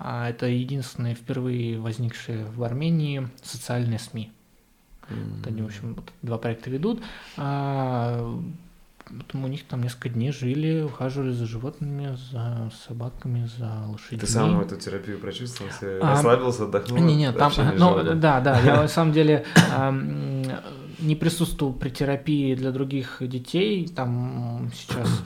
[0.00, 4.32] А это единственные впервые возникшие в Армении социальные СМИ.
[5.08, 5.36] Mm-hmm.
[5.36, 7.02] Вот они, в общем, вот два проекта ведут.
[7.36, 8.38] А,
[9.06, 14.18] Потом у них там несколько дней жили, ухаживали за животными, за собаками, за лошадьми.
[14.18, 16.98] Ты сам эту терапию прочувствовал, а, расслабился, отдохнул?
[16.98, 19.44] Не, не, там, ну, да, да, я на самом деле
[20.98, 25.22] не присутствовал при терапии для других детей, там сейчас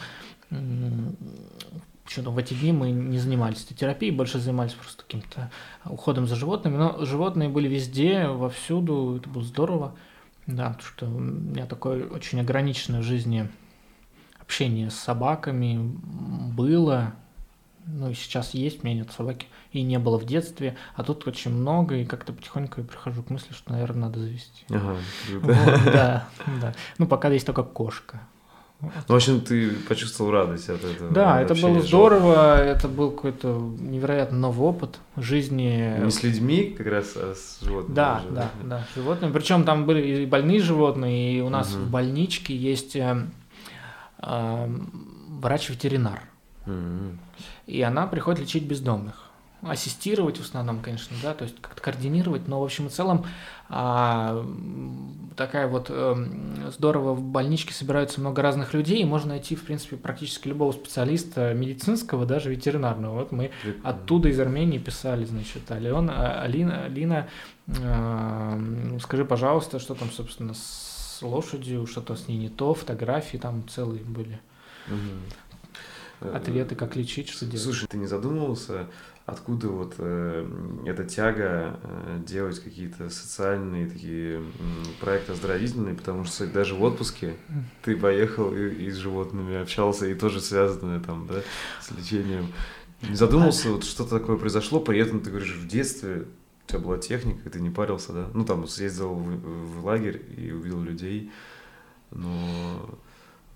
[2.10, 5.50] что-то в эти дни мы не занимались этой терапией, больше занимались просто каким-то
[5.84, 9.94] уходом за животными, но животные были везде, вовсюду, это было здорово,
[10.46, 13.48] да, потому что у меня такое очень ограниченное в жизни
[14.40, 15.78] общение с собаками
[16.52, 17.14] было,
[17.86, 21.28] ну и сейчас есть, у меня нет собаки, и не было в детстве, а тут
[21.28, 24.64] очень много, и как-то потихоньку я прихожу к мысли, что, наверное, надо завести.
[24.70, 24.96] Ага,
[25.30, 26.28] вот, да,
[26.60, 26.74] да.
[26.98, 28.20] Ну, пока есть только кошка.
[28.82, 31.10] Ну, в общем, ты почувствовал радость от этого.
[31.10, 36.02] Да, это было здорово, это был какой-то невероятно новый опыт жизни.
[36.02, 37.94] Не с людьми, как раз, а с животными.
[37.94, 38.34] Да, уже.
[38.34, 39.32] да, да, с животными.
[39.32, 41.84] Причем там были и больные животные, и у нас угу.
[41.84, 43.26] в больничке есть э,
[44.22, 44.68] э,
[45.28, 46.22] врач-ветеринар.
[46.66, 47.18] Угу.
[47.66, 49.29] И она приходит лечить бездомных
[49.62, 53.26] ассистировать в основном, конечно, да, то есть как-то координировать, но в общем и целом
[53.68, 54.44] а,
[55.36, 56.16] такая вот э,
[56.76, 61.54] здорово в больничке собираются много разных людей, и можно найти, в принципе, практически любого специалиста
[61.54, 63.14] медицинского, даже ветеринарного.
[63.14, 63.88] Вот мы Прикольно.
[63.88, 67.28] оттуда из Армении писали, значит, Ален, а, Алина, Алина,
[67.68, 73.68] э, скажи, пожалуйста, что там, собственно, с лошадью, что-то с ней не то, фотографии там
[73.68, 74.40] целые были.
[74.88, 76.34] Угу.
[76.34, 77.62] Ответы, как лечить, что делать.
[77.62, 78.88] Слушай, ты не задумывался
[79.26, 80.48] откуда вот э,
[80.86, 84.42] эта тяга э, делать какие-то социальные такие э,
[85.00, 87.36] проекты оздоровительные, потому что даже в отпуске
[87.82, 91.42] ты поехал и, и с животными общался, и тоже связанное там, да,
[91.80, 92.52] с лечением.
[93.02, 96.26] Не задумался, вот что-то такое произошло, при этом ты говоришь, в детстве
[96.66, 98.28] у тебя была техника, и ты не парился, да?
[98.34, 101.30] Ну, там, съездил в, в лагерь и увидел людей,
[102.10, 102.98] но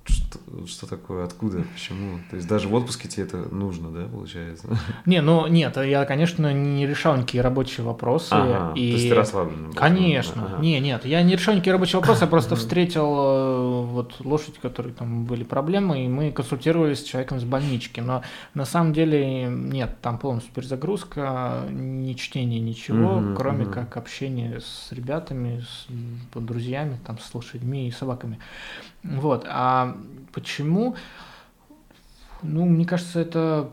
[0.06, 2.18] что, что такое, откуда, почему?
[2.30, 4.68] То есть даже в отпуске тебе это нужно, да, получается?
[5.06, 8.32] Не, ну нет, я, конечно, не решал никакие рабочие вопросы.
[8.32, 8.90] Ага, и...
[8.90, 9.72] то есть ты расслаблен?
[9.72, 10.46] Конечно.
[10.46, 10.62] Ага.
[10.62, 14.92] Не, нет, я не решал никакие рабочие вопросы, я просто встретил э, вот лошадь, которой
[14.92, 18.00] там были проблемы, и мы консультировались с человеком с больнички.
[18.00, 18.22] Но
[18.52, 23.72] на самом деле нет, там полностью перезагрузка, ни чтение, ничего, Мгм, кроме мгм.
[23.72, 25.86] как общение с ребятами, с
[26.34, 28.38] друзьями, там, с лошадьми и собаками.
[29.04, 29.46] Вот.
[29.48, 29.96] А
[30.32, 30.96] почему?
[32.42, 33.70] Ну, мне кажется, это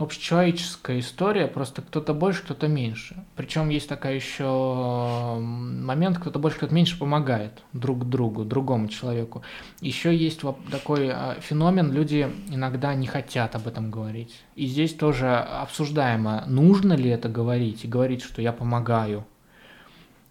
[0.00, 3.22] общечеловеческая история, просто кто-то больше, кто-то меньше.
[3.36, 9.42] Причем есть такая еще момент, кто-то больше, кто-то меньше помогает друг другу, другому человеку.
[9.80, 10.40] Еще есть
[10.70, 14.40] такой а, феномен, люди иногда не хотят об этом говорить.
[14.54, 19.26] И здесь тоже обсуждаемо, нужно ли это говорить, и говорить, что я помогаю.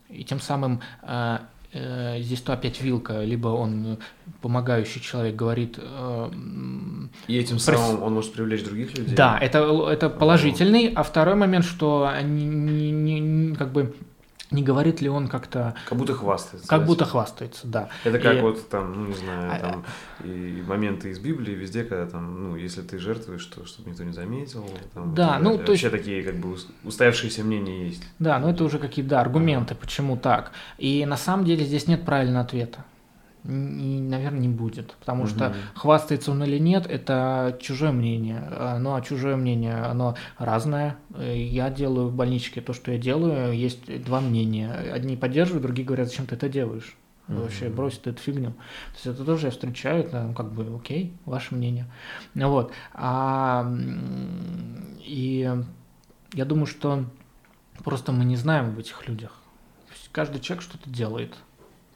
[0.09, 1.37] И тем самым э,
[1.71, 3.97] здесь то опять вилка, либо он э,
[4.41, 6.29] помогающий человек говорит, э,
[7.27, 9.15] И этим Прос- самым он может привлечь других людей?
[9.15, 9.59] да, это,
[9.91, 10.91] это положительный.
[10.95, 13.93] А второй момент, что не, не- не- не- как бы
[14.51, 16.67] не говорит ли он как-то, Как будто хвастается.
[16.67, 17.11] как да, будто типа?
[17.11, 17.89] хвастается, да.
[18.03, 19.85] Это как И- вот там, ну не знаю, А, там
[20.23, 24.11] и моменты из Библии везде, когда там, ну, если ты жертвуешь, то чтобы никто не
[24.13, 24.65] заметил.
[24.93, 28.03] Там, Да, ну, то есть- Вообще такие как бы ус- устоявшиеся мнения есть.
[28.17, 30.51] Да, но это уже какие-то да, аргументы, почему так.
[30.77, 32.83] И на самом деле здесь нет правильного ответа.
[33.45, 34.95] И, наверное, не будет.
[34.99, 35.57] Потому что Мгм.
[35.75, 38.41] хвастается он или нет, это чужое мнение.
[38.79, 40.97] Ну, а чужое мнение, оно разное.
[41.17, 43.57] Я делаю в больничке то, что я делаю.
[43.57, 44.71] Есть два мнения.
[44.71, 46.95] Одни поддерживают, другие говорят, зачем ты это делаешь.
[47.27, 47.41] Мгм.
[47.41, 48.51] Вообще брось ты эту фигню.
[48.51, 51.85] То есть это тоже я встречаю, это ну, как бы окей, ваше мнение.
[52.33, 52.73] Ну Вот.
[52.93, 53.71] А,
[55.05, 55.49] и
[56.33, 57.05] я думаю, что
[57.83, 59.31] просто мы не знаем об этих людях.
[60.11, 61.35] Каждый человек что-то делает.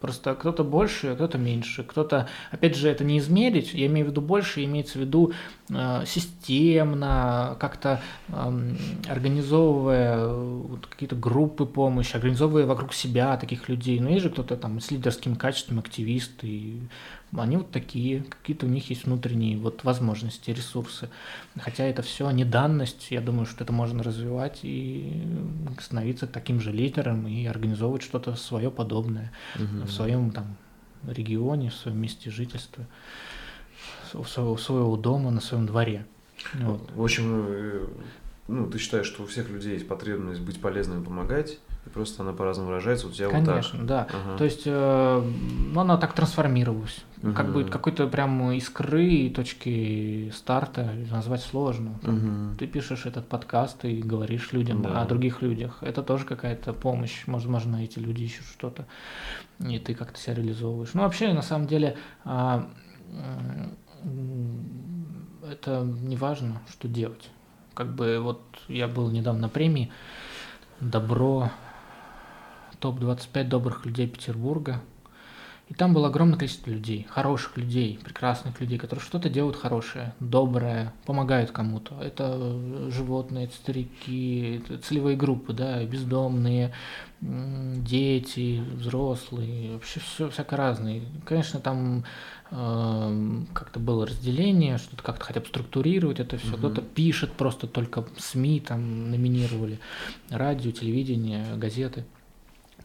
[0.03, 1.81] Просто кто-то больше, а кто-то меньше.
[1.81, 5.31] Кто-то, опять же, это не измерить, я имею в виду больше, имеется в виду
[5.69, 8.77] э, системно, как-то эм,
[9.07, 14.01] организовывая э, вот какие-то группы помощи, организовывая вокруг себя таких людей.
[14.01, 16.81] Но есть же кто-то там с лидерскими качествами, активисты, и
[17.41, 21.09] они вот такие, какие-то у них есть внутренние вот возможности, ресурсы.
[21.57, 25.23] Хотя это все не данность, я думаю, что это можно развивать и
[25.79, 30.57] становиться таким же лидером и организовывать что-то свое подобное в своем там
[31.07, 32.85] регионе, в своем месте жительства,
[34.13, 36.05] у своего, у своего дома, на своем дворе.
[36.53, 36.91] Вот.
[36.93, 37.87] В общем, э,
[38.47, 42.23] ну, ты считаешь, что у всех людей есть потребность быть полезным и помогать, и просто
[42.23, 43.45] она по-разному выражается, у тебя вот так.
[43.45, 44.07] Конечно, да.
[44.09, 44.37] Ага.
[44.37, 45.21] То есть, э,
[45.73, 47.03] ну, она так трансформировалась.
[47.21, 47.53] Как Мгм.
[47.53, 51.97] бы какой-то прям искры и точки старта назвать сложно.
[52.01, 52.57] Мгм.
[52.59, 55.01] Ты пишешь этот подкаст и говоришь людям Да.
[55.01, 55.77] о других людях.
[55.81, 57.23] Это тоже какая-то помощь.
[57.27, 58.85] Возможно, эти люди ищут что-то,
[59.59, 60.93] и ты как-то себя реализовываешь.
[60.93, 61.95] Ну, вообще, на самом деле,
[62.25, 62.69] а,
[63.13, 63.77] м,
[65.49, 67.29] это не важно, что делать.
[67.73, 69.91] Как бы вот я был недавно на премии
[70.81, 71.51] «Добро»,
[72.83, 74.81] топ-25 добрых людей Петербурга.
[75.69, 80.91] И там было огромное количество людей, хороших людей, прекрасных людей, которые что-то делают хорошее, доброе,
[81.05, 81.97] помогают кому-то.
[82.01, 86.73] Это э, животные, это старики, это целевые группы, да, бездомные,
[87.21, 91.03] дети, взрослые, вообще все всяко разные.
[91.23, 92.03] Конечно, там
[92.51, 96.49] эм, как-то было разделение, что-то как-то хотят структурировать это все.
[96.49, 96.57] Мгм.
[96.57, 99.79] Кто-то пишет просто только СМИ там номинировали,
[100.29, 102.03] радио, телевидение, газеты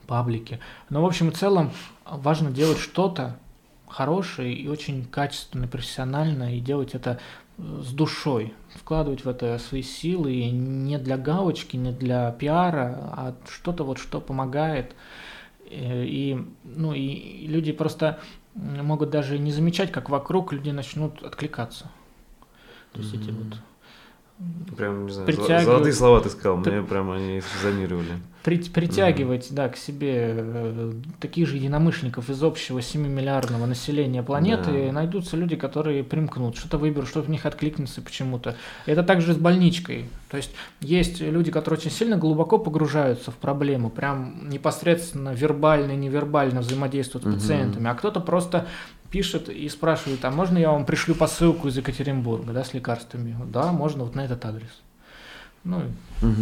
[0.09, 0.59] паблики.
[0.91, 1.71] Но в общем и целом
[2.05, 3.39] важно делать что-то
[3.87, 7.21] хорошее и очень качественно, профессионально, и делать это
[7.59, 12.99] э, с душой, вкладывать в это свои силы, и не для галочки, не для пиара,
[13.13, 14.97] а что-то вот, что помогает.
[15.71, 18.19] Э, И, ну, и люди просто
[18.55, 21.91] могут даже не замечать, как вокруг люди начнут откликаться.
[22.93, 23.45] То есть эти Мгм.
[23.51, 25.65] вот Прям, не знаю, Притягивают.
[25.65, 28.19] золотые слова ты сказал, Ты- мне прям они резонировали.
[28.49, 34.93] При- притягивать, да, к себе э, таких же единомышленников из общего 7-миллиардного населения планеты, Да.
[34.93, 38.57] найдутся люди, которые примкнут, что-то выберут, что-то в них откликнется почему-то.
[38.87, 40.07] Это также с больничкой.
[40.31, 40.51] То есть
[40.81, 47.25] есть люди, которые очень сильно глубоко погружаются в проблему, прям непосредственно вербально и невербально взаимодействуют
[47.25, 47.35] с Мгм.
[47.35, 48.67] пациентами, а кто-то просто
[49.11, 53.37] пишет и спрашивает, а можно я вам пришлю посылку из Екатеринбурга, да, с лекарствами?
[53.53, 54.71] Да, можно вот на этот адрес.
[55.69, 55.83] Ну,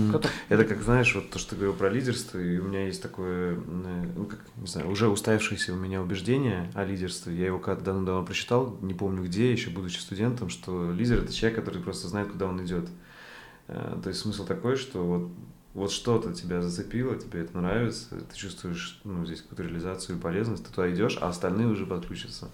[0.08, 3.02] кто-то Это как, знаешь, вот то, что ты говорил про лидерство, и у меня есть
[3.02, 7.36] такое, ну, как, не знаю, уже устоявшееся у меня убеждение о лидерстве.
[7.36, 11.58] Я его когда давно прочитал, не помню где, еще будучи студентом, что лидер– это человек,
[11.58, 12.88] который просто знает, куда он идет.
[13.68, 15.30] Э, То есть смысл такой, что вот,
[15.74, 20.64] вот что-то тебя зацепило, тебе это нравится, ты чувствуешь, ну, здесь какую-то реализацию и полезность,
[20.64, 22.48] ты туда идешь, а остальные уже подключатся.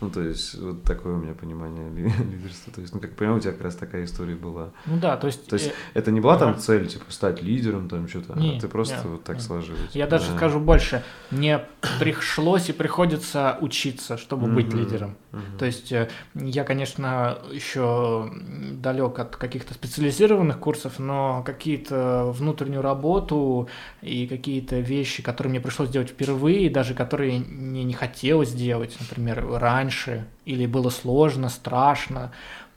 [0.00, 2.72] Ну, то есть, вот такое у меня понимание лидерства.
[2.72, 4.70] То есть, ну, как понимаю, у тебя как раз такая история была.
[4.86, 5.46] Ну да, то есть...
[5.46, 5.72] То есть, э...
[5.94, 9.24] это не была там цель, типа, стать лидером, там, что-то, а ты просто нет, вот
[9.24, 9.44] так нет.
[9.44, 9.90] сложилось.
[9.92, 10.36] Я даже да.
[10.36, 11.02] скажу больше.
[11.30, 11.64] Мне
[11.98, 15.16] пришлось и приходится учиться, чтобы быть лидером.
[15.58, 18.30] То есть, э, я, конечно, еще
[18.72, 23.68] далек от каких-то специализированных курсов, но какие-то внутреннюю работу
[24.02, 29.46] и какие-то вещи, которые мне пришлось делать впервые, даже которые мне не хотелось делать, например,
[29.58, 32.32] раньше, или было сложно, страшно,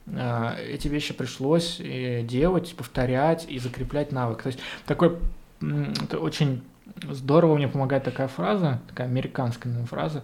[0.06, 4.44] э, эти вещи пришлось э, делать, повторять и закреплять навык.
[4.44, 5.18] То есть такой
[5.60, 6.62] это очень
[7.10, 10.24] здорово мне помогает такая фраза, такая американская фраза.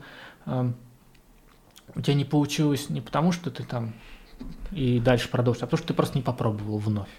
[1.96, 3.94] У тебя не получилось не потому, что ты там
[4.72, 7.10] и дальше продолжишь, а потому что ты просто не попробовал вновь.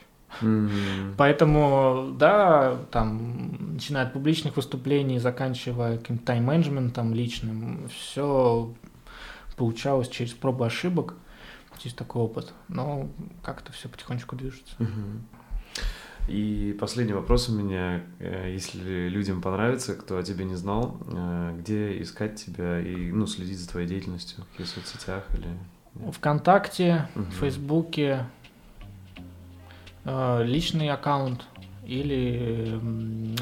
[0.40, 1.14] Mm-hmm.
[1.16, 8.74] Поэтому, да, там, начиная от публичных выступлений, заканчивая каким-то тайм-менеджментом личным, все
[9.56, 11.14] получалось через пробу ошибок,
[11.78, 12.52] через такой опыт.
[12.68, 13.08] Но
[13.42, 14.74] как-то все потихонечку движется.
[14.78, 15.20] Mm-hmm.
[16.28, 18.02] И последний вопрос у меня.
[18.18, 23.26] Э, если людям понравится, кто о тебе не знал, э, где искать тебя и ну,
[23.26, 24.44] следить за твоей деятельностью?
[24.44, 26.10] В каких соцсетях или...
[26.10, 27.24] Вконтакте, угу.
[27.24, 28.26] в Фейсбуке,
[30.04, 31.46] Э, личный аккаунт
[31.86, 32.78] или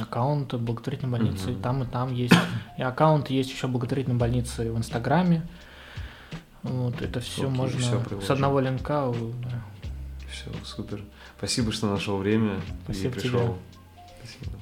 [0.01, 1.53] аккаунт благотворительной больницы.
[1.53, 1.61] Угу.
[1.61, 2.35] Там и там есть.
[2.79, 5.43] И аккаунт есть еще благотворительной больницы в Инстаграме.
[6.63, 9.13] Вот, это все Окей, можно все с одного линка.
[10.31, 11.03] Все, супер.
[11.43, 13.41] Спасибо, что нашел время Спасибо и пришел.
[13.41, 13.57] Тебе.
[14.23, 14.62] Спасибо.